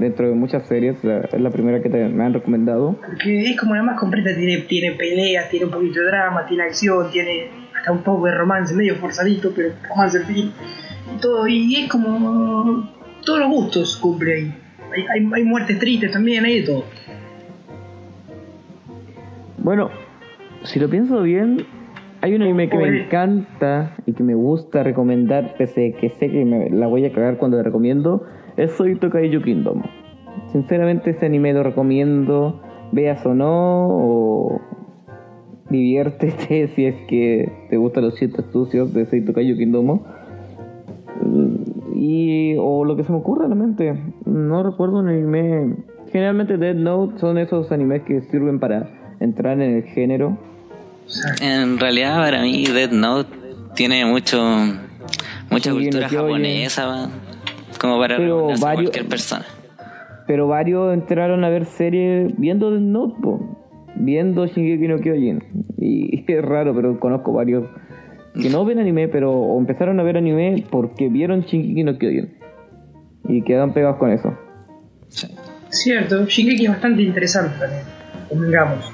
Dentro 0.00 0.26
de 0.28 0.34
muchas 0.34 0.66
series, 0.66 1.04
la- 1.04 1.20
es 1.20 1.40
la 1.40 1.50
primera 1.50 1.80
que 1.82 1.90
te- 1.90 2.08
me 2.08 2.24
han 2.24 2.32
recomendado. 2.32 2.96
Porque 3.06 3.42
es 3.50 3.60
como 3.60 3.74
la 3.74 3.82
más 3.82 4.00
completa, 4.00 4.34
tiene, 4.34 4.62
tiene 4.62 4.92
peleas, 4.96 5.48
tiene 5.50 5.66
un 5.66 5.70
poquito 5.72 6.00
de 6.00 6.06
drama, 6.06 6.46
tiene 6.46 6.62
acción, 6.64 7.10
tiene 7.12 7.50
hasta 7.76 7.92
un 7.92 8.02
poco 8.02 8.24
de 8.26 8.32
romance, 8.34 8.74
medio 8.74 8.96
forzadito, 8.96 9.52
pero 9.54 9.68
romance 9.88 10.16
al 10.18 10.24
fin. 10.24 10.52
Y 11.16 11.20
todo, 11.20 11.46
y 11.46 11.76
es 11.76 11.88
como 11.90 12.90
todos 13.24 13.40
los 13.40 13.48
gustos 13.50 13.96
cumple 13.98 14.34
ahí. 14.34 14.54
Hay, 14.92 15.02
hay, 15.22 15.30
hay 15.34 15.44
muertes 15.44 15.78
tristes 15.78 16.10
también, 16.12 16.44
hay 16.46 16.60
de 16.60 16.66
todo. 16.66 16.84
Bueno, 19.58 19.90
si 20.64 20.80
lo 20.80 20.88
pienso 20.88 21.22
bien, 21.22 21.66
hay 22.22 22.34
un 22.34 22.42
anime 22.42 22.68
que 22.68 22.76
me 22.78 23.02
encanta 23.04 23.96
y 24.06 24.12
que 24.14 24.22
me 24.22 24.34
gusta 24.34 24.82
recomendar, 24.82 25.54
pese 25.58 25.94
a 25.94 26.00
que 26.00 26.08
sé 26.10 26.30
que 26.30 26.44
me 26.44 26.70
la 26.70 26.86
voy 26.86 27.04
a 27.04 27.12
cagar 27.12 27.36
cuando 27.36 27.56
la 27.58 27.62
recomiendo, 27.62 28.24
es 28.62 28.72
Soy 28.72 28.96
Tokaiyo 28.96 29.42
Kingdom. 29.42 29.82
Sinceramente 30.52 31.10
ese 31.10 31.26
anime 31.26 31.52
lo 31.52 31.62
recomiendo, 31.62 32.60
veas 32.92 33.24
o 33.24 33.34
no, 33.34 33.86
o 33.88 34.60
diviértete 35.70 36.68
si 36.74 36.86
es 36.86 36.96
que 37.08 37.66
te 37.70 37.76
gustan 37.76 38.04
los 38.04 38.14
chistes 38.16 38.44
sucios 38.52 38.92
de 38.92 39.06
Soy 39.06 39.24
Tokaiyo 39.24 39.56
Kingdom. 39.56 40.00
Mm, 41.22 41.54
Y, 41.94 42.56
o 42.58 42.84
lo 42.84 42.96
que 42.96 43.04
se 43.04 43.12
me 43.12 43.18
ocurra 43.18 43.46
a 43.46 43.48
la 43.48 43.54
mente. 43.54 43.94
No 44.24 44.62
recuerdo 44.62 44.98
un 44.98 45.08
anime 45.08 45.76
generalmente 46.12 46.56
Dead 46.56 46.74
Note 46.74 47.18
son 47.18 47.38
esos 47.38 47.70
animes 47.72 48.02
que 48.02 48.20
sirven 48.22 48.58
para 48.58 49.16
entrar 49.20 49.60
en 49.60 49.76
el 49.76 49.82
género. 49.84 50.36
En 51.40 51.78
realidad, 51.78 52.16
para 52.16 52.42
mí, 52.42 52.64
Dead 52.66 52.90
Note 52.90 53.30
tiene 53.74 54.04
mucho 54.04 54.38
mucha 55.50 55.70
Sí, 55.72 55.76
cultura 55.76 56.08
japonesa, 56.08 57.10
como 57.80 57.98
para 57.98 58.16
Pero 58.18 58.46
varios- 58.46 58.60
cualquier 58.90 59.06
persona. 59.08 59.44
Pero 60.26 60.46
varios 60.46 60.92
entraron 60.94 61.42
a 61.44 61.48
ver 61.48 61.64
series 61.64 62.32
viendo 62.38 62.70
Death 62.70 62.80
Note, 62.82 63.14
po, 63.20 63.58
viendo 63.96 64.46
Shingeki 64.46 64.86
no 64.88 64.98
Kyojin. 64.98 65.42
Y 65.78 66.24
es 66.32 66.44
raro, 66.44 66.74
pero 66.74 67.00
conozco 67.00 67.32
varios 67.32 67.64
que 68.40 68.48
no 68.48 68.64
ven 68.64 68.78
anime, 68.78 69.08
pero 69.08 69.32
o 69.32 69.58
empezaron 69.58 69.98
a 69.98 70.02
ver 70.04 70.16
anime 70.16 70.64
porque 70.70 71.08
vieron 71.08 71.40
Shingeki 71.42 71.82
no 71.84 71.98
Kyojin. 71.98 72.34
Y 73.28 73.42
quedan 73.42 73.72
pegados 73.72 73.96
con 73.96 74.10
eso. 74.12 74.32
Sí. 75.08 75.26
Cierto, 75.70 76.24
Shingeki 76.26 76.64
es 76.66 76.70
bastante 76.70 77.02
interesante 77.02 77.58
también. 77.58 77.82
Convengamos. 78.28 78.90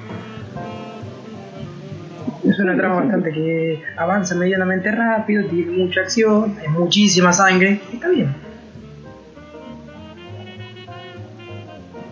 Es 2.45 2.59
una 2.61 2.77
trama 2.77 2.97
bastante 3.01 3.33
que 3.33 3.83
avanza 3.97 4.35
medianamente 4.37 4.91
rápido, 4.93 5.45
tiene 5.49 5.73
mucha 5.73 6.01
acción, 6.03 6.55
hay 6.61 6.69
muchísima 6.69 7.33
sangre, 7.33 7.81
está 7.93 8.09
bien. 8.09 8.29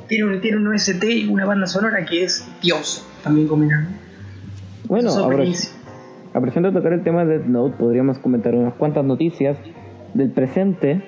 Tiene 0.09 0.25
un, 0.25 0.41
tiene 0.41 0.57
un 0.59 0.67
OST 0.69 1.05
y 1.05 1.27
una 1.29 1.45
banda 1.47 1.67
sonora 1.67 2.05
que 2.05 2.25
es 2.25 2.47
Dios, 2.63 3.07
también 3.23 3.49
combinando. 3.49 3.91
Bueno, 4.87 5.11
buenísimo. 5.27 5.75
apreciando 6.35 6.73
tocar 6.73 6.93
el 6.93 7.03
tema 7.03 7.25
de 7.25 7.39
Death 7.39 7.47
Note, 7.49 7.77
podríamos 7.79 8.19
comentar 8.19 8.55
unas 8.55 8.75
cuantas 8.75 9.05
noticias 9.05 9.57
del 10.13 10.31
presente 10.31 11.03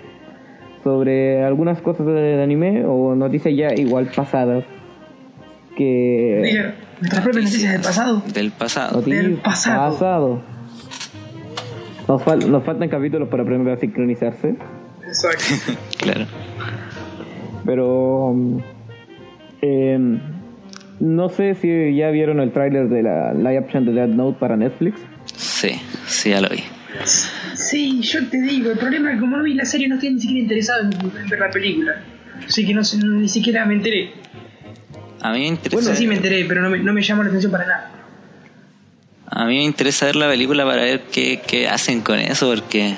sobre 0.82 1.44
algunas 1.44 1.80
cosas 1.82 2.06
del 2.06 2.40
anime 2.40 2.84
o 2.86 3.14
noticias 3.14 3.54
ya 3.56 3.74
igual 3.74 4.08
pasadas 4.14 4.64
que 5.76 6.40
Mira, 6.42 6.74
nuestras 7.00 7.22
propias 7.22 7.44
noticias 7.44 7.72
del 7.72 7.82
pasado. 7.82 8.22
Del 8.32 8.50
pasado. 8.52 8.96
noticias 8.96 9.22
del 9.24 9.34
pasado. 9.36 9.90
pasado. 9.92 10.40
Nos, 12.08 12.22
fal- 12.22 12.46
nos 12.48 12.64
faltan 12.64 12.88
capítulos 12.88 13.28
para 13.28 13.42
aprender 13.42 13.74
a 13.74 13.80
sincronizarse, 13.80 14.54
Exacto. 15.06 15.44
Claro. 15.98 16.24
pero 17.64 18.26
um, 18.30 18.60
em, 19.62 20.20
no 21.00 21.28
sé 21.28 21.54
si 21.54 21.94
ya 21.96 22.10
vieron 22.10 22.40
el 22.40 22.52
tráiler 22.52 22.88
de 22.88 23.02
la 23.02 23.34
live 23.34 23.58
action 23.58 23.84
de 23.84 23.92
Death 23.92 24.10
Note 24.10 24.38
para 24.38 24.56
Netflix. 24.56 25.00
Sí, 25.36 25.80
sí, 26.06 26.30
ya 26.30 26.40
lo 26.40 26.48
vi. 26.48 26.62
Sí, 27.54 28.00
yo 28.00 28.26
te 28.28 28.40
digo, 28.40 28.70
el 28.70 28.78
problema 28.78 29.10
es 29.10 29.16
que 29.16 29.20
como 29.20 29.36
no 29.36 29.42
vi 29.42 29.54
la 29.54 29.64
serie 29.64 29.88
no 29.88 29.96
estoy 29.96 30.14
ni 30.14 30.20
siquiera 30.20 30.42
interesado 30.42 30.82
en, 30.82 31.28
ver 31.28 31.38
la 31.38 31.50
película. 31.50 32.02
Así 32.46 32.66
que 32.66 32.74
no 32.74 32.84
sé, 32.84 32.98
ni 32.98 33.28
siquiera 33.28 33.64
me 33.66 33.74
enteré. 33.74 34.12
A 35.20 35.32
mí 35.32 35.40
me 35.40 35.46
interesa, 35.46 35.76
Bueno, 35.82 35.94
sí 35.96 36.06
me 36.06 36.14
enteré, 36.14 36.44
pero 36.46 36.62
no 36.62 36.70
me, 36.70 36.78
no 36.78 36.92
me 36.92 37.02
llamó 37.02 37.22
la 37.22 37.28
atención 37.28 37.50
para 37.50 37.66
nada. 37.66 37.90
a 39.26 39.46
mí 39.46 39.56
me 39.56 39.64
interesa 39.64 40.06
ver 40.06 40.16
la 40.16 40.28
película 40.28 40.64
para 40.64 40.82
ver 40.82 41.02
qué, 41.10 41.40
qué 41.46 41.68
hacen 41.68 42.00
con 42.02 42.18
eso, 42.18 42.48
porque 42.48 42.96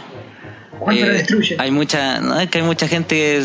¿Cuánto 0.78 1.06
la 1.06 1.12
eh, 1.12 1.14
destruyen? 1.14 1.60
hay 1.60 1.70
mucha, 1.70 2.20
no 2.20 2.38
es 2.38 2.48
que 2.50 2.58
hay 2.58 2.64
mucha 2.64 2.86
gente 2.88 3.14
que 3.14 3.42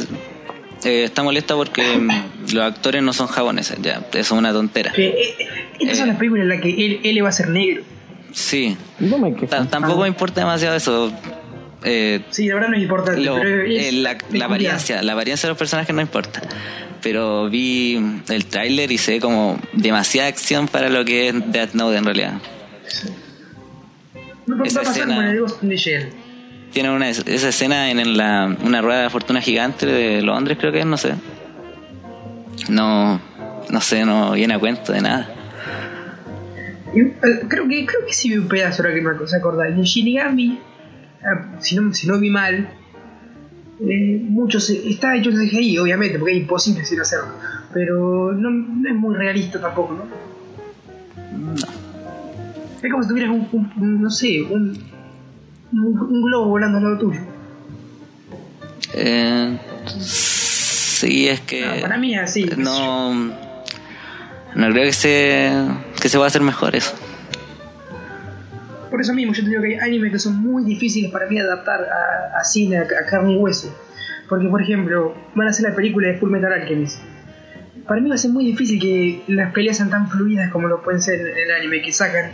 eh, 0.86 1.04
está 1.06 1.24
molesta 1.24 1.56
porque 1.56 1.82
mm, 1.98 2.54
los 2.54 2.64
actores 2.64 3.02
no 3.04 3.14
son 3.14 3.28
japoneses, 3.28 3.78
ya, 3.82 4.00
eso 4.12 4.20
es 4.20 4.32
una 4.32 4.52
tontera. 4.54 4.92
Eh, 4.98 5.14
eh, 5.40 5.48
estas 5.80 5.98
son 6.00 6.08
las 6.10 6.18
películas 6.18 6.44
en 6.44 6.50
las 6.50 6.62
que 6.62 6.70
él, 6.86 7.00
él 7.04 7.24
va 7.24 7.30
a 7.30 7.32
ser 7.32 7.50
negro. 7.50 7.84
Sí, 8.32 8.76
No 9.00 9.18
me 9.20 9.32
tampoco 9.32 10.00
Ah. 10.00 10.04
me 10.04 10.08
importa 10.08 10.42
demasiado 10.42 10.76
eso. 10.76 11.14
Eh, 11.84 12.22
Sí, 12.32 12.48
la 12.48 12.56
verdad 12.56 12.70
no 12.70 12.76
es 12.78 12.82
importante. 12.84 13.22
lo- 13.22 13.36
pero 13.36 13.62
es 13.64 13.88
eh, 13.88 13.92
la, 13.92 14.18
la 14.32 14.46
apariencia, 14.46 15.02
la 15.04 15.14
apariencia 15.14 15.48
de 15.48 15.52
los 15.52 15.58
personajes 15.58 15.94
no 15.94 16.02
importa. 16.02 16.42
Pero 17.02 17.50
vi 17.50 18.02
el 18.30 18.46
tráiler 18.46 18.92
y 18.92 18.98
se 18.98 19.12
ve 19.14 19.20
como 19.20 19.60
demasiada 19.74 20.30
acción 20.30 20.68
para 20.70 20.90
lo 20.90 21.04
que 21.04 21.28
es 21.30 21.52
Death 21.52 21.74
Note 21.74 21.98
en 21.98 22.06
realidad. 22.06 22.34
No 24.46 24.58
va 24.58 24.66
esa 24.66 24.80
a 24.80 24.84
pasar 24.84 25.04
escena- 25.04 25.16
con 25.16 25.26
el 25.26 25.70
the 25.70 25.76
Shell. 25.78 26.10
Tiene 26.74 26.90
una, 26.90 27.08
esa 27.10 27.50
escena 27.50 27.92
en 27.92 28.18
la, 28.18 28.56
una 28.64 28.82
rueda 28.82 29.04
de 29.04 29.10
fortuna 29.12 29.42
gigante 29.42 29.86
de 29.86 30.22
Londres, 30.24 30.58
creo 30.60 30.72
que 30.72 30.80
es, 30.80 30.86
no 30.86 30.98
sé. 30.98 31.14
No, 32.70 33.22
no 33.70 33.82
sé, 33.82 34.06
no 34.06 34.32
viene 34.32 34.56
a 34.56 34.60
cuento 34.60 34.92
de 34.92 35.02
nada. 35.02 35.30
Eh, 36.96 37.14
creo 37.48 37.68
que 37.68 37.86
creo 37.86 38.06
que 38.08 38.14
sí 38.14 38.30
vi 38.30 38.38
un 38.38 38.48
pedazo 38.48 38.82
ahora 38.84 38.94
que 38.96 39.02
me 39.02 39.16
cosa 39.16 39.38
acordar. 39.38 39.70
Y 39.70 39.74
en 39.74 39.82
Shinigami, 39.84 40.60
ah, 41.24 41.56
si 41.60 41.76
no, 41.76 41.94
si 41.94 42.08
no 42.08 42.20
vi 42.20 42.30
mal, 42.32 42.68
eh, 43.88 44.22
muchos 44.28 44.70
está 44.70 45.16
hecho 45.16 45.30
en 45.30 45.38
CGI, 45.48 45.78
obviamente, 45.80 46.18
porque 46.18 46.34
es 46.34 46.42
imposible 46.42 46.86
sin 46.86 47.00
hacerlo. 47.02 47.28
Pero 47.74 48.32
no, 48.34 48.50
no 48.50 48.90
es 48.90 48.96
muy 48.96 49.16
realista 49.16 49.60
tampoco, 49.62 49.94
¿no? 49.96 50.04
Es 52.82 52.92
como 52.92 53.04
si 53.04 53.10
tuvieras 53.10 53.32
un, 53.32 53.48
un- 53.52 53.72
un- 53.78 54.02
no 54.02 54.10
sé, 54.10 54.42
un, 54.42 54.78
un, 55.74 56.00
un 56.00 56.22
globo 56.22 56.50
volando 56.50 56.78
al 56.78 56.84
lado 56.84 56.98
tuyo. 57.00 57.20
Eh, 58.94 59.58
sí, 60.00 61.28
es 61.28 61.42
que... 61.42 61.66
Ah, 61.66 61.76
para 61.82 61.98
mí 61.98 62.14
es 62.16 62.22
así. 62.22 62.50
no, 62.58 63.14
no 63.14 64.70
creo 64.72 64.84
que 64.84 64.94
se, 64.94 65.52
que 66.02 66.10
se 66.10 66.18
va 66.18 66.26
a 66.26 66.28
hacer 66.28 66.42
mejor 66.42 66.76
eso. 66.76 66.94
Por 68.90 69.02
eso 69.02 69.14
mismo 69.14 69.34
yo 69.34 69.44
te 69.44 69.50
digo 69.50 69.62
que 69.64 69.70
hay 69.70 69.90
animes 69.90 70.12
que 70.12 70.20
son 70.20 70.36
muy 70.36 70.64
difíciles 70.64 71.12
para 71.12 71.28
mí 71.28 71.40
adaptar 71.40 71.82
a, 71.82 72.40
a 72.40 72.44
cine, 72.44 72.78
a, 72.78 72.82
a 72.82 73.06
carne 73.10 73.34
y 73.34 73.38
hueso. 73.38 73.76
Porque, 74.30 74.48
por 74.48 74.62
ejemplo, 74.62 75.16
van 75.36 75.48
a 75.48 75.50
hacer 75.50 75.68
la 75.68 75.76
película 75.76 76.08
de 76.08 76.18
Full 76.18 76.30
Metal 76.30 76.54
Alchemist. 76.54 77.00
Para 77.88 78.00
mí 78.00 78.08
va 78.08 78.16
a 78.16 78.18
ser 78.18 78.32
muy 78.32 78.46
difícil 78.46 78.80
que 78.80 79.22
las 79.28 79.52
peleas 79.52 79.78
sean 79.78 79.90
tan 79.90 80.08
fluidas 80.08 80.52
como 80.52 80.68
lo 80.68 80.82
pueden 80.82 81.02
ser 81.02 81.20
en 81.20 81.38
el 81.38 81.52
anime, 81.60 81.82
que 81.82 81.92
sacan, 81.92 82.32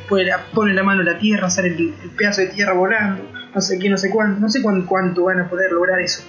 ponen, 0.53 0.75
la 0.75 0.83
mano 0.83 1.01
en 1.01 1.07
la 1.07 1.17
tierra, 1.17 1.49
sale 1.49 1.69
el, 1.69 1.93
pedazo 2.17 2.41
de 2.41 2.47
tierra 2.47 2.73
volando, 2.73 3.23
no 3.55 3.61
sé 3.61 3.79
qué, 3.79 3.89
no 3.89 3.97
sé 3.97 4.11
cuánto, 4.11 4.39
no 4.39 4.49
sé 4.49 4.61
cuán- 4.61 4.85
cuánto 4.85 5.23
van 5.23 5.39
a 5.39 5.49
poder 5.49 5.71
lograr 5.71 5.99
eso. 6.01 6.23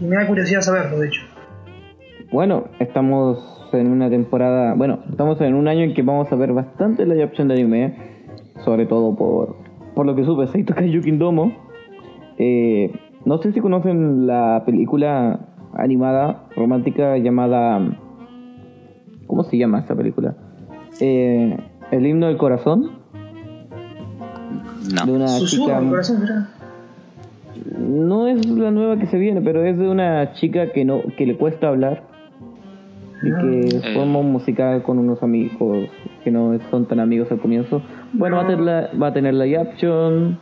Me 0.00 0.16
da 0.16 0.26
curiosidad 0.26 0.60
saberlo, 0.60 0.98
de 0.98 1.08
hecho. 1.08 1.22
Bueno, 2.30 2.68
estamos 2.78 3.66
en 3.72 3.90
una 3.90 4.10
temporada, 4.10 4.74
bueno, 4.74 5.00
estamos 5.08 5.40
en 5.40 5.54
un 5.54 5.66
año 5.66 5.82
en 5.82 5.94
que 5.94 6.02
vamos 6.02 6.30
a 6.30 6.36
ver 6.36 6.52
bastante 6.52 7.06
live 7.06 7.22
action 7.22 7.48
de 7.48 7.54
anime, 7.54 7.96
sobre 8.62 8.84
todo 8.84 9.16
por, 9.16 9.56
por 9.94 10.04
lo 10.04 10.14
que 10.14 10.24
supe, 10.24 10.46
Seito 10.48 10.74
Kaiyukin 10.74 11.18
Domo. 11.18 11.66
Eh, 12.36 12.92
no 13.24 13.38
sé 13.38 13.52
si 13.52 13.60
conocen 13.60 14.26
la 14.26 14.62
película 14.66 15.48
animada 15.72 16.48
romántica 16.54 17.16
llamada... 17.16 17.80
¿Cómo 19.28 19.44
se 19.44 19.56
llama 19.56 19.78
esta 19.78 19.94
película? 19.94 20.34
Eh, 21.00 21.56
El 21.92 22.04
himno 22.06 22.26
del 22.26 22.36
corazón, 22.36 22.90
de 24.88 24.94
No. 25.06 25.12
una 25.12 25.28
Susurro 25.28 25.64
chica... 25.66 25.78
el 25.78 25.88
corazón, 25.90 26.20
¿verdad? 26.20 26.48
No 27.78 28.26
es 28.26 28.44
la 28.46 28.70
nueva 28.70 28.98
que 28.98 29.06
se 29.06 29.18
viene, 29.18 29.40
pero 29.40 29.62
es 29.64 29.78
de 29.78 29.88
una 29.88 30.32
chica 30.34 30.70
que 30.72 30.84
no 30.84 31.00
que 31.16 31.26
le 31.26 31.36
cuesta 31.36 31.68
hablar 31.68 32.02
y 33.22 33.30
que 33.40 33.60
Eh. 33.76 33.94
forma 33.94 34.18
un 34.20 34.32
musical 34.32 34.82
con 34.82 34.98
unos 34.98 35.22
amigos 35.22 35.88
que 36.24 36.30
no 36.30 36.58
son 36.70 36.86
tan 36.86 37.00
amigos 37.00 37.30
al 37.30 37.38
comienzo. 37.40 37.82
Bueno, 38.12 38.36
va 38.36 38.42
a 38.42 38.46
tener 38.46 38.60
la, 38.64 38.90
va 39.00 39.06
a 39.08 39.12
tener 39.12 39.34
live 39.34 39.56
action, 39.58 40.38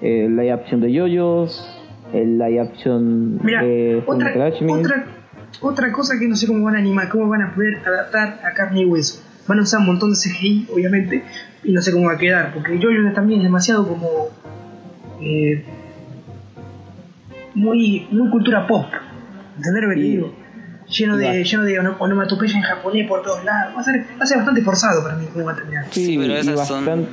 el 0.00 0.36
live 0.36 0.52
action 0.52 0.80
de 0.80 0.92
Yoyos, 0.92 1.66
el 2.12 2.38
live 2.38 2.60
action 2.60 3.38
Mira, 3.42 3.62
de 3.62 3.96
otra, 3.98 4.04
Fullmetal 4.14 4.42
Alchemist. 4.42 4.78
otra, 4.86 5.04
otra 5.60 5.92
cosa 5.92 6.14
que 6.18 6.26
no 6.28 6.36
sé 6.36 6.46
cómo 6.46 6.64
van 6.64 6.76
a 6.76 6.78
animar, 6.78 7.08
cómo 7.08 7.28
van 7.28 7.42
a 7.42 7.54
poder 7.54 7.78
adaptar 7.86 8.40
a 8.44 8.54
carne 8.54 8.82
y 8.82 8.84
hueso. 8.84 9.22
Van 9.46 9.58
a 9.58 9.62
usar 9.62 9.80
un 9.80 9.86
montón 9.86 10.10
de 10.10 10.16
CGI, 10.16 10.68
obviamente, 10.72 11.24
y 11.64 11.72
no 11.72 11.82
sé 11.82 11.92
cómo 11.92 12.06
va 12.06 12.12
a 12.14 12.18
quedar, 12.18 12.52
porque 12.54 12.76
Jojo 12.80 13.12
también 13.14 13.40
es 13.40 13.44
demasiado 13.44 13.86
como. 13.86 14.28
eh, 15.20 15.64
muy, 17.54 18.06
muy 18.10 18.30
cultura 18.30 18.66
pop. 18.66 18.86
¿Entendés 19.56 19.82
lo 19.82 19.88
que 19.90 19.94
te 19.96 20.00
digo? 20.00 20.34
Lleno 20.88 21.16
de, 21.16 21.26
va- 21.26 21.32
lleno 21.34 21.62
de 21.64 21.78
ono- 21.78 21.96
onomatopeya 21.98 22.56
en 22.56 22.62
japonés 22.62 23.06
por 23.08 23.22
todos 23.22 23.44
lados. 23.44 23.74
Va 23.76 23.80
a 23.80 23.84
ser, 23.84 24.00
va 24.18 24.22
a 24.22 24.26
ser 24.26 24.36
bastante 24.38 24.62
forzado 24.62 25.02
para 25.02 25.16
mí 25.16 25.26
cómo 25.32 25.44
va 25.46 25.52
a 25.52 25.56
terminar. 25.56 25.86
Sí, 25.90 26.16
pero 26.18 26.34
esas 26.34 26.66
son- 26.68 26.84
bastante- 26.86 27.10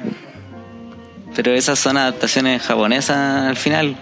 Pero 1.36 1.52
esas 1.52 1.78
son 1.78 1.98
adaptaciones 1.98 2.62
japonesas 2.64 3.18
al 3.48 3.56
final. 3.58 3.96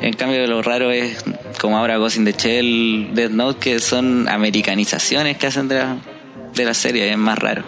En 0.00 0.12
cambio, 0.12 0.46
lo 0.46 0.62
raro 0.62 0.90
es, 0.90 1.24
como 1.60 1.78
ahora 1.78 1.96
Ghost 1.96 2.18
in 2.18 2.24
the 2.24 2.32
Shell, 2.32 3.14
Death 3.14 3.30
Note, 3.30 3.58
que 3.58 3.78
son 3.78 4.28
americanizaciones 4.28 5.38
que 5.38 5.46
hacen 5.46 5.68
de 5.68 5.76
la, 5.76 5.96
de 6.54 6.64
la 6.64 6.74
serie, 6.74 7.10
es 7.10 7.16
más 7.16 7.38
raro. 7.38 7.62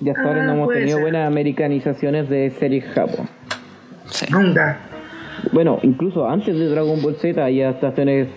Y 0.00 0.08
hasta 0.10 0.22
ahora 0.22 0.42
Ah, 0.42 0.46
no 0.46 0.52
hemos 0.54 0.64
puede 0.66 0.80
tenido 0.80 0.96
ser. 0.98 1.02
buenas 1.04 1.26
americanizaciones 1.26 2.28
de 2.28 2.50
series 2.58 2.84
Japón. 2.92 3.28
Sí. 4.10 4.26
Nunca. 4.30 4.78
Bueno, 5.52 5.78
incluso 5.82 6.28
antes 6.28 6.58
de 6.58 6.66
Dragon 6.68 7.00
Ball 7.00 7.16
Z 7.16 7.42
hay 7.42 7.62
adaptaciones 7.62 8.28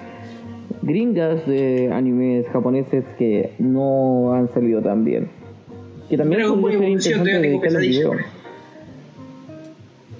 gringas 0.82 1.46
de 1.48 1.90
animes 1.92 2.46
japoneses 2.54 3.04
que 3.18 3.54
no 3.60 4.34
han 4.34 4.48
salido 4.54 4.82
tan 4.82 5.04
bien. 5.04 5.30
Que 6.10 6.18
también 6.18 6.42
Dragon 6.42 6.62
Ball 6.62 6.74
podría 6.74 7.00
ser 7.00 7.12
interesante 7.18 7.48
dedicarle 7.48 7.80
video. 7.80 8.12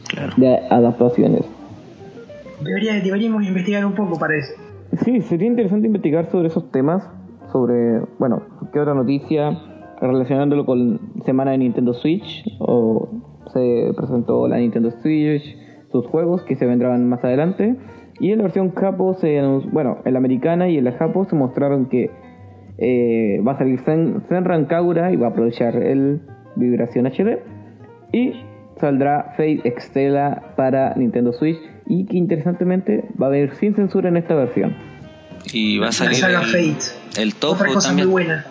Claro. 0.08 0.34
de 0.38 0.58
adaptaciones. 0.72 1.42
Debería, 2.64 3.00
deberíamos 3.02 3.44
investigar 3.44 3.86
un 3.86 3.94
poco 3.94 4.20
para 4.20 4.36
eso. 4.36 4.54
Sí, 5.04 5.22
sería 5.22 5.48
interesante 5.48 5.88
investigar 5.88 6.30
sobre 6.32 6.48
esos 6.48 6.72
temas 6.72 7.08
sobre, 7.52 8.02
bueno, 8.20 8.42
qué 8.72 8.80
otra 8.80 8.94
noticia 8.94 9.58
relacionándolo 10.02 10.66
con 10.66 11.00
semana 11.26 11.52
de 11.52 11.60
Nintendo 11.60 11.94
Switch 11.94 12.46
o 12.60 13.10
se 13.52 13.92
presentó 13.96 14.48
la 14.48 14.58
Nintendo 14.58 14.92
Switch, 15.02 15.58
sus 15.92 16.06
juegos 16.08 16.44
que 16.44 16.56
se 16.56 16.66
vendrán 16.66 17.08
más 17.10 17.24
adelante. 17.24 17.76
Y 18.20 18.32
en 18.32 18.38
la 18.38 18.44
versión 18.44 18.74
Japo 18.74 19.14
se 19.16 19.42
bueno, 19.72 20.00
en 20.06 20.14
la 20.14 20.20
americana 20.20 20.70
y 20.70 20.78
en 20.78 20.86
la 20.86 20.92
Japo 20.94 21.26
se 21.26 21.36
mostraron 21.36 21.88
que 21.88 22.12
eh, 22.78 23.42
va 23.46 23.54
a 23.54 23.58
salir 23.58 23.80
Zen, 23.82 24.22
Zenran 24.30 24.66
Kagura 24.66 25.12
y 25.12 25.16
va 25.16 25.28
a 25.28 25.30
aprovechar 25.32 25.76
el 25.76 26.22
vibración 26.56 27.08
HD 27.08 27.40
y 28.12 28.34
saldrá 28.78 29.34
Fate 29.38 29.62
Extella 29.64 30.54
para 30.56 30.96
Nintendo 30.96 31.34
Switch 31.34 31.58
y 31.90 32.06
que 32.06 32.16
interesantemente 32.18 33.04
va 33.22 33.26
a 33.26 33.30
haber 33.30 33.56
sin 33.58 33.76
censura 33.76 34.08
en 34.08 34.16
esta 34.18 34.36
versión. 34.36 34.74
Y 35.52 35.78
va 35.80 35.90
a 35.90 35.92
salir 35.92 36.14
La 36.14 36.20
saga 36.20 36.42
el, 36.44 36.76
Fate. 36.76 37.22
el 37.22 37.36
Touhou 37.36 37.56
Otra 37.56 37.68
cosa 37.74 37.88
también. 37.90 38.08
muy 38.08 38.12
buena. 38.24 38.46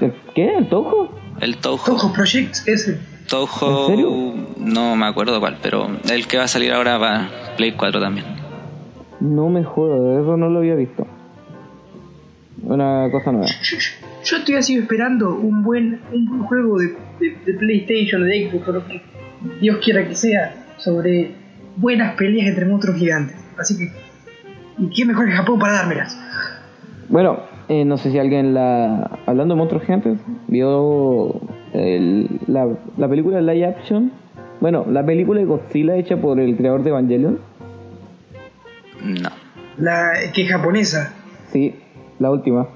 ¿El 0.00 0.12
¿Qué? 0.34 0.54
¿El 0.58 0.68
Touhou? 0.68 1.08
El 1.40 1.56
Touhou. 1.58 1.84
Toho 1.96 2.12
Project, 2.12 2.56
ese. 2.66 2.98
Touhou, 3.28 3.82
¿En 3.82 3.86
serio? 3.96 4.34
no 4.58 4.96
me 4.96 5.06
acuerdo 5.06 5.38
cuál, 5.40 5.58
pero 5.62 5.88
el 6.10 6.26
que 6.26 6.36
va 6.36 6.44
a 6.44 6.48
salir 6.48 6.72
ahora 6.72 6.98
va 6.98 7.28
Play 7.56 7.72
4 7.72 8.00
también. 8.00 8.26
No 9.20 9.48
me 9.48 9.62
jodas, 9.64 10.22
eso 10.22 10.36
no 10.36 10.48
lo 10.50 10.58
había 10.58 10.74
visto. 10.74 11.06
Una 12.62 13.08
cosa 13.10 13.30
nueva. 13.32 13.46
Yo, 13.46 13.76
yo- 13.78 14.06
yo 14.24 14.36
estoy 14.38 14.54
así 14.54 14.76
esperando 14.76 15.34
un 15.34 15.62
buen, 15.62 16.00
un 16.12 16.26
buen 16.26 16.42
juego 16.44 16.78
de, 16.78 16.96
de- 17.20 17.36
de 17.44 17.54
PlayStation, 17.58 18.24
de 18.26 18.48
Xbox, 18.50 18.68
o 18.68 18.72
lo 18.72 18.86
que 18.86 19.02
Dios 19.60 19.76
quiera 19.84 20.06
que 20.08 20.14
sea, 20.16 20.64
sobre 20.78 21.32
buenas 21.76 22.14
peleas 22.16 22.48
entre 22.48 22.64
monstruos 22.66 22.96
gigantes. 22.96 23.36
Así 23.58 23.76
que, 23.76 23.92
¿y 24.78 24.90
qué 24.90 25.04
mejor 25.04 25.26
que 25.26 25.32
Japón 25.32 25.58
para 25.58 25.74
dármelas? 25.74 26.18
Bueno, 27.08 27.38
eh, 27.68 27.84
no 27.84 27.96
sé 27.98 28.10
si 28.10 28.18
alguien 28.18 28.54
la. 28.54 29.10
Hablando 29.26 29.54
de 29.54 29.58
monstruos 29.58 29.84
gigantes, 29.84 30.18
vio 30.48 31.40
el- 31.72 32.40
la, 32.46 32.68
la 32.96 33.08
película 33.08 33.40
live 33.40 33.66
action. 33.66 34.12
Bueno, 34.60 34.86
la 34.88 35.04
película 35.04 35.40
de 35.40 35.46
Godzilla 35.46 35.96
hecha 35.96 36.16
por 36.16 36.40
el 36.40 36.56
creador 36.56 36.82
de 36.82 36.90
Evangelion. 36.90 37.38
No. 39.04 39.28
La 39.76 40.12
que 40.32 40.42
es 40.42 40.50
japonesa. 40.50 41.12
Sí, 41.52 41.74
la 42.18 42.30
última. 42.30 42.68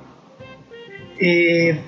Eh, 1.21 1.79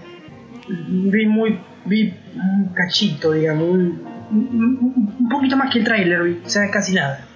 vi 0.68 1.26
muy. 1.26 1.58
vi 1.84 2.14
un 2.36 2.68
cachito, 2.74 3.32
digamos, 3.32 3.68
un, 3.68 4.00
un- 4.30 5.28
poquito 5.30 5.56
más 5.56 5.72
que 5.72 5.78
el 5.80 5.84
tráiler, 5.84 6.20
o 6.44 6.48
sea, 6.48 6.70
casi 6.70 6.94
nada. 6.94 7.26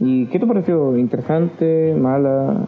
¿Y 0.00 0.26
qué 0.26 0.38
te 0.38 0.46
pareció? 0.46 0.96
¿Interesante? 0.96 1.94
¿Mala? 1.94 2.66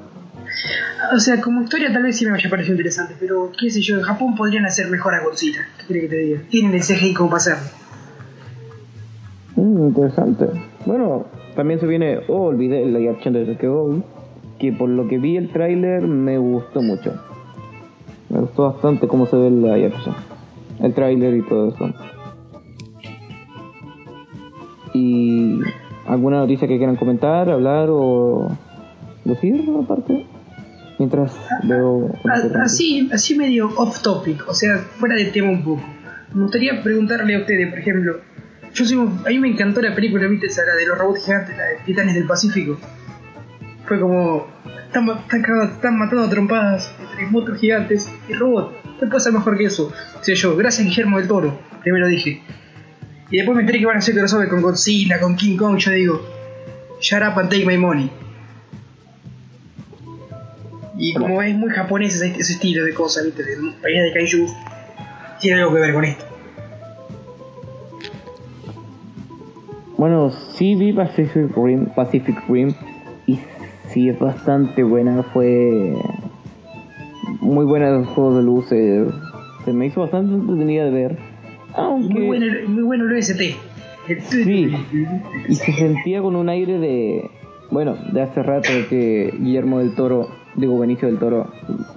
O 1.15 1.19
sea, 1.19 1.41
como 1.41 1.63
historia 1.63 1.93
tal 1.93 2.03
vez 2.03 2.17
sí 2.19 2.27
me 2.27 2.33
haya 2.33 2.51
parecido 2.51 2.75
interesante, 2.75 3.15
pero 3.19 3.51
qué 3.59 3.71
sé 3.71 3.81
yo, 3.81 3.97
en 3.97 4.03
Japón 4.03 4.35
podrían 4.35 4.67
hacer 4.67 4.89
mejor 4.91 5.15
a 5.15 5.23
Godzilla. 5.23 5.61
¿Qué 5.79 5.87
quiere 5.87 6.01
que 6.03 6.09
te 6.09 6.17
diga? 6.19 6.41
Tienen 6.51 6.75
el 6.75 6.83
CGI 6.83 7.15
como 7.15 7.31
para 7.31 7.39
hacerlo. 7.39 7.63
Mm, 9.57 9.89
interesante. 9.89 10.47
Bueno, 10.87 11.27
también 11.57 11.81
se 11.81 11.87
viene. 11.87 12.19
Oh, 12.29 12.45
olvidé 12.47 12.83
el 12.83 12.93
live 12.93 13.11
action 13.11 13.35
de 13.35 13.45
Tokyo 13.47 14.03
Que 14.59 14.73
por 14.73 14.89
lo 14.89 15.09
que 15.09 15.19
vi 15.19 15.37
el 15.37 15.51
tráiler 15.51 16.03
me 16.03 16.39
gustó 16.39 16.83
mucho. 16.83 17.15
Me 18.29 18.41
gustó 18.41 18.73
bastante 18.73 19.09
cómo 19.09 19.27
se 19.27 19.37
ve 19.37 19.49
el 19.49 19.61
live 19.63 19.87
action. 19.87 20.15
El 20.81 20.95
tráiler 20.95 21.35
y 21.35 21.43
todo 21.43 21.69
eso. 21.75 21.93
¿Y 24.95 25.61
alguna 26.07 26.39
noticia 26.39 26.67
que 26.67 26.77
quieran 26.77 26.97
comentar, 26.97 27.49
hablar 27.51 27.89
o 27.91 28.57
decir 29.25 29.65
aparte? 29.83 30.27
Mientras 30.99 31.37
veo... 31.65 32.11
A- 32.29 32.63
Así, 32.65 33.09
así 33.13 33.37
medio 33.37 33.69
off 33.77 34.03
topic, 34.03 34.47
o 34.49 34.55
sea, 34.55 34.77
fuera 34.79 35.15
del 35.15 35.33
tema 35.33 35.51
un 35.51 35.63
poco. 35.65 35.83
Me 36.35 36.43
gustaría 36.43 36.83
preguntarle 36.83 37.35
a 37.37 37.39
ustedes, 37.41 37.71
por 37.71 37.79
ejemplo, 37.79 38.21
yo 38.75 38.85
soy 38.85 38.99
a 38.99 39.29
mí 39.31 39.39
me 39.39 39.49
encantó 39.49 39.81
la 39.81 39.95
película, 39.95 40.27
viste, 40.29 40.47
esa, 40.47 40.63
la 40.65 40.75
de 40.75 40.87
los 40.87 40.99
robots 40.99 41.25
gigantes, 41.25 41.57
la 41.57 41.65
de 41.65 41.77
Titanes 41.87 42.15
del 42.15 42.27
Pacífico. 42.27 42.79
Fue 43.87 43.99
como, 43.99 44.47
están, 44.87 45.09
están, 45.09 45.43
están 45.73 45.99
matando 45.99 46.25
a 46.25 46.31
trompadas 46.31 46.95
entre 47.01 47.27
monstruos 47.27 47.61
gigantes 47.61 48.13
y 48.29 48.35
robots. 48.35 48.75
¿Qué 49.01 49.07
puede 49.07 49.21
ser 49.21 49.33
mejor 49.33 49.57
que 49.57 49.65
eso? 49.65 49.91
O 50.21 50.23
sea, 50.23 50.35
yo, 50.35 50.55
gracias 50.57 50.87
Guillermo 50.87 51.19
del 51.19 51.27
Toro, 51.27 51.59
primero 51.83 52.07
dije. 52.07 52.43
Y 53.31 53.37
después 53.37 53.55
me 53.57 53.63
enteré 53.63 53.79
que 53.79 53.87
van 53.87 53.97
a 53.97 53.99
hacer 54.01 54.15
crossover 54.15 54.49
con 54.49 54.61
Godzilla, 54.61 55.21
con 55.21 55.37
King 55.37 55.57
Kong, 55.57 55.77
yo 55.79 55.93
digo, 55.93 56.21
shut 57.01 57.23
up 57.23 57.39
and 57.39 57.49
take 57.49 57.65
my 57.65 57.79
money. 57.79 58.11
Y 60.99 61.15
como 61.15 61.41
es 61.41 61.57
muy 61.57 61.71
japonés 61.71 62.17
ese, 62.17 62.39
ese 62.39 62.55
estilo 62.55 62.85
de 62.85 62.93
cosas, 62.93 63.25
¿viste? 63.25 63.43
De 63.43 63.57
pelea 63.81 64.03
de 64.03 64.13
kaiju, 64.13 64.47
tiene 65.41 65.61
algo 65.61 65.75
que 65.75 65.81
ver 65.81 65.95
con 65.95 66.05
esto. 66.05 66.25
Bueno, 69.97 70.31
sí 70.31 70.75
vi 70.75 70.93
Pacific 70.93 71.55
Rim, 71.57 71.87
Pacific 71.95 72.37
Rim 72.49 72.75
y 73.27 73.39
sí 73.91 74.09
es 74.09 74.19
bastante 74.19 74.83
buena, 74.83 75.23
fue 75.23 75.95
muy 77.41 77.65
buena 77.65 77.91
el 77.91 78.07
juego 78.07 78.37
de 78.37 78.43
luces, 78.43 79.09
se 79.65 79.73
me 79.73 79.87
hizo 79.87 80.01
bastante 80.01 80.35
entretenida 80.35 80.85
de 80.85 80.91
ver, 80.91 81.19
aunque 81.75 82.15
Muy 82.15 82.27
bueno, 82.27 82.47
el- 82.47 82.69
muy 82.69 82.83
bueno 82.83 83.05
el 83.05 83.17
OST. 83.17 83.41
Sí, 84.29 84.73
y 85.49 85.55
se 85.55 85.73
sentía 85.73 86.21
con 86.21 86.35
un 86.35 86.49
aire 86.49 86.79
de, 86.79 87.31
bueno, 87.71 87.97
de 88.13 88.23
hace 88.23 88.43
rato 88.43 88.69
que 88.89 89.33
Guillermo 89.39 89.79
del 89.79 89.95
Toro, 89.95 90.29
digo 90.57 90.79
Benicio 90.79 91.07
del 91.07 91.19
Toro, 91.19 91.47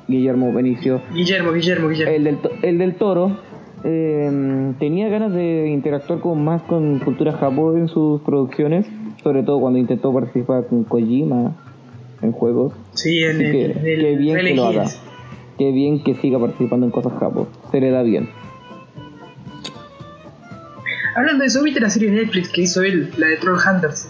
Guillermo 0.07 0.53
Benicio, 0.53 1.01
Guillermo, 1.13 1.51
Guillermo, 1.53 1.89
Guillermo. 1.89 2.13
el 2.13 2.24
del, 2.24 2.38
el 2.61 2.78
del 2.78 2.95
toro 2.95 3.38
eh, 3.84 4.74
tenía 4.80 5.09
ganas 5.09 5.34
de 5.34 5.69
interactuar 5.69 6.19
con 6.19 6.43
más 6.43 6.61
con 6.63 6.99
cultura 6.99 7.32
japo 7.32 7.76
en 7.76 7.88
sus 7.88 8.21
producciones, 8.21 8.86
sobre 9.24 9.41
todo 9.41 9.59
cuando 9.59 9.80
intentó 9.80 10.13
participar 10.13 10.67
con 10.67 10.84
Kojima 10.84 11.55
en 12.21 12.32
juegos. 12.32 12.74
sí, 12.93 13.24
en 13.24 13.32
Así 13.38 13.43
el, 13.45 13.51
que, 13.51 13.65
en 13.65 13.71
el 13.71 13.99
qué 14.01 14.15
bien 14.17 14.38
que 14.38 14.55
lo 14.55 14.65
haga. 14.67 14.86
Qué 15.57 15.71
bien 15.71 16.03
que 16.03 16.15
siga 16.15 16.38
participando 16.39 16.86
en 16.86 16.91
cosas 16.91 17.13
japo. 17.19 17.47
Se 17.71 17.80
le 17.82 17.89
da 17.91 18.03
bien. 18.03 18.28
Hablando 21.16 21.41
de 21.41 21.47
eso, 21.47 21.61
¿viste 21.64 21.80
la 21.80 21.89
serie 21.89 22.09
de 22.11 22.22
Netflix 22.24 22.49
que 22.49 22.61
hizo 22.61 22.82
él, 22.82 23.11
la 23.18 23.28
de 23.28 23.38
Troll 23.38 23.57
Hunters? 23.59 24.09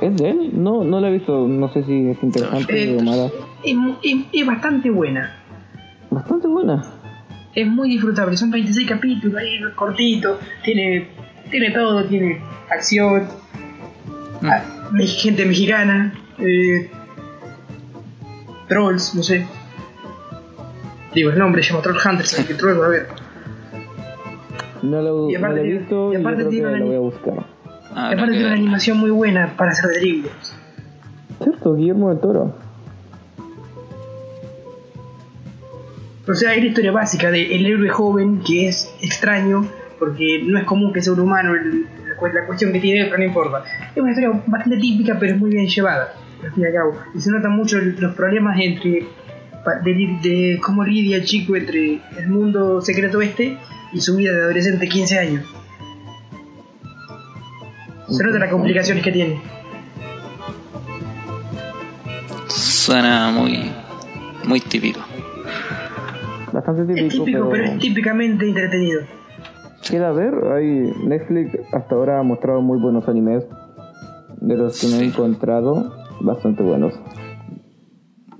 ¿Es 0.00 0.16
de 0.16 0.30
él? 0.30 0.50
No, 0.54 0.84
no 0.84 1.00
la 1.00 1.08
he 1.08 1.12
visto. 1.12 1.46
No 1.48 1.72
sé 1.72 1.84
si 1.84 2.10
es 2.10 2.22
interesante 2.22 2.92
Eh, 2.94 2.96
o 2.98 3.02
mala. 3.02 3.30
Es, 3.64 3.74
mu- 3.76 3.96
es- 4.02 4.26
es 4.32 4.46
bastante 4.46 4.90
buena. 4.90 5.36
Bastante 6.10 6.48
buena. 6.48 6.84
Es 7.54 7.66
muy 7.66 7.88
disfrutable. 7.90 8.36
Son 8.36 8.50
26 8.50 8.88
capítulos, 8.88 9.40
ahí 9.40 9.58
cortito. 9.74 10.38
Tiene, 10.64 11.08
tiene 11.50 11.70
todo. 11.70 12.04
Tiene 12.04 12.40
acción. 12.70 13.28
ah, 14.42 14.62
me- 14.92 15.06
gente 15.06 15.44
mexicana. 15.46 16.12
eh, 16.38 16.90
trolls, 18.68 19.14
no 19.14 19.22
sé. 19.22 19.46
Digo, 21.14 21.30
el 21.30 21.38
nombre 21.38 21.62
se 21.62 21.70
llama 21.70 21.82
Troll 21.82 21.96
Hunters, 22.04 22.32
así 22.34 22.44
que 22.44 22.54
Troll 22.54 22.80
va 22.80 22.86
a 22.86 22.88
ver. 22.88 23.06
No 24.82 25.00
lo, 25.02 25.30
Y 25.30 25.36
aparte 25.36 25.54
no 25.56 25.62
lo 25.62 25.62
he 25.62 25.64
tiene- 25.68 25.78
visto 25.80 25.94
y 25.94 26.10
y, 26.10 26.12
yo 26.14 26.20
aparte 26.20 26.36
creo 26.38 26.50
que 26.50 26.56
tiene 26.56 26.68
una 26.68 26.78
lo 26.78 26.86
voy 26.86 26.96
a 26.96 26.98
buscar. 26.98 27.34
Y 27.34 27.98
aparte 27.98 28.24
que 28.24 28.30
tiene 28.32 28.46
una 28.46 28.54
animación 28.54 28.98
muy 28.98 29.10
buena 29.10 29.54
para 29.56 29.70
hacer 29.72 29.90
de 29.90 30.00
libros. 30.00 30.56
Cierto, 31.42 31.74
Guillermo 31.74 32.08
del 32.10 32.18
Toro. 32.20 32.54
O 36.28 36.34
sea, 36.34 36.50
hay 36.50 36.60
la 36.60 36.66
historia 36.68 36.92
básica 36.92 37.30
de 37.30 37.54
el 37.56 37.66
héroe 37.66 37.88
joven 37.88 38.40
que 38.46 38.68
es 38.68 38.94
extraño 39.02 39.66
porque 39.98 40.42
no 40.44 40.58
es 40.58 40.64
común 40.64 40.92
que 40.92 41.02
sea 41.02 41.12
un 41.12 41.20
humano, 41.20 41.54
el- 41.54 41.82
la, 42.08 42.16
cu- 42.16 42.26
la 42.28 42.46
cuestión 42.46 42.72
que 42.72 42.80
tiene, 42.80 43.04
pero 43.06 43.18
no 43.18 43.24
importa. 43.24 43.64
Es 43.94 44.00
una 44.00 44.10
historia 44.10 44.42
bastante 44.46 44.78
típica, 44.78 45.16
pero 45.18 45.34
es 45.34 45.38
muy 45.40 45.50
bien 45.50 45.66
llevada, 45.66 46.14
al 46.42 46.52
fin 46.52 46.62
y 46.62 46.66
al 46.66 46.72
cabo. 46.72 46.92
Y 47.14 47.20
se 47.20 47.30
notan 47.30 47.52
mucho 47.52 47.78
los 47.78 48.14
problemas 48.14 48.56
entre 48.60 49.06
de 50.22 50.60
cómo 50.60 50.82
lidia 50.84 51.16
el 51.18 51.24
chico 51.24 51.54
entre 51.54 52.00
el 52.18 52.28
mundo 52.28 52.80
secreto 52.80 53.20
este 53.20 53.56
y 53.92 54.00
su 54.00 54.16
vida 54.16 54.32
de 54.32 54.42
adolescente 54.42 54.78
de 54.80 54.88
15 54.88 55.18
años. 55.18 55.44
Se 58.08 58.22
notan 58.24 58.40
las 58.40 58.50
complicaciones 58.50 59.02
que 59.02 59.12
tiene. 59.12 59.40
Suena 62.48 63.30
muy, 63.30 63.70
muy 64.44 64.60
típico. 64.60 65.00
Bastante 66.52 66.84
típico, 66.84 67.06
Es 67.06 67.12
típico, 67.14 67.48
pero 67.50 67.64
es 67.64 67.78
típicamente 67.78 68.46
entretenido. 68.46 69.02
Queda 69.88 70.08
a 70.08 70.12
ver, 70.12 70.34
hay 70.54 70.92
Netflix 71.06 71.58
hasta 71.72 71.94
ahora 71.94 72.20
ha 72.20 72.22
mostrado 72.22 72.60
muy 72.60 72.78
buenos 72.78 73.08
animes. 73.08 73.44
De 74.40 74.56
los 74.56 74.80
que 74.80 74.88
me 74.88 74.94
he 74.96 74.98
Sí. 74.98 75.04
encontrado, 75.06 75.94
bastante 76.20 76.62
buenos. 76.62 76.94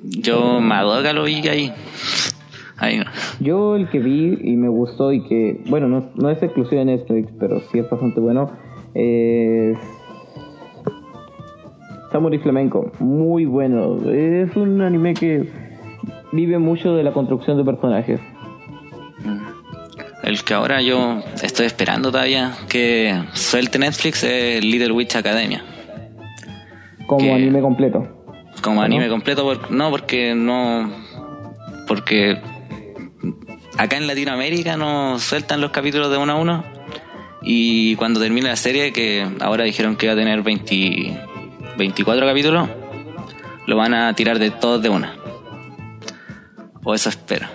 Yo 0.02 0.60
Madoka 0.60 1.12
lo 1.12 1.24
vi 1.24 1.46
ahí. 1.48 1.72
Ahí. 2.82 3.00
Yo 3.40 3.76
el 3.76 3.88
que 3.88 4.00
vi 4.00 4.38
y 4.42 4.56
me 4.56 4.68
gustó 4.68 5.12
y 5.12 5.22
que, 5.22 5.60
bueno, 5.68 5.86
no, 5.88 6.10
no 6.16 6.30
es 6.30 6.42
exclusivo 6.42 6.80
de 6.80 6.86
Netflix, 6.86 7.30
pero 7.38 7.60
sí 7.70 7.78
es 7.78 7.88
bastante 7.88 8.18
bueno, 8.20 8.50
es 8.94 9.78
Samurai 12.10 12.38
Flamenco. 12.40 12.90
Muy 12.98 13.44
bueno. 13.46 13.98
Es 14.10 14.54
un 14.56 14.80
anime 14.82 15.14
que 15.14 15.48
vive 16.32 16.58
mucho 16.58 16.94
de 16.94 17.02
la 17.04 17.12
construcción 17.12 17.56
de 17.56 17.64
personajes. 17.64 18.20
El 20.24 20.42
que 20.44 20.54
ahora 20.54 20.80
yo 20.82 21.20
estoy 21.42 21.66
esperando 21.66 22.10
todavía 22.12 22.52
que 22.68 23.12
suelte 23.32 23.78
Netflix 23.78 24.22
es 24.24 24.64
Little 24.64 24.92
Witch 24.92 25.16
Academia. 25.16 25.62
Como 27.06 27.20
Que- 27.26 27.32
anime 27.32 27.60
completo. 27.60 28.06
Como 28.62 28.80
¿O 28.80 28.82
anime 28.82 29.08
completo, 29.08 29.42
por- 29.42 29.70
no, 29.72 29.90
porque 29.90 30.34
no. 30.36 30.88
Porque 31.88 32.38
acá 33.78 33.96
en 33.96 34.06
Latinoamérica 34.06 34.76
no 34.76 35.18
sueltan 35.18 35.60
los 35.60 35.70
capítulos 35.70 36.10
de 36.10 36.16
uno 36.16 36.32
a 36.32 36.36
uno. 36.36 36.64
Y 37.42 37.96
cuando 37.96 38.20
termine 38.20 38.48
la 38.48 38.56
serie, 38.56 38.92
que 38.92 39.26
ahora 39.40 39.64
dijeron 39.64 39.96
que 39.96 40.06
iba 40.06 40.12
a 40.12 40.16
tener 40.16 40.42
20 40.42 41.20
24 41.76 42.26
capítulos, 42.26 42.68
lo 43.66 43.76
van 43.76 43.94
a 43.94 44.14
tirar 44.14 44.38
de 44.38 44.50
todos 44.50 44.82
de 44.82 44.88
una. 44.88 45.14
O 46.84 46.94
eso 46.94 47.08
espero. 47.08 47.46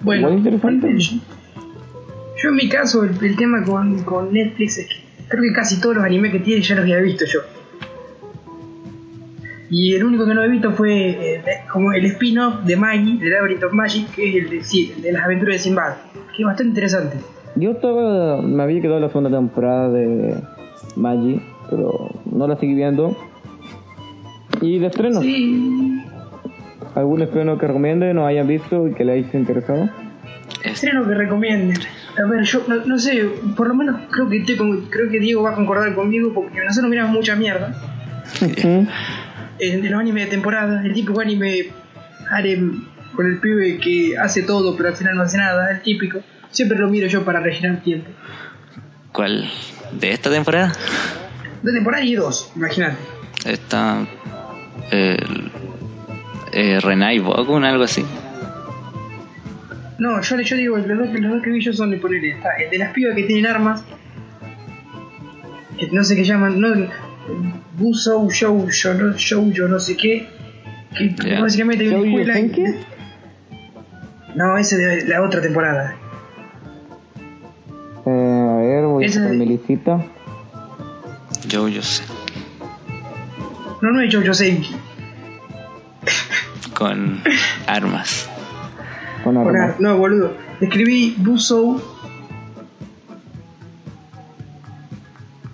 Bueno, 0.00 0.28
Igual 0.28 0.38
interesante. 0.38 0.94
yo, 0.98 1.16
yo 2.42 2.48
en 2.48 2.54
mi 2.54 2.68
caso, 2.68 3.04
el, 3.04 3.16
el 3.22 3.36
tema 3.36 3.62
con, 3.64 4.02
con 4.02 4.32
Netflix 4.32 4.78
es 4.78 4.88
que 4.88 4.96
creo 5.28 5.42
que 5.42 5.52
casi 5.52 5.80
todos 5.80 5.96
los 5.96 6.04
animes 6.04 6.32
que 6.32 6.40
tiene 6.40 6.62
ya 6.62 6.74
los 6.74 6.82
había 6.82 6.98
visto 6.98 7.24
yo. 7.26 7.40
Y 9.70 9.94
el 9.94 10.02
único 10.04 10.26
que 10.26 10.34
no 10.34 10.42
he 10.42 10.48
visto 10.48 10.72
fue 10.72 11.10
eh, 11.36 11.42
como 11.72 11.92
el 11.92 12.04
spin-off 12.06 12.64
de 12.64 12.76
Maggie, 12.76 13.18
de 13.18 13.30
Labyrinth 13.30 13.62
of 13.64 13.72
Magic, 13.72 14.10
que 14.14 14.28
es 14.28 14.44
el 14.44 14.50
de, 14.50 14.64
sí, 14.64 14.92
el 14.96 15.02
de 15.02 15.12
las 15.12 15.24
aventuras 15.24 15.54
de 15.54 15.58
Sinbad, 15.60 15.94
que 16.36 16.42
es 16.42 16.46
bastante 16.46 16.70
interesante. 16.70 17.16
Yo 17.54 17.70
estaba, 17.72 18.42
me 18.42 18.62
había 18.62 18.80
quedado 18.80 18.96
en 18.96 19.02
la 19.02 19.08
segunda 19.08 19.30
temporada 19.30 19.88
de 19.90 20.34
Magi, 20.96 21.40
pero 21.70 22.10
no 22.32 22.48
la 22.48 22.56
seguí 22.56 22.74
viendo. 22.74 23.16
Y 24.60 24.78
de 24.80 24.86
estreno, 24.88 25.20
Sí, 25.20 26.02
¿algún 26.96 27.22
estreno 27.22 27.56
que 27.56 27.66
recomiende, 27.68 28.12
no 28.12 28.26
hayan 28.26 28.46
visto 28.48 28.88
y 28.88 28.92
que 28.94 29.04
le 29.04 29.12
haya 29.12 29.38
interesado? 29.38 29.88
Es- 30.64 30.72
estreno 30.72 31.06
que 31.06 31.14
recomiende. 31.14 31.74
A 32.22 32.26
ver, 32.28 32.42
yo 32.42 32.62
no, 32.66 32.76
no 32.84 32.98
sé, 32.98 33.22
por 33.56 33.68
lo 33.68 33.74
menos 33.74 34.00
creo 34.10 34.28
que 34.28 34.38
estoy 34.38 34.56
con- 34.56 34.80
creo 34.90 35.08
que 35.08 35.20
Diego 35.20 35.42
va 35.44 35.50
a 35.50 35.54
concordar 35.54 35.94
conmigo 35.94 36.32
porque 36.34 36.58
nosotros 36.64 36.90
miramos 36.90 37.12
mucha 37.12 37.36
mierda. 37.36 37.72
En 39.60 39.90
los 39.90 40.00
animes 40.00 40.24
de 40.24 40.30
temporada, 40.30 40.82
el 40.84 40.94
típico 40.94 41.20
anime 41.20 41.70
harem 42.30 42.84
con 43.14 43.26
el 43.26 43.38
pibe 43.40 43.78
que 43.78 44.16
hace 44.16 44.42
todo 44.42 44.76
pero 44.76 44.90
al 44.90 44.96
final 44.96 45.16
no 45.16 45.22
hace 45.22 45.36
nada, 45.36 45.70
el 45.70 45.82
típico. 45.82 46.20
Siempre 46.50 46.78
lo 46.78 46.88
miro 46.88 47.06
yo 47.06 47.24
para 47.24 47.40
rellenar 47.40 47.82
tiempo. 47.82 48.10
¿Cuál? 49.12 49.48
¿De 49.92 50.12
esta 50.12 50.30
temporada? 50.30 50.72
De 51.62 51.72
temporada 51.72 52.04
y 52.04 52.14
dos, 52.14 52.52
imagínate. 52.56 52.96
Está. 53.44 54.06
El, 54.90 55.50
eh, 56.52 56.80
Renai 56.80 57.18
Bokun, 57.18 57.64
algo 57.64 57.84
así. 57.84 58.04
No, 59.98 60.20
yo, 60.22 60.40
yo 60.40 60.56
digo, 60.56 60.78
los 60.78 60.98
dos, 60.98 61.20
los 61.20 61.32
dos 61.32 61.42
que 61.42 61.50
vi 61.50 61.60
yo 61.60 61.72
son 61.72 61.90
de 61.90 61.98
poner 61.98 62.24
el 62.24 62.70
de 62.70 62.78
las 62.78 62.92
pibas 62.92 63.14
que 63.14 63.24
tienen 63.24 63.46
armas, 63.46 63.84
que 65.78 65.88
no 65.88 66.02
sé 66.02 66.16
qué 66.16 66.24
llaman, 66.24 66.58
no, 66.58 66.68
Buso, 67.78 68.28
Show, 68.30 68.68
yo 68.70 68.94
no, 68.94 69.12
show, 69.16 69.50
yo 69.52 69.68
no 69.68 69.78
sé 69.80 69.96
qué, 69.96 70.28
que 70.96 71.14
Ya. 71.28 71.40
básicamente 71.40 71.84
hay 71.84 71.90
una 71.90 71.98
¿Shoujo 71.98 72.18
escuela 72.18 72.34
Senki? 72.34 72.64
No, 74.34 74.56
ese 74.58 74.76
de 74.76 75.04
la 75.06 75.22
otra 75.22 75.40
temporada. 75.40 75.94
Eh, 78.06 78.10
a 78.10 78.56
ver, 78.56 78.84
voy 78.84 79.04
a 79.04 79.06
Ese 79.06 79.16
sacar 79.18 79.32
de- 79.32 79.38
mi 79.38 79.46
listita. 79.46 80.04
Yo, 81.48 81.68
yo 81.68 81.82
sé. 81.82 82.02
No, 83.80 83.90
no 83.92 84.00
es 84.02 84.14
Jojo 84.14 84.34
Senki. 84.34 84.74
Con 86.74 87.20
armas. 87.66 88.28
Con 89.24 89.36
armas. 89.36 89.80
No, 89.80 89.96
boludo. 89.98 90.32
Escribí 90.60 91.14
Buso 91.18 91.82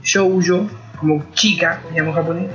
Shoujo, 0.03 0.69
como 0.99 1.25
chica, 1.33 1.81
digamos 1.91 2.15
japonés. 2.15 2.51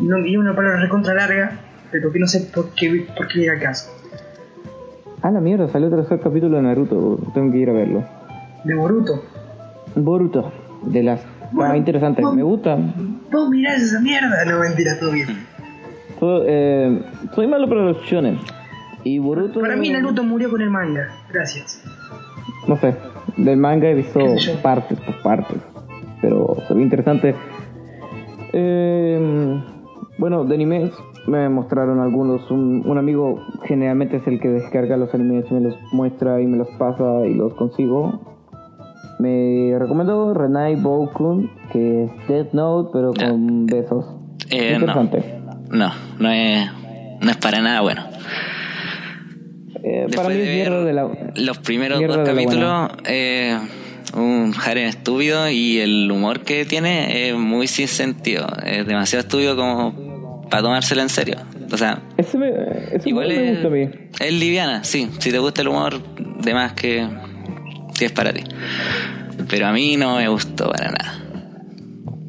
Y, 0.00 0.04
no, 0.04 0.18
y 0.24 0.36
una 0.36 0.54
palabra 0.54 0.80
recontra 0.80 1.14
larga, 1.14 1.58
pero 1.90 2.10
que 2.12 2.18
no 2.18 2.26
sé 2.26 2.50
por 2.54 2.70
qué, 2.70 3.06
por 3.16 3.28
qué 3.28 3.40
viene 3.40 3.54
al 3.54 3.60
caso. 3.60 3.90
Ah, 5.22 5.30
la 5.30 5.40
mierda, 5.40 5.68
salió 5.68 5.88
el 5.88 5.94
tercer 5.94 6.20
capítulo 6.20 6.56
de 6.56 6.62
Naruto. 6.62 7.18
Tengo 7.34 7.52
que 7.52 7.58
ir 7.58 7.68
a 7.68 7.72
verlo. 7.74 8.04
De 8.64 8.74
Boruto. 8.74 9.22
Boruto, 9.94 10.52
de 10.84 11.02
las. 11.02 11.20
Bueno, 11.52 11.72
ah, 11.72 11.76
interesante, 11.76 12.22
no. 12.22 12.32
me 12.32 12.42
gusta. 12.42 12.78
Vos 13.30 13.50
mirás 13.50 13.82
esa 13.82 14.00
mierda. 14.00 14.44
No, 14.46 14.60
mentira, 14.60 14.98
todo 14.98 15.10
bien. 15.12 15.28
So- 16.18 16.42
eh, 16.46 17.02
soy 17.34 17.46
malo 17.46 17.68
para 17.68 17.82
los 17.82 18.02
shonen. 18.04 18.38
Y 19.04 19.18
Boruto. 19.18 19.60
Para 19.60 19.76
mí 19.76 19.90
Naruto 19.90 20.22
murió 20.22 20.50
con 20.50 20.62
el 20.62 20.70
manga. 20.70 21.08
Gracias. 21.30 21.82
No 22.66 22.76
sé, 22.78 22.94
del 23.36 23.56
manga 23.56 23.88
he 23.88 23.94
visto 23.94 24.20
partes 24.62 24.98
por 25.00 25.20
partes. 25.22 25.58
Pero 26.20 26.56
se 26.66 26.74
ve 26.74 26.82
interesante. 26.82 27.34
Eh, 28.52 29.60
bueno, 30.18 30.44
de 30.44 30.54
animes 30.54 30.92
me 31.26 31.48
mostraron 31.48 32.00
algunos. 32.00 32.50
Un, 32.50 32.82
un 32.86 32.98
amigo 32.98 33.40
generalmente 33.64 34.16
es 34.16 34.26
el 34.26 34.40
que 34.40 34.48
descarga 34.48 34.96
los 34.96 35.12
animes 35.14 35.44
y 35.50 35.54
me 35.54 35.60
los 35.60 35.76
muestra 35.92 36.40
y 36.40 36.46
me 36.46 36.58
los 36.58 36.68
pasa 36.78 37.26
y 37.26 37.34
los 37.34 37.54
consigo. 37.54 38.20
Me 39.18 39.76
recomendó 39.78 40.32
Renai 40.32 40.76
Bokun, 40.76 41.50
que 41.72 42.04
es 42.04 42.10
Death 42.26 42.52
Note, 42.52 42.90
pero 42.92 43.12
con 43.12 43.66
besos. 43.66 44.06
Eh, 44.50 44.72
no. 44.72 44.78
interesante. 44.80 45.40
No, 45.70 45.90
no 46.18 46.30
es, 46.30 46.70
no 47.20 47.30
es 47.30 47.36
para 47.36 47.60
nada 47.60 47.82
bueno. 47.82 48.02
Eh, 49.82 50.06
para 50.14 50.28
mí 50.30 50.36
es 50.36 50.48
mierda 50.48 50.84
de 50.84 50.92
la. 50.92 51.08
los 51.36 51.58
primeros 51.58 52.00
dos 52.00 52.18
capítulos, 52.18 52.90
eh, 53.04 53.58
un 54.14 54.52
harem 54.64 54.88
estúpido 54.88 55.48
y 55.50 55.78
el 55.78 56.10
humor 56.10 56.40
que 56.40 56.64
tiene 56.64 57.28
es 57.28 57.36
muy 57.36 57.66
sin 57.66 57.88
sentido. 57.88 58.46
Es 58.64 58.86
demasiado 58.86 59.20
estúpido 59.22 59.56
como 59.56 60.42
para 60.50 60.62
tomárselo 60.62 61.02
en 61.02 61.08
serio. 61.08 61.36
O 61.72 61.76
sea, 61.76 62.02
Ese 62.16 62.36
me, 62.36 62.48
ese 62.92 63.08
igual 63.08 63.28
me 63.28 63.50
es, 63.50 63.50
gusta 63.52 63.68
a 63.68 63.70
mí. 63.70 63.88
es 64.18 64.32
liviana, 64.32 64.82
sí. 64.84 65.08
Si 65.20 65.30
te 65.30 65.38
gusta 65.38 65.62
el 65.62 65.68
humor, 65.68 66.02
de 66.42 66.54
más 66.54 66.72
que, 66.72 67.06
que 67.96 68.06
es 68.06 68.12
para 68.12 68.32
ti. 68.32 68.42
Pero 69.48 69.66
a 69.68 69.72
mí 69.72 69.96
no 69.96 70.16
me 70.16 70.28
gustó 70.28 70.70
para 70.70 70.90
nada. 70.90 71.24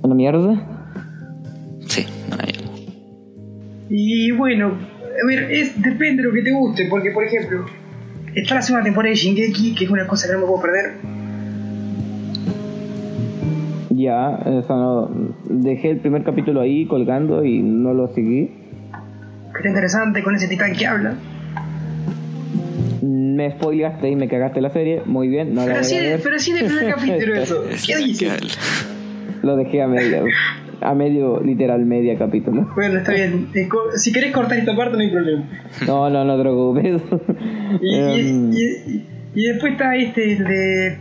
¿Una 0.03 0.15
mierda? 0.15 0.53
Sí, 1.87 2.05
no 2.29 2.37
me 2.37 2.43
gustó. 2.45 2.91
Y 3.89 4.31
bueno, 4.31 4.77
a 5.23 5.27
ver, 5.27 5.51
es, 5.51 5.81
depende 5.81 6.21
de 6.21 6.27
lo 6.29 6.33
que 6.33 6.41
te 6.43 6.51
guste, 6.51 6.85
porque 6.89 7.11
por 7.11 7.23
ejemplo, 7.23 7.65
está 8.35 8.55
la 8.55 8.61
segunda 8.61 8.83
temporada 8.83 9.09
de 9.09 9.15
Shingeki, 9.17 9.75
que 9.75 9.85
es 9.85 9.89
una 9.89 10.05
cosa 10.07 10.27
que 10.27 10.33
no 10.33 10.41
me 10.41 10.45
puedo 10.45 10.61
perder. 10.61 10.93
Ya, 14.01 14.39
o 14.45 14.61
sea, 14.63 14.75
no, 14.75 15.09
dejé 15.49 15.91
el 15.91 15.97
primer 15.97 16.23
capítulo 16.23 16.61
ahí 16.61 16.85
colgando 16.85 17.43
y 17.43 17.59
no 17.61 17.93
lo 17.93 18.07
seguí. 18.13 18.49
Está 19.55 19.67
interesante 19.67 20.23
con 20.23 20.35
ese 20.35 20.47
titán 20.47 20.73
que 20.73 20.87
habla. 20.87 21.15
Me 23.01 23.51
spoileaste 23.51 24.09
y 24.09 24.15
me 24.15 24.27
cagaste 24.27 24.61
la 24.61 24.69
serie. 24.69 25.01
Muy 25.05 25.27
bien, 25.27 25.53
no 25.53 25.61
la 25.61 25.67
Pero 25.67 25.77
voy 25.79 25.85
sí, 25.89 25.97
a 25.97 26.01
ver. 26.01 26.19
pero 26.23 26.39
sí 26.39 26.53
del 26.53 26.65
primer 26.65 26.93
capítulo 26.93 27.35
eso. 27.35 27.63
Es 27.69 27.85
¿Qué 27.87 27.97
dices? 27.97 28.57
Lo 29.43 29.55
dejé 29.55 29.81
a 29.81 29.87
medio, 29.87 30.25
a 30.81 30.93
medio, 30.93 31.39
literal, 31.41 31.83
media 31.85 32.15
capítulo. 32.17 32.69
Bueno, 32.75 32.99
está 32.99 33.13
bien. 33.13 33.47
Si 33.95 34.11
querés 34.13 34.31
cortar 34.31 34.59
esta 34.59 34.75
parte 34.75 34.95
no 34.97 35.01
hay 35.01 35.09
problema. 35.09 35.43
No, 35.87 36.09
no, 36.11 36.23
no 36.23 36.35
te 36.35 36.41
preocupes. 36.41 37.01
Y, 37.81 37.95
y- 37.95 37.99
Em, 38.29 38.51
y- 38.53 39.05
y 39.33 39.43
después 39.47 39.71
está 39.73 39.95
este, 39.95 40.33
el 40.33 40.43
de, 40.43 40.97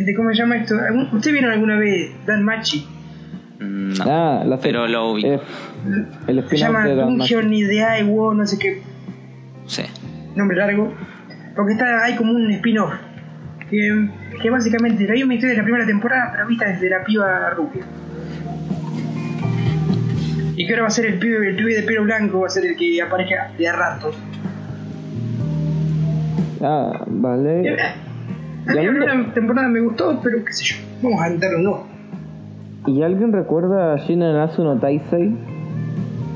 de. 0.00 0.14
¿Cómo 0.14 0.30
se 0.30 0.36
llama 0.36 0.56
esto? 0.56 0.74
¿Algún- 0.78 1.08
¿Ustedes 1.12 1.32
vieron 1.32 1.50
alguna 1.52 1.76
vez 1.78 2.10
Dan 2.26 2.44
Machi? 2.44 2.86
No, 3.60 3.94
ah, 4.06 4.42
la 4.44 4.58
pero 4.58 4.86
lo 4.88 5.14
vi. 5.14 5.26
Es 5.26 5.40
el 6.26 6.48
Se 6.48 6.56
llama 6.56 6.84
de 6.84 6.96
Dan 6.96 7.16
Machi. 7.16 7.34
Dungeon 7.34 7.68
de 7.68 7.84
Aiwo, 7.84 8.34
no 8.34 8.46
sé 8.46 8.58
qué 8.58 8.82
Sí. 9.66 9.82
nombre 10.34 10.56
largo. 10.56 10.92
Porque 11.54 11.72
está, 11.74 12.04
hay 12.04 12.16
como 12.16 12.32
un 12.32 12.50
spin-off. 12.50 12.92
Que, 13.70 14.08
que 14.42 14.50
básicamente 14.50 15.06
la 15.06 15.14
misma 15.14 15.34
historia 15.34 15.52
de 15.54 15.58
la 15.58 15.64
primera 15.64 15.86
temporada, 15.86 16.30
pero 16.34 16.46
vista 16.48 16.66
desde 16.66 16.90
la 16.90 17.02
piba 17.04 17.50
rubia. 17.50 17.82
Y 20.56 20.66
que 20.66 20.72
ahora 20.72 20.82
va 20.82 20.88
a 20.88 20.90
ser 20.90 21.06
el 21.06 21.18
pibe, 21.18 21.48
el 21.48 21.56
pibe 21.56 21.74
de 21.76 21.82
pelo 21.82 22.04
blanco, 22.04 22.40
va 22.40 22.46
a 22.46 22.50
ser 22.50 22.66
el 22.66 22.76
que 22.76 23.00
aparezca 23.00 23.50
de 23.56 23.68
a 23.68 23.72
ratos. 23.72 24.16
Ah, 26.60 27.04
vale. 27.06 27.76
A 28.66 28.72
mí 28.74 28.76
la 28.84 28.90
primera 28.90 29.34
temporada 29.34 29.68
me 29.68 29.80
gustó, 29.80 30.20
pero 30.22 30.44
qué 30.44 30.52
sé 30.52 30.64
yo. 30.64 30.76
Vamos 31.02 31.20
a 31.20 31.26
intentarlo, 31.28 31.58
no. 31.58 31.86
¿Y 32.86 33.02
alguien 33.02 33.32
recuerda 33.32 33.94
a 33.94 33.96
Shinanasu 33.96 34.62
no 34.64 34.78
Taisei? 34.78 35.34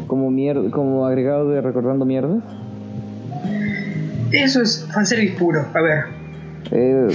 Como, 0.06 0.30
mier 0.30 0.70
como 0.70 1.06
agregado 1.06 1.50
de 1.50 1.60
Recordando 1.60 2.04
Mierdas. 2.04 2.42
Eso 4.32 4.62
es 4.62 4.86
fanservice 4.92 5.36
puro. 5.38 5.64
A 5.74 5.80
ver. 5.80 6.04
Eh, 6.72 7.08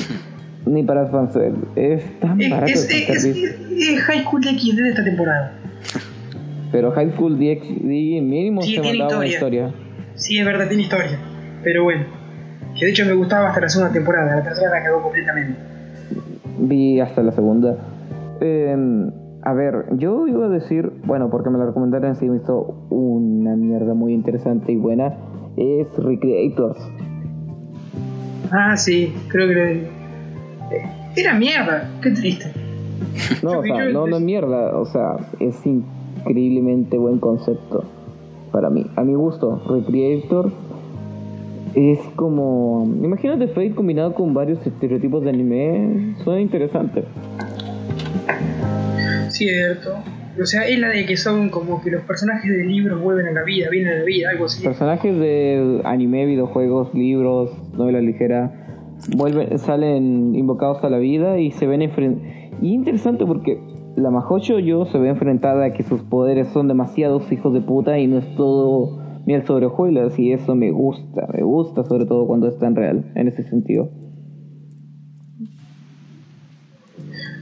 ni 0.66 0.84
para 0.84 1.08
fanservice. 1.08 1.66
Es 1.76 2.20
tan 2.20 2.38
barato 2.38 2.72
es, 2.72 2.90
es, 2.90 3.26
es- 3.26 3.38
es 3.72 4.00
High 4.02 4.24
School 4.24 4.42
DX 4.42 4.76
de 4.76 4.90
esta 4.90 5.04
temporada. 5.04 5.54
Pero 6.72 6.92
High 6.92 7.12
School 7.12 7.38
DX, 7.38 7.82
mínimo 7.84 8.62
Sí, 8.62 8.76
se 8.76 8.82
mandaba 8.82 9.18
una 9.18 9.28
historia. 9.28 9.72
Sí, 10.16 10.38
es 10.38 10.46
verdad, 10.46 10.68
tiene 10.68 10.84
historia. 10.84 11.18
Pero 11.64 11.84
bueno. 11.84 12.06
Que 12.82 12.88
de 12.88 12.94
hecho 12.94 13.06
me 13.06 13.14
gustaba 13.14 13.50
hasta 13.50 13.62
la 13.62 13.70
segunda 13.70 13.94
temporada. 13.94 14.38
La 14.38 14.42
tercera 14.42 14.72
la 14.72 14.84
cagó 14.84 15.04
completamente. 15.04 15.56
Vi 16.62 17.00
hasta 17.00 17.22
la 17.22 17.32
segunda. 17.32 17.78
Eh, 18.40 18.76
a 19.44 19.54
ver, 19.54 19.86
yo 19.98 20.26
iba 20.26 20.48
a 20.48 20.50
decir, 20.50 20.92
bueno, 21.04 21.30
porque 21.30 21.52
me 21.52 21.60
la 21.60 21.68
recomendaron, 21.68 22.16
si 22.16 22.28
me 22.28 22.38
hizo 22.38 22.88
una 22.90 23.56
mierda 23.56 23.94
muy 23.94 24.14
interesante 24.14 24.72
y 24.72 24.78
buena. 24.78 25.14
Es 25.58 25.96
Recreators. 25.96 26.80
Ah, 28.50 28.76
sí, 28.76 29.14
creo 29.28 29.48
que. 29.48 29.88
Era 31.16 31.36
mierda, 31.36 31.88
qué 32.02 32.10
triste. 32.10 32.52
No, 33.44 33.60
o 33.60 33.64
sea, 33.64 33.86
no, 33.90 34.08
no 34.08 34.18
es 34.18 34.24
mierda, 34.24 34.76
o 34.76 34.88
sea, 34.88 35.18
es 35.40 35.56
increíblemente 35.68 36.98
buen 36.98 37.20
concepto 37.20 37.84
para 38.52 38.72
mí. 38.72 38.88
A 38.96 39.04
mi 39.04 39.14
gusto, 39.14 39.62
Recreator 39.70 40.52
es 41.76 42.00
como. 42.16 42.86
Imagínate 43.02 43.48
Fate 43.48 43.72
combinado 43.72 44.14
con 44.14 44.34
varios 44.34 44.66
estereotipos 44.66 45.24
de 45.24 45.30
anime, 45.30 46.16
suena 46.24 46.42
interesante. 46.42 47.04
Cierto. 49.30 49.96
O 50.40 50.46
sea, 50.46 50.68
es 50.68 50.80
la 50.80 50.90
de 50.90 51.06
que 51.06 51.18
son 51.18 51.50
como 51.50 51.82
que 51.82 51.92
los 51.92 52.04
personajes 52.04 52.50
del 52.50 52.68
libro 52.68 53.00
vuelven 53.00 53.28
a 53.28 53.32
la 53.32 53.44
vida, 53.44 53.68
vienen 53.70 53.94
a 53.94 53.98
la 54.00 54.04
vida, 54.04 54.30
algo 54.30 54.46
así. 54.46 54.64
Personajes 54.64 55.18
de 55.20 55.82
anime, 55.84 56.26
videojuegos, 56.26 56.94
libros, 56.94 57.52
novelas 57.74 58.04
ligeras, 58.04 58.52
vuelven, 59.16 59.58
salen 59.60 60.34
invocados 60.36 60.84
a 60.84 60.90
la 60.90 61.00
vida 61.00 61.38
y 61.40 61.52
se 61.52 61.68
ven 61.68 61.82
enfrentados. 61.82 62.32
Y 62.62 62.74
interesante 62.74 63.26
porque 63.26 63.60
la 63.96 64.10
Mahocho 64.10 64.60
yo 64.60 64.86
se 64.86 64.98
ve 65.00 65.10
enfrentada 65.10 65.66
a 65.66 65.74
que 65.74 65.84
sus 65.84 66.02
poderes 66.02 66.48
son 66.50 66.68
demasiados 66.68 67.30
hijos 67.32 67.54
de 67.54 67.62
puta 67.62 68.00
y 68.00 68.08
no 68.08 68.20
es 68.20 68.36
todo 68.36 69.01
miel 69.26 69.46
sobre 69.46 69.66
hojuelas 69.68 70.18
y 70.20 70.32
eso 70.34 70.56
me 70.56 70.72
gusta, 70.72 71.28
me 71.34 71.44
gusta 71.44 71.84
sobre 71.84 72.06
todo 72.06 72.26
cuando 72.28 72.48
es 72.48 72.58
tan 72.60 72.76
real 72.76 73.12
en 73.16 73.28
ese 73.28 73.44
sentido. 73.44 73.90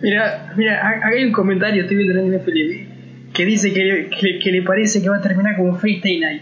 Mira, 0.01 0.53
mira, 0.55 0.87
acá 0.87 1.09
hay 1.09 1.25
un 1.25 1.31
comentario, 1.33 1.81
estoy 1.81 1.97
viendo 1.97 2.13
el 2.13 2.19
anime 2.21 2.39
Felipe, 2.39 2.87
que 3.33 3.45
dice 3.45 3.73
que, 3.73 4.09
que, 4.19 4.39
que 4.39 4.51
le 4.51 4.61
parece 4.63 5.01
que 5.01 5.09
va 5.09 5.17
a 5.17 5.21
terminar 5.21 5.57
como 5.57 5.73
Fate 5.75 5.97
Stay 5.97 6.19
Night. 6.19 6.41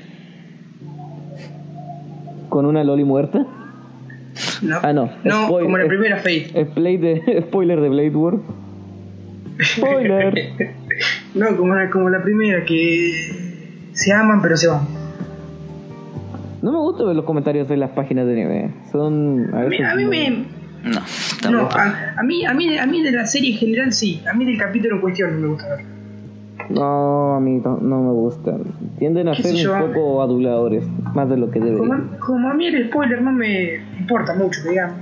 ¿Con 2.50 2.66
una 2.66 2.84
Loli 2.84 3.04
muerta? 3.04 3.46
No, 4.62 4.78
Ah, 4.84 4.94
no. 4.94 5.10
No, 5.24 5.46
Spoiler. 5.48 5.64
como 5.66 5.78
la 5.80 5.88
primera 5.88 6.18
Fate. 6.18 6.52
De- 6.54 7.42
spoiler 7.48 7.82
de 7.82 7.90
Blade 7.90 8.16
World. 8.16 8.42
Spoiler. 9.64 10.34
no, 11.36 11.58
como 11.58 11.74
la, 11.76 11.90
como 11.90 12.10
la 12.10 12.22
primera, 12.24 12.64
que 12.64 13.12
se 13.94 14.14
aman 14.14 14.42
pero 14.42 14.56
se 14.56 14.68
van. 14.68 14.82
No 16.62 16.72
me 16.72 16.80
gusta 16.80 17.04
ver 17.04 17.16
los 17.16 17.26
comentarios 17.26 17.68
de 17.68 17.78
las 17.78 17.92
páginas 17.92 18.26
de 18.26 18.34
anime. 18.34 18.72
Son 18.92 19.54
a 19.54 19.60
A 19.60 19.64
mí, 19.64 19.70
veces 19.70 19.86
a 19.88 19.96
mí 19.96 20.06
muy- 20.06 20.18
me... 20.18 20.30
No, 20.84 20.92
No, 20.92 21.68
tampoco. 21.68 21.78
a, 21.78 22.14
a 22.18 22.24
mí, 22.24 22.46
a, 22.46 22.54
mí, 22.54 22.78
a 22.78 22.86
mí 22.86 23.04
de 23.04 23.12
la 23.12 23.26
serie 23.26 23.52
en 23.52 23.58
general 23.58 23.92
sí, 23.94 24.22
a 24.30 24.34
mí 24.34 24.46
del 24.46 24.58
capítulo 24.58 24.96
en 24.96 25.02
cuestión 25.02 25.34
no 25.34 25.40
me 25.40 25.48
gusta 25.54 25.68
ver. 25.76 25.86
No, 26.70 27.36
a 27.36 27.40
mí 27.40 27.62
no, 27.64 27.78
no 27.78 28.02
me 28.04 28.12
gustan. 28.12 28.62
Tienden 29.00 29.28
a 29.30 29.34
¿Qué 29.34 29.44
ser 29.44 29.56
yo? 29.56 29.74
un 29.74 29.94
poco 29.94 30.22
aduladores, 30.22 30.84
más 31.14 31.30
de 31.30 31.38
lo 31.38 31.50
que 31.50 31.60
Como, 31.60 31.72
deberían. 31.72 32.18
como 32.20 32.50
a 32.50 32.54
mí 32.54 32.68
el 32.68 32.88
spoiler 32.90 33.22
no 33.22 33.32
me 33.32 33.76
importa 34.00 34.34
mucho, 34.36 34.62
digamos. 34.70 34.98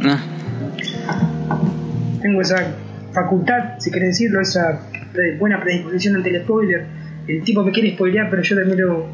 No. 0.00 0.16
Tengo 2.20 2.40
esa 2.40 2.74
facultad, 3.12 3.78
si 3.78 3.90
querés 3.90 4.10
decirlo, 4.10 4.40
esa 4.40 4.80
pre- 5.12 5.36
buena 5.38 5.60
predisposición 5.60 6.16
ante 6.16 6.30
el 6.34 6.42
spoiler. 6.42 6.86
El 7.26 7.42
tipo 7.42 7.62
me 7.62 7.72
quiere 7.72 7.94
spoilear, 7.94 8.28
pero 8.30 8.42
yo 8.42 8.56
termino. 8.56 9.04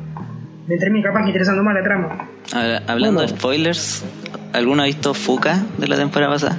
Me 0.66 0.76
termina 0.78 1.08
capaz 1.08 1.22
que 1.22 1.26
interesando 1.28 1.62
más 1.62 1.74
la 1.74 1.82
trama. 1.82 2.28
Ahora, 2.52 2.82
hablando 2.86 3.20
Bueno. 3.20 3.32
de 3.32 3.38
spoilers, 3.38 4.04
¿alguno 4.52 4.82
ha 4.82 4.86
visto 4.86 5.12
Fuka 5.14 5.62
de 5.78 5.88
la 5.88 5.96
temporada 5.96 6.32
pasada? 6.32 6.58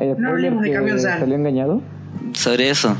¿El 0.00 0.18
no 0.20 0.30
hablemos 0.30 0.62
de 0.62 0.72
Camión 0.72 0.98
San. 0.98 1.20
salió 1.20 1.34
engañado? 1.36 1.80
Sobre 2.34 2.70
eso. 2.70 2.96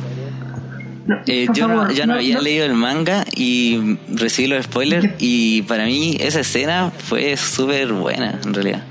No, 1.06 1.16
Eh, 1.26 1.46
yo, 1.54 1.66
no, 1.68 1.90
yo 1.90 2.06
no 2.06 2.14
había 2.14 2.38
leído 2.40 2.66
el 2.66 2.74
manga 2.74 3.24
y 3.34 3.98
recibí 4.14 4.46
los 4.48 4.64
spoilers 4.66 5.08
y 5.18 5.62
para 5.62 5.86
mí 5.86 6.16
esa 6.20 6.40
escena 6.40 6.90
fue 6.96 7.36
súper 7.36 7.92
buena 7.92 8.38
en 8.44 8.52
realidad. 8.54 8.82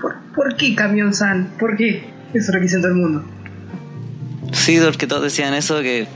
¿Por, 0.00 0.14
por 0.34 0.56
qué 0.56 0.74
Camión 0.74 1.12
San? 1.12 1.50
¿Por 1.58 1.76
qué? 1.76 2.04
Eso 2.32 2.52
es 2.52 2.54
lo 2.54 2.60
que 2.60 2.68
todo 2.68 2.88
el 2.88 2.94
mundo. 2.94 3.24
Sí, 4.52 4.78
porque 4.82 5.06
todos 5.06 5.22
decían 5.24 5.52
eso, 5.54 5.80
que... 5.82 6.06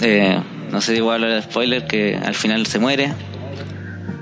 eh, 0.00 0.40
no 0.70 0.80
sé, 0.80 0.96
igual 0.96 1.24
el 1.24 1.42
spoiler, 1.42 1.86
que 1.86 2.16
al 2.16 2.34
final 2.34 2.66
se 2.66 2.78
muere. 2.78 3.12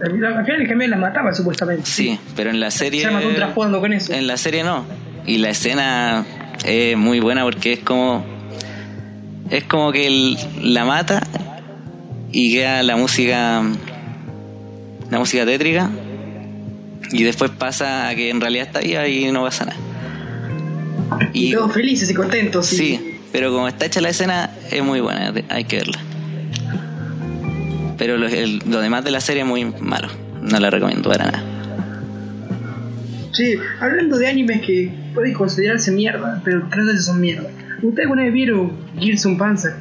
Al 0.05 0.13
final 0.13 0.35
al 0.37 0.45
final 0.45 0.61
el 0.63 0.69
camión 0.69 0.91
la 0.91 0.97
mataba 0.97 1.33
supuestamente. 1.33 1.87
Sí, 1.87 2.19
pero 2.37 2.51
en 2.51 2.61
la 2.61 2.71
serie... 2.71 3.03
Se 3.03 3.11
mató 3.11 3.29
un 3.29 3.35
trasfondo 3.35 3.81
con 3.81 3.93
eso. 3.93 4.13
En 4.13 4.27
la 4.27 4.37
serie 4.37 4.63
no. 4.63 4.85
Y 5.27 5.39
la 5.39 5.51
escena 5.51 6.25
es 6.65 6.97
muy 6.97 7.21
buena 7.21 7.43
porque 7.45 7.73
es 7.75 7.79
como... 7.81 8.25
Es 9.51 9.65
como 9.65 9.93
que 9.93 10.07
él 10.07 10.37
la 10.61 10.85
mata 10.85 11.23
y 12.33 12.53
queda 12.55 12.83
la 12.83 12.97
música... 12.97 13.63
La 15.11 15.19
música 15.19 15.45
tétrica. 15.47 15.89
Y 17.13 17.23
después 17.23 17.51
pasa 17.53 18.09
a 18.09 18.15
que 18.17 18.31
en 18.31 18.41
realidad 18.41 18.67
está 18.67 18.81
viva 18.81 19.07
y 19.07 19.31
no 19.31 19.43
pasa 19.45 19.65
nada. 19.67 19.79
Y 21.33 21.53
todos 21.53 21.73
felices 21.73 22.11
y 22.11 22.15
contentos. 22.15 22.73
y- 22.73 22.77
Sí, 22.77 23.19
pero 23.33 23.53
como 23.53 23.69
está 23.69 23.87
hecha 23.87 24.01
la 24.01 24.09
escena, 24.09 24.51
es 24.71 24.83
muy 24.83 25.01
buena, 25.01 25.31
de- 25.31 25.45
hay 25.49 25.65
que 25.65 25.77
verla. 25.77 25.99
Pero 27.99 28.17
lo, 28.17 28.27
el- 28.29 28.59
lo 28.69 28.81
demás 28.81 29.05
de 29.05 29.11
la 29.11 29.21
serie 29.21 29.43
es 29.43 29.49
muy 29.49 29.65
malo, 29.81 30.09
no 30.43 30.59
la 30.61 30.71
recomiendo 30.71 31.11
para 31.11 31.25
nada. 31.27 31.43
Sí, 33.33 33.55
hablando 33.81 34.17
de 34.19 34.29
animes 34.29 34.63
que 34.63 34.91
pueden 35.15 35.35
considerarse 35.35 35.91
mierda, 35.93 36.41
pero 36.45 36.69
que 36.71 36.77
no 36.77 36.87
sé 36.87 36.97
si 36.99 37.05
son 37.05 37.21
mierda. 37.21 37.49
¿Ustedes 37.83 38.07
alguna 38.07 38.23
vez 38.23 38.33
vieron 38.33 38.73
Gears 38.99 39.27
Panzer? 39.39 39.73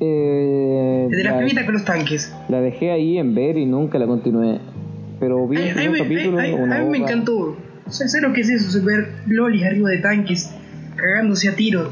Eh, 0.00 1.08
de 1.10 1.24
las 1.24 1.34
la, 1.34 1.40
pibitas 1.40 1.64
con 1.64 1.74
los 1.74 1.84
tanques. 1.84 2.32
la 2.48 2.60
dejé 2.62 2.90
ahí 2.90 3.18
en 3.18 3.34
ver 3.34 3.58
y 3.58 3.66
nunca 3.66 3.98
la 3.98 4.06
continué. 4.06 4.58
Pero 5.20 5.46
vi 5.46 5.58
A, 5.58 5.60
el 5.60 5.70
a 5.70 5.74
mí 5.74 5.74
primer 5.74 5.90
me- 5.92 5.98
capítulo, 5.98 6.38
a- 6.38 6.42
a 6.44 6.54
una 6.54 6.78
mí 6.78 6.90
me 6.90 6.98
encantó. 6.98 7.56
O 7.86 7.90
sea, 7.92 8.08
¿sabes 8.08 8.26
lo 8.26 8.32
que 8.32 8.40
es 8.40 8.48
eso? 8.48 8.82
Ver 8.82 9.10
lolis 9.26 9.64
arriba 9.66 9.90
de 9.90 9.98
tanques, 9.98 10.50
cagándose 10.96 11.50
a 11.50 11.54
tiros. 11.56 11.88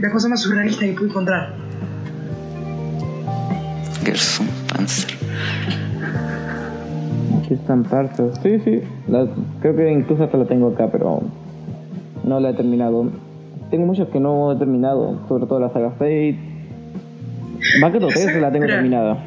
La 0.00 0.10
cosa 0.12 0.28
más 0.28 0.40
surrealista 0.40 0.84
que 0.86 0.92
pude 0.92 1.08
encontrar. 1.08 1.54
Gerson 4.10 4.48
Panzer. 4.72 5.08
Aquí 7.38 7.54
están 7.54 7.84
partes. 7.84 8.32
Sí, 8.42 8.58
sí. 8.64 8.80
la- 9.06 9.28
creo 9.60 9.76
que 9.76 9.92
incluso 9.92 10.24
hasta 10.24 10.36
la 10.36 10.46
tengo 10.46 10.68
acá, 10.68 10.88
pero 10.90 11.22
no 12.24 12.40
la 12.40 12.50
he 12.50 12.54
terminado. 12.54 13.08
Tengo 13.70 13.86
muchas 13.86 14.08
que 14.08 14.18
no 14.18 14.50
he 14.52 14.56
terminado, 14.56 15.20
sobre 15.28 15.46
todo 15.46 15.60
la 15.60 15.70
saga 15.72 15.90
Fate. 15.92 16.36
Bucket 17.80 18.02
of 18.02 18.12
Tales 18.14 18.40
la 18.40 18.50
tengo 18.50 18.64
Espera. 18.64 18.80
terminada. 18.80 19.18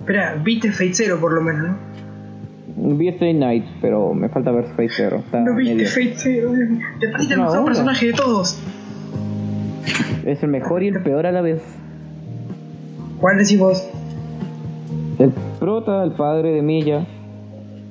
Espera, 0.00 0.34
viste 0.44 0.72
Fate 0.72 0.92
Zero 0.94 1.18
por 1.20 1.32
lo 1.32 1.40
menos, 1.40 1.68
¿no? 1.70 2.96
Vi 2.98 3.08
Stay 3.08 3.32
Night, 3.32 3.64
pero 3.80 4.12
me 4.12 4.28
falta 4.28 4.50
ver 4.50 4.64
Fate 4.76 4.90
Zero. 4.90 5.16
Está 5.18 5.40
No 5.40 5.54
viste 5.56 5.74
medio- 5.74 5.88
Fate 5.88 6.14
Zero. 6.16 6.52
Te 7.00 7.08
perdiste 7.08 7.34
el 7.34 7.40
mejor 7.40 7.64
personaje 7.64 8.06
de 8.08 8.12
todos. 8.12 8.58
Es 10.26 10.42
el 10.42 10.50
mejor 10.50 10.82
y 10.82 10.88
el 10.88 11.00
peor 11.02 11.24
a 11.26 11.32
la 11.32 11.40
vez. 11.40 11.62
¿Cuál 13.20 13.38
decís 13.38 13.58
vos? 13.58 13.87
El 15.18 15.32
prota, 15.58 16.04
el 16.04 16.12
padre 16.12 16.52
de 16.52 16.62
Milla. 16.62 17.06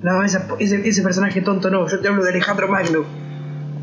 No, 0.02 0.24
esa- 0.24 0.48
ese, 0.60 0.88
ese 0.88 1.02
personaje 1.02 1.42
tonto 1.42 1.70
no. 1.70 1.88
Yo 1.88 2.00
te 2.00 2.08
hablo 2.08 2.24
de 2.24 2.30
Alejandro 2.30 2.68
Magno. 2.68 3.00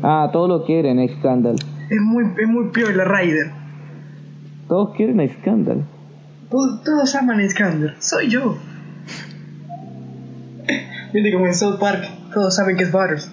Ah, 0.01 0.29
todos 0.31 0.49
lo 0.49 0.65
quieren, 0.65 0.99
a 0.99 1.07
Scandal. 1.07 1.55
Es 1.89 2.01
muy, 2.01 2.23
es 2.37 2.47
muy 2.47 2.69
peor 2.69 2.95
la 2.95 3.05
Ryder. 3.05 3.51
Todos 4.67 4.95
quieren 4.95 5.19
a 5.19 5.27
Scandal. 5.27 5.83
Todos, 6.49 6.83
todos 6.83 7.15
aman 7.15 7.39
a 7.39 7.49
Skander. 7.49 7.95
Soy 7.99 8.29
yo. 8.29 8.55
Viste 11.13 11.31
como 11.33 11.45
en 11.45 11.53
South 11.53 11.79
Park. 11.79 12.03
Todos 12.33 12.55
saben 12.55 12.75
que 12.77 12.83
es 12.83 12.91
Butters. 12.91 13.31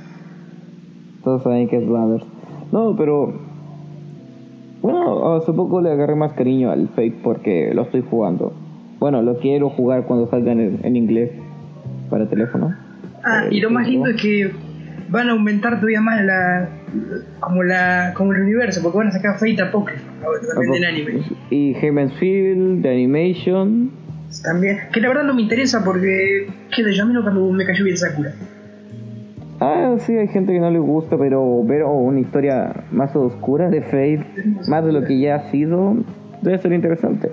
Todos 1.25 1.43
saben 1.43 1.69
que 1.69 1.77
es 1.79 1.89
Brothers. 1.89 2.25
No, 2.71 2.95
pero. 2.97 3.33
Bueno, 4.83 5.35
hace 5.37 5.53
poco 5.53 5.81
le 5.81 5.93
agarré 5.93 6.17
más 6.17 6.33
cariño 6.33 6.71
al 6.71 6.89
Fate 6.89 7.15
porque 7.23 7.73
lo 7.75 7.83
estoy 7.83 8.05
jugando. 8.09 8.53
Bueno, 9.03 9.21
lo 9.21 9.37
quiero 9.41 9.69
jugar 9.69 10.05
cuando 10.05 10.31
salga 10.31 10.53
en, 10.53 10.79
en 10.85 10.95
inglés 10.95 11.33
para 12.09 12.29
teléfono. 12.29 12.73
Ah, 13.25 13.47
Eh, 13.47 13.57
y 13.57 13.61
lo 13.61 13.69
más 13.69 13.85
¿cómo? 13.85 13.91
lindo 14.07 14.11
es 14.11 14.23
que 14.23 14.53
van 15.09 15.29
a 15.29 15.33
aumentar 15.33 15.75
todavía 15.81 16.01
más 16.01 16.25
la. 16.25 16.69
como 17.41 17.65
la. 17.65 18.13
como 18.17 18.33
el 18.33 18.43
universo, 18.43 18.81
porque 18.81 18.99
van 18.99 19.09
a 19.09 19.11
sacar 19.11 19.41
Fate 19.41 19.61
ahora 19.61 19.93
también 20.55 20.73
del 20.73 20.85
anime. 20.85 21.21
Y 21.51 21.75
Heaven's 21.75 22.13
Field, 22.21 22.83
de 22.83 22.91
Animation. 22.91 23.91
También. 24.45 24.79
Que 24.93 25.01
la 25.01 25.09
verdad 25.09 25.25
no 25.25 25.35
me 25.35 25.43
interesa 25.43 25.83
porque. 25.85 26.47
qué 26.71 26.85
sé 26.85 26.93
yo, 26.95 27.03
a 27.03 27.07
mí 27.07 27.15
cuando 27.21 27.51
me 27.51 27.65
cayó 27.65 27.85
bien 27.85 27.97
Sakura. 27.97 28.31
Ah, 29.59 29.97
sí, 29.99 30.13
hay 30.17 30.29
gente 30.29 30.53
que 30.53 30.61
no 30.61 30.71
le 30.71 30.79
gusta, 30.79 31.19
pero 31.19 31.65
ver 31.65 31.83
una 31.83 32.21
historia 32.21 32.85
más 32.93 33.17
oscura 33.17 33.69
de 33.69 33.83
Fate, 33.83 34.25
más 34.69 34.85
de 34.85 34.93
lo 34.93 35.03
que 35.05 35.19
ya 35.19 35.35
ha 35.35 35.51
sido, 35.51 35.97
debe 36.41 36.59
ser 36.59 36.73
interesante. 36.73 37.33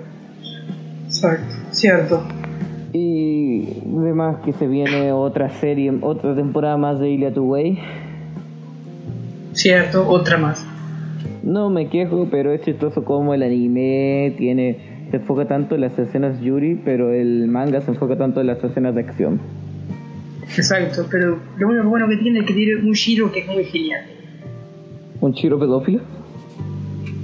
Exacto, 1.06 1.56
cierto. 1.78 2.22
Y 2.92 3.82
además 3.98 4.38
que 4.44 4.52
se 4.52 4.66
viene 4.66 5.12
otra 5.12 5.50
serie, 5.60 5.92
otra 6.00 6.34
temporada 6.34 6.76
más 6.76 6.98
de 6.98 7.10
Ilia 7.10 7.30
Way. 7.30 7.78
Cierto, 9.52 10.08
otra 10.08 10.38
más. 10.38 10.64
No 11.42 11.70
me 11.70 11.88
quejo, 11.88 12.28
pero 12.30 12.52
es 12.52 12.62
chistoso 12.62 13.04
como 13.04 13.34
el 13.34 13.42
anime 13.42 14.34
tiene 14.36 14.90
se 15.10 15.16
enfoca 15.16 15.46
tanto 15.46 15.74
en 15.74 15.80
las 15.80 15.98
escenas 15.98 16.40
Yuri, 16.40 16.80
pero 16.84 17.12
el 17.12 17.48
manga 17.48 17.80
se 17.80 17.90
enfoca 17.90 18.16
tanto 18.16 18.40
en 18.40 18.46
las 18.46 18.62
escenas 18.62 18.94
de 18.94 19.00
acción. 19.00 19.40
Exacto, 20.42 21.06
pero 21.10 21.38
lo 21.58 21.68
único 21.68 21.88
bueno 21.88 22.08
que 22.08 22.16
tiene 22.16 22.40
es 22.40 22.46
que 22.46 22.54
tiene 22.54 22.76
un 22.76 22.94
giro 22.94 23.32
que 23.32 23.40
es 23.40 23.46
muy 23.46 23.64
genial. 23.64 24.04
¿Un 25.20 25.34
giro 25.34 25.58
pedófilo? 25.58 26.00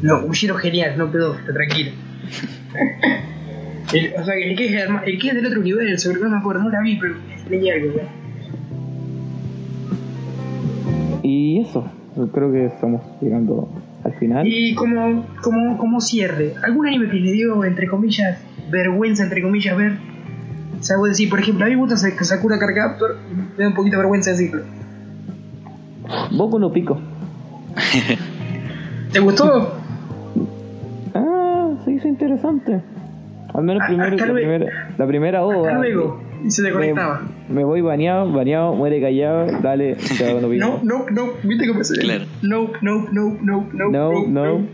No, 0.02 0.24
un 0.24 0.32
giro 0.32 0.56
genial, 0.56 0.98
no 0.98 1.10
pedófilo, 1.10 1.52
tranquilo. 1.52 1.92
el, 3.92 4.14
o 4.20 4.24
sea, 4.24 4.34
el 4.34 4.56
que, 4.56 4.66
es, 4.66 4.88
el 5.06 5.18
que 5.18 5.28
es 5.28 5.34
del 5.34 5.46
otro 5.46 5.60
universo, 5.60 6.12
no 6.12 6.28
me 6.28 6.36
acuerdo, 6.36 6.62
no 6.64 6.70
la 6.70 6.80
vi, 6.80 6.96
pero 6.96 7.14
leí 7.48 7.70
algo, 7.70 8.00
Y 11.22 11.60
eso, 11.60 11.90
creo 12.32 12.52
que 12.52 12.66
estamos 12.66 13.02
llegando 13.20 13.68
al 14.04 14.14
final. 14.14 14.46
Y 14.46 14.74
como, 14.74 15.26
como, 15.42 15.78
como 15.78 16.00
cierre, 16.00 16.54
¿algún 16.62 16.86
anime 16.86 17.08
que 17.08 17.16
le 17.16 17.32
dio, 17.32 17.64
entre 17.64 17.88
comillas, 17.88 18.38
vergüenza, 18.70 19.24
entre 19.24 19.42
comillas, 19.42 19.76
ver? 19.76 19.92
O 20.78 20.82
sea, 20.82 20.96
voy 20.98 21.08
a 21.08 21.10
decir, 21.10 21.28
por 21.28 21.40
ejemplo, 21.40 21.64
a 21.64 21.68
mí 21.68 21.74
me 21.74 21.82
gusta 21.82 21.96
Sakura 21.96 22.58
Card 22.58 22.74
Captor, 22.74 23.16
me 23.56 23.64
da 23.64 23.68
un 23.68 23.74
poquito 23.74 23.96
de 23.96 24.02
vergüenza 24.02 24.30
decirlo. 24.30 24.62
Boku 26.32 26.58
no 26.58 26.72
pico. 26.72 27.00
¿Te 29.12 29.20
gustó? 29.20 29.72
Ah, 31.14 31.70
se 31.84 31.92
hizo 31.92 32.08
interesante. 32.08 32.82
Al 33.56 33.64
menos 33.64 33.82
Ah, 33.84 33.86
primero, 33.88 34.10
la, 34.16 34.26
luego. 34.26 34.34
primera, 34.34 34.88
la 34.98 35.06
primera. 35.06 35.40
Hasta 35.40 35.72
luego. 35.74 36.20
Y 36.44 36.50
se 36.50 36.62
desconectaba. 36.62 37.22
Me, 37.48 37.54
me 37.54 37.64
voy 37.64 37.80
bañado, 37.80 38.30
bañado, 38.30 38.74
muere 38.74 39.00
callado, 39.00 39.46
dale, 39.62 39.96
chao, 39.96 40.40
no. 40.40 40.48
No, 40.54 40.80
no, 40.82 41.06
no, 41.10 41.22
viste 41.42 41.66
cómo 41.66 41.82
se 41.82 41.98
Claro. 42.00 42.24
No, 42.42 42.68
no, 42.82 43.06
no, 43.10 43.36
no, 43.42 43.66
no, 43.72 43.90
No, 43.90 44.26
no. 44.28 44.66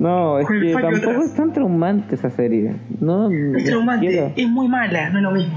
No, 0.00 0.38
es 0.40 0.46
Con 0.48 0.56
el 0.56 0.62
que 0.66 0.72
tampoco 0.72 1.10
atrás. 1.10 1.24
es 1.26 1.34
tan 1.36 1.52
traumante 1.52 2.14
esa 2.16 2.28
serie. 2.30 2.72
No, 3.00 3.30
Es 3.30 3.64
traumante, 3.64 4.06
siquiera. 4.08 4.32
es 4.34 4.48
muy 4.48 4.66
mala, 4.66 5.10
no 5.10 5.18
es 5.18 5.22
lo 5.22 5.30
mismo. 5.30 5.54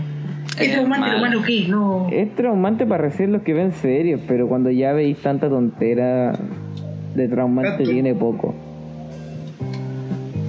Es 0.60 0.68
Es 0.68 0.74
traumante 0.74 1.12
lo 1.12 1.18
malo 1.20 1.42
que 1.42 1.62
es, 1.64 1.70
no. 1.70 2.08
Es 2.12 2.36
traumante 2.36 2.86
para 2.86 3.02
recién 3.04 3.32
los 3.32 3.42
que 3.42 3.54
ven 3.56 3.72
series, 3.72 4.20
pero 4.28 4.48
cuando 4.48 4.70
ya 4.70 4.94
veis 4.94 5.18
tanta 5.18 5.50
tontera, 5.50 6.34
de 7.16 7.28
traumante 7.28 7.70
Exacto. 7.70 7.92
tiene 7.92 8.14
poco. 8.14 8.54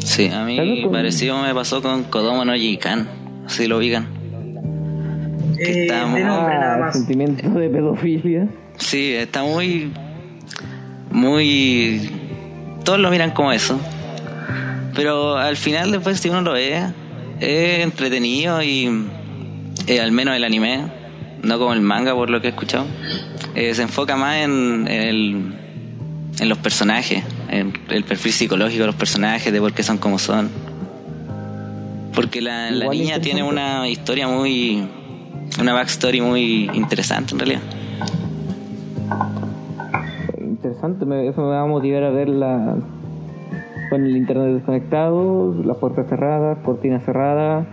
Sí, 0.08 0.28
a 0.32 0.42
mí 0.44 0.82
con- 0.82 0.92
parecido 0.92 1.38
me 1.42 1.54
pasó 1.54 1.82
con 1.82 2.04
Kodomo 2.04 2.44
no 2.44 2.54
Jikan. 2.54 3.06
Así 3.46 3.66
lo 3.66 3.76
ubican. 3.78 4.06
Eh, 5.58 5.88
nombre 5.90 6.24
nada 6.24 6.74
Ah, 6.74 6.78
más. 6.78 6.94
sentimiento 6.94 7.48
de 7.50 7.68
pedofilia. 7.68 8.48
Sí, 8.78 9.12
está 9.14 9.42
muy. 9.42 9.92
Muy. 11.10 12.10
Todos 12.84 12.98
lo 13.00 13.10
miran 13.10 13.32
como 13.32 13.52
eso. 13.52 13.78
Pero 14.94 15.36
al 15.36 15.56
final, 15.56 15.92
después, 15.92 16.20
si 16.20 16.28
uno 16.28 16.40
lo 16.42 16.52
ve, 16.52 16.82
es 17.40 17.80
entretenido 17.84 18.62
y. 18.62 18.88
eh, 19.86 20.00
al 20.00 20.12
menos 20.12 20.36
el 20.36 20.44
anime, 20.44 20.84
no 21.42 21.58
como 21.58 21.72
el 21.72 21.80
manga, 21.80 22.14
por 22.14 22.30
lo 22.30 22.40
que 22.40 22.48
he 22.48 22.50
escuchado, 22.50 22.86
eh, 23.54 23.74
se 23.74 23.82
enfoca 23.82 24.16
más 24.16 24.36
en, 24.38 24.86
en 24.88 25.02
el. 25.02 25.54
En 26.40 26.48
los 26.48 26.58
personajes, 26.58 27.24
en 27.50 27.72
el 27.90 28.04
perfil 28.04 28.32
psicológico 28.32 28.82
de 28.82 28.86
los 28.88 28.94
personajes, 28.96 29.52
de 29.52 29.60
por 29.60 29.72
qué 29.72 29.82
son 29.82 29.98
como 29.98 30.18
son. 30.18 30.48
Porque 32.14 32.40
la, 32.40 32.70
la 32.70 32.88
niña 32.88 33.20
tiene 33.20 33.42
una 33.42 33.88
historia 33.88 34.26
muy. 34.28 34.86
Una 35.60 35.72
backstory 35.72 36.20
muy 36.20 36.70
interesante 36.74 37.32
en 37.32 37.38
realidad. 37.38 37.60
Interesante, 40.38 41.04
me- 41.06 41.26
eso 41.28 41.40
me 41.42 41.48
va 41.48 41.62
a 41.62 41.66
motivar 41.66 42.04
a 42.04 42.10
verla 42.10 42.76
con 43.90 44.04
el 44.04 44.16
internet 44.16 44.54
desconectado, 44.54 45.54
las 45.64 45.76
puertas 45.78 46.06
cerradas, 46.08 46.58
cortinas 46.64 47.04
cerradas, 47.04 47.66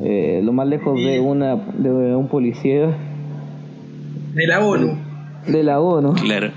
eh, 0.00 0.40
lo 0.42 0.52
más 0.52 0.66
lejos 0.66 0.96
de 0.98 1.20
una 1.20 1.54
de 1.54 1.90
un 2.16 2.28
policía 2.28 2.88
De 4.34 4.46
la 4.46 4.60
ONU. 4.64 4.96
de 5.46 5.62
la 5.62 5.80
ONU. 5.80 6.14
Claro. 6.14 6.50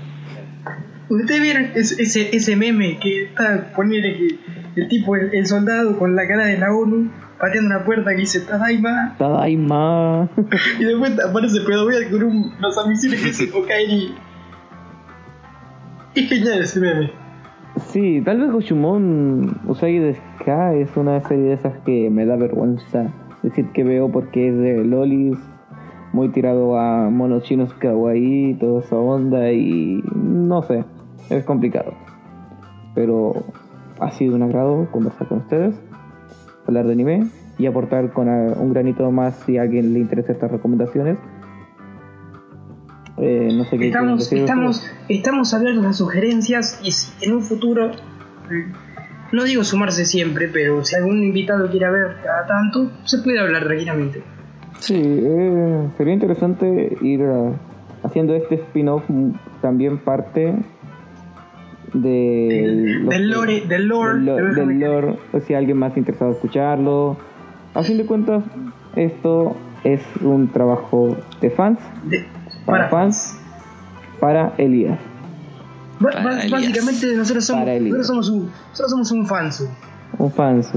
¿Ustedes 1.08 1.40
vieron 1.40 1.70
ese, 1.74 2.02
ese, 2.02 2.36
ese 2.36 2.56
meme 2.56 2.98
que 2.98 3.24
está 3.24 3.72
poniendo 3.74 4.08
que 4.18 4.80
el 4.80 4.88
tipo, 4.88 5.16
el, 5.16 5.34
el 5.34 5.46
soldado 5.46 5.98
con 5.98 6.14
la 6.14 6.26
cara 6.26 6.46
de 6.46 6.58
la 6.58 6.74
ONU, 6.74 7.10
pateando 7.38 7.74
una 7.74 7.84
puerta 7.84 8.10
que 8.10 8.18
dice 8.18 8.40
Tadaima, 8.40 9.16
Tadaima. 9.18 10.28
y 10.78 10.84
después 10.84 11.18
aparece 11.20 11.60
Pedovia 11.66 12.10
con 12.10 12.22
un, 12.22 12.54
los 12.60 12.88
misiles 12.88 13.20
que 13.20 13.26
dice 13.26 13.50
Okairi. 13.54 14.14
Es 16.14 16.28
genial 16.28 16.62
ese 16.62 16.80
meme. 16.80 17.10
Sí, 17.86 18.20
tal 18.24 18.40
vez 18.40 18.50
Hoshumon 18.50 19.60
Usagi 19.66 19.98
de 19.98 20.14
Ska 20.14 20.74
es 20.74 20.96
una 20.96 21.20
serie 21.26 21.44
de 21.44 21.52
esas 21.54 21.78
que 21.84 22.10
me 22.10 22.26
da 22.26 22.36
vergüenza 22.36 23.12
decir 23.42 23.66
que 23.72 23.84
veo 23.84 24.10
porque 24.10 24.48
es 24.48 24.58
de 24.58 24.84
lolis, 24.84 25.38
muy 26.12 26.28
tirado 26.30 26.78
a 26.78 27.08
monos 27.10 27.44
chinos 27.44 27.72
kawaii, 27.74 28.54
toda 28.54 28.80
esa 28.80 28.96
onda 28.96 29.52
y 29.52 30.02
no 30.14 30.62
sé, 30.62 30.84
es 31.30 31.44
complicado. 31.44 31.94
Pero 32.94 33.44
ha 34.00 34.10
sido 34.10 34.36
un 34.36 34.42
agrado 34.42 34.88
conversar 34.90 35.28
con 35.28 35.38
ustedes, 35.38 35.74
hablar 36.66 36.86
de 36.86 36.92
anime 36.92 37.26
y 37.58 37.66
aportar 37.66 38.12
con 38.12 38.28
un 38.28 38.72
granito 38.72 39.10
más 39.10 39.34
si 39.44 39.58
a 39.58 39.62
alguien 39.62 39.92
le 39.92 40.00
interesa 40.00 40.32
estas 40.32 40.50
recomendaciones. 40.50 41.18
Eh, 43.20 43.48
no 43.52 43.64
sé 43.64 43.78
qué 43.78 43.88
Estamos, 43.88 44.20
decir 44.20 44.38
estamos, 44.38 44.86
estamos 45.08 45.54
abiertos 45.54 45.86
a 45.86 45.92
sugerencias 45.92 46.80
y 46.84 46.92
si 46.92 47.12
en 47.26 47.34
un 47.34 47.42
futuro, 47.42 47.90
no 49.32 49.44
digo 49.44 49.64
sumarse 49.64 50.04
siempre, 50.04 50.48
pero 50.52 50.84
si 50.84 50.94
algún 50.94 51.24
invitado 51.24 51.68
quiere 51.68 51.90
ver 51.90 52.16
cada 52.22 52.46
tanto, 52.46 52.92
se 53.04 53.18
puede 53.18 53.40
hablar 53.40 53.64
tranquilamente. 53.64 54.22
Sí, 54.78 54.94
eh, 54.96 55.88
sería 55.96 56.14
interesante 56.14 56.96
ir 57.02 57.24
haciendo 58.04 58.34
este 58.36 58.54
spin-off 58.54 59.02
también 59.60 59.98
parte 59.98 60.54
de 61.94 63.00
Del, 63.08 63.30
lore, 63.30 63.62
del 63.66 63.88
lore, 63.88 64.18
del, 64.20 64.54
del 64.54 64.80
lore, 64.80 65.18
o 65.32 65.40
si 65.40 65.54
alguien 65.54 65.76
más 65.78 65.96
interesado 65.96 66.30
en 66.30 66.36
escucharlo. 66.36 67.16
A 67.74 67.82
fin 67.82 67.96
de 67.98 68.06
cuentas, 68.06 68.42
esto 68.96 69.56
es 69.84 70.00
un 70.22 70.48
trabajo 70.48 71.16
de 71.40 71.50
fans, 71.50 71.78
De- 72.04 72.26
para, 72.66 72.88
para 72.88 72.88
fans, 72.88 73.38
para 74.20 74.52
Elías. 74.58 74.98
Para 76.00 76.22
básicamente 76.48 77.14
nosotros 77.16 77.44
somos, 77.44 77.66
nosotros 77.66 78.06
somos 78.06 78.28
un, 78.30 78.50
nosotros 78.70 78.90
somos 78.90 79.10
un 79.12 79.26
fansu. 79.26 79.68
Un 80.18 80.30
fans. 80.32 80.70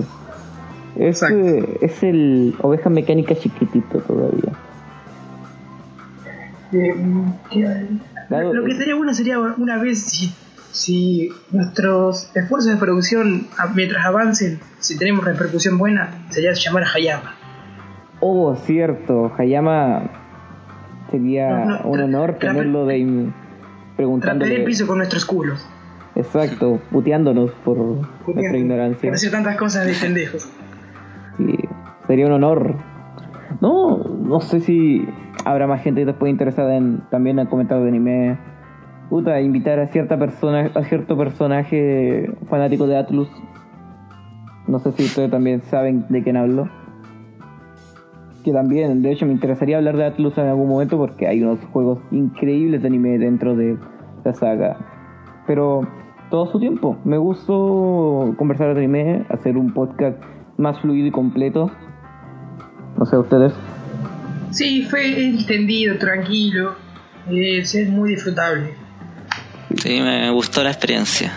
Es, 0.95 1.21
Exacto. 1.23 1.37
eh, 1.37 1.77
es 1.81 2.03
el 2.03 2.53
oveja 2.61 2.89
mecánica 2.89 3.33
chiquitito 3.35 3.99
todavía. 3.99 4.51
Eh, 6.73 6.93
mm, 6.93 7.31
¿qué- 7.51 7.87
Claro, 8.27 8.53
Lo 8.53 8.63
que 8.63 8.75
sería 8.75 8.95
bueno 8.95 9.13
sería 9.13 9.39
una 9.39 9.77
vez 9.77 10.03
si, 10.03 10.33
si 10.71 11.29
nuestros 11.51 12.35
esfuerzos 12.35 12.71
de 12.71 12.77
producción 12.77 13.47
mientras 13.75 14.05
avancen, 14.05 14.59
si 14.79 14.97
tenemos 14.97 15.25
repercusión 15.25 15.77
buena, 15.77 16.25
sería 16.29 16.53
llamar 16.53 16.83
a 16.83 16.87
Hayama. 16.93 17.35
Oh, 18.19 18.55
cierto, 18.55 19.31
Hayama 19.37 20.09
sería 21.09 21.49
No, 21.49 21.65
no, 21.65 21.89
un 21.89 21.99
honor 22.01 22.37
tenerlo 22.39 22.85
de 22.85 23.31
preguntándole. 23.95 24.55
el 24.55 24.63
piso 24.63 24.87
con 24.87 24.97
nuestros 24.97 25.25
culos. 25.25 25.65
Exacto, 26.15 26.79
puteándonos 26.91 27.51
por 27.63 27.77
nuestra 27.77 28.57
ignorancia. 28.57 29.01
Por 29.01 29.11
decir 29.11 29.31
tantas 29.31 29.55
cosas 29.57 29.87
de 29.87 29.93
pendejos. 29.93 30.49
Sí, 31.37 31.57
sería 32.07 32.25
un 32.27 32.33
honor. 32.33 32.75
No, 33.61 33.97
no 33.97 34.41
sé 34.41 34.59
si 34.59 35.07
habrá 35.45 35.67
más 35.67 35.81
gente 35.81 36.05
después 36.05 36.29
interesada 36.29 36.75
en 36.75 37.01
también 37.09 37.39
en 37.39 37.47
comentar 37.47 37.81
de 37.81 37.87
anime. 37.87 38.37
Puta, 39.11 39.41
invitar 39.41 39.77
a 39.77 39.87
cierta 39.87 40.17
persona, 40.17 40.71
a 40.73 40.85
cierto 40.85 41.17
personaje 41.17 42.33
fanático 42.49 42.87
de 42.87 42.95
Atlus. 42.95 43.27
No 44.69 44.79
sé 44.79 44.93
si 44.93 45.03
ustedes 45.03 45.29
también 45.29 45.61
saben 45.63 46.05
de 46.07 46.23
quién 46.23 46.37
hablo. 46.37 46.69
Que 48.45 48.53
también, 48.53 49.01
de 49.01 49.11
hecho, 49.11 49.25
me 49.25 49.33
interesaría 49.33 49.75
hablar 49.75 49.97
de 49.97 50.05
Atlus 50.05 50.37
en 50.37 50.47
algún 50.47 50.69
momento 50.69 50.97
porque 50.97 51.27
hay 51.27 51.43
unos 51.43 51.59
juegos 51.73 51.99
increíbles 52.11 52.83
de 52.83 52.87
anime 52.87 53.17
dentro 53.17 53.53
de 53.53 53.77
la 54.23 54.33
saga. 54.33 54.77
Pero 55.45 55.81
todo 56.29 56.49
su 56.49 56.61
tiempo. 56.61 56.97
Me 57.03 57.17
gustó 57.17 58.33
conversar 58.37 58.73
de 58.73 58.79
anime, 58.79 59.25
hacer 59.27 59.57
un 59.57 59.73
podcast 59.73 60.23
más 60.55 60.79
fluido 60.79 61.07
y 61.07 61.11
completo. 61.11 61.69
No 62.97 63.05
sé, 63.05 63.17
ustedes. 63.17 63.51
Sí, 64.51 64.83
fue 64.83 65.31
extendido, 65.31 65.97
tranquilo. 65.97 66.75
Es, 67.29 67.75
es 67.75 67.89
muy 67.89 68.11
disfrutable. 68.11 68.69
Sí, 69.77 69.99
me 70.01 70.29
gustó 70.31 70.63
la 70.63 70.71
experiencia. 70.71 71.33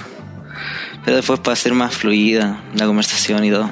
Pero 1.04 1.16
después 1.18 1.40
para 1.40 1.54
ser 1.56 1.74
más 1.74 1.94
fluida 1.96 2.60
la 2.74 2.86
conversación 2.86 3.44
y 3.44 3.50
todo. 3.50 3.68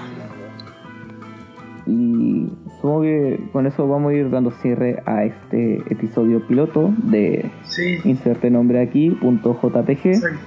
Y 1.87 2.47
supongo 2.77 3.03
que 3.03 3.41
con 3.53 3.67
eso 3.67 3.89
vamos 3.89 4.13
a 4.13 4.15
ir 4.15 4.31
dando 4.31 4.51
cierre 4.63 5.03
a 5.07 5.25
este 5.25 5.77
episodio 5.91 6.47
piloto 6.47 6.93
de 6.99 7.51
Sí. 7.65 7.99
inserte 8.05 8.51
nombre 8.51 8.81
aquí, 8.83 9.11
punto 9.11 9.59
.jpg. 9.61 10.07
Exacto. 10.07 10.39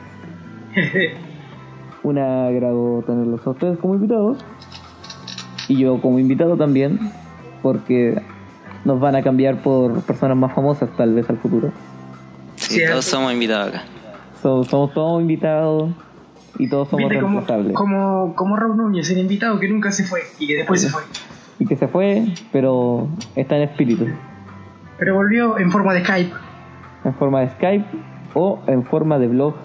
Un 2.03 2.19
agrado 2.19 3.03
tenerlos 3.05 3.45
a 3.47 3.49
ustedes 3.49 3.79
como 3.79 3.95
invitados. 3.95 4.37
Y 5.67 5.77
yo 5.77 5.99
como 6.01 6.19
invitado 6.19 6.55
también, 6.55 6.99
porque 7.63 8.21
nos 8.85 8.99
van 8.99 9.15
a 9.15 9.23
cambiar 9.23 9.63
por 9.63 10.01
personas 10.03 10.37
más 10.37 10.53
famosas 10.53 10.89
tal 10.95 11.15
vez 11.15 11.27
al 11.29 11.37
futuro. 11.39 11.71
Sí, 12.57 12.75
Cierto. 12.75 12.91
todos 12.93 13.05
somos 13.05 13.33
invitados 13.33 13.69
acá. 13.69 13.83
So- 14.45 14.63
somos 14.65 14.93
todos 14.93 15.23
invitados 15.23 15.89
y 16.59 16.69
todos 16.69 16.87
somos 16.89 17.09
Viste 17.09 17.19
como, 17.19 17.37
reemplazables. 17.39 17.73
como, 17.73 18.35
como 18.35 18.55
Raúl 18.55 18.77
Núñez, 18.77 19.09
el 19.09 19.17
invitado 19.17 19.59
que 19.59 19.67
nunca 19.67 19.91
se 19.91 20.03
fue 20.03 20.19
y 20.37 20.45
que 20.45 20.57
después 20.57 20.81
se 20.81 20.89
fue. 20.89 21.01
Y 21.57 21.65
que 21.65 21.75
se 21.75 21.87
fue, 21.87 22.27
pero 22.51 23.07
está 23.35 23.57
en 23.57 23.63
espíritu. 23.63 24.05
Pero 24.99 25.15
volvió 25.15 25.57
en 25.57 25.71
forma 25.71 25.95
de 25.95 26.03
Skype. 26.03 26.31
En 27.05 27.15
forma 27.15 27.41
de 27.41 27.49
Skype 27.49 27.85
o 28.35 28.59
en 28.67 28.83
forma 28.83 29.17
de 29.17 29.29
blog 29.29 29.55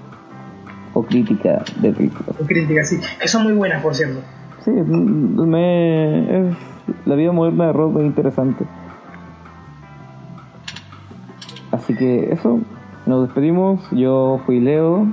o 0.95 1.03
crítica 1.03 1.63
de 1.83 1.93
películas. 1.93 2.35
Con 2.39 2.47
críticas, 2.47 2.89
sí. 2.89 2.99
Que 3.21 3.29
son 3.29 3.43
muy 3.43 3.53
buenas, 3.53 3.83
por 3.83 3.95
cierto. 3.95 4.23
Sí, 4.65 4.71
me, 4.71 6.49
es 6.49 6.57
la 7.05 7.15
vida 7.17 7.33
moderna 7.33 7.67
de 7.67 7.73
Rob 7.75 7.99
es 7.99 8.07
interesante. 8.07 8.65
Así 11.71 11.95
que 11.95 12.33
eso, 12.33 12.61
nos 13.07 13.27
despedimos. 13.27 13.81
Yo 13.93 14.41
fui 14.47 14.61
Leo. 14.61 15.07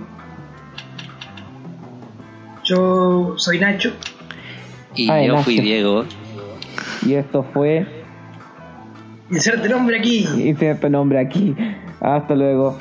Yo 2.64 3.34
soy 3.38 3.60
Nacho. 3.60 3.94
Y 4.96 5.10
Ah, 5.10 5.22
yo 5.24 5.38
fui. 5.40 5.60
Diego. 5.60 6.06
Y 7.06 7.14
esto 7.14 7.46
fue 7.54 7.86
Inserte 9.30 9.68
nombre 9.70 9.98
aquí. 10.00 10.28
Inserte 10.38 10.90
nombre 10.90 11.20
aquí. 11.20 11.56
Hasta 12.00 12.36
luego. 12.36 12.78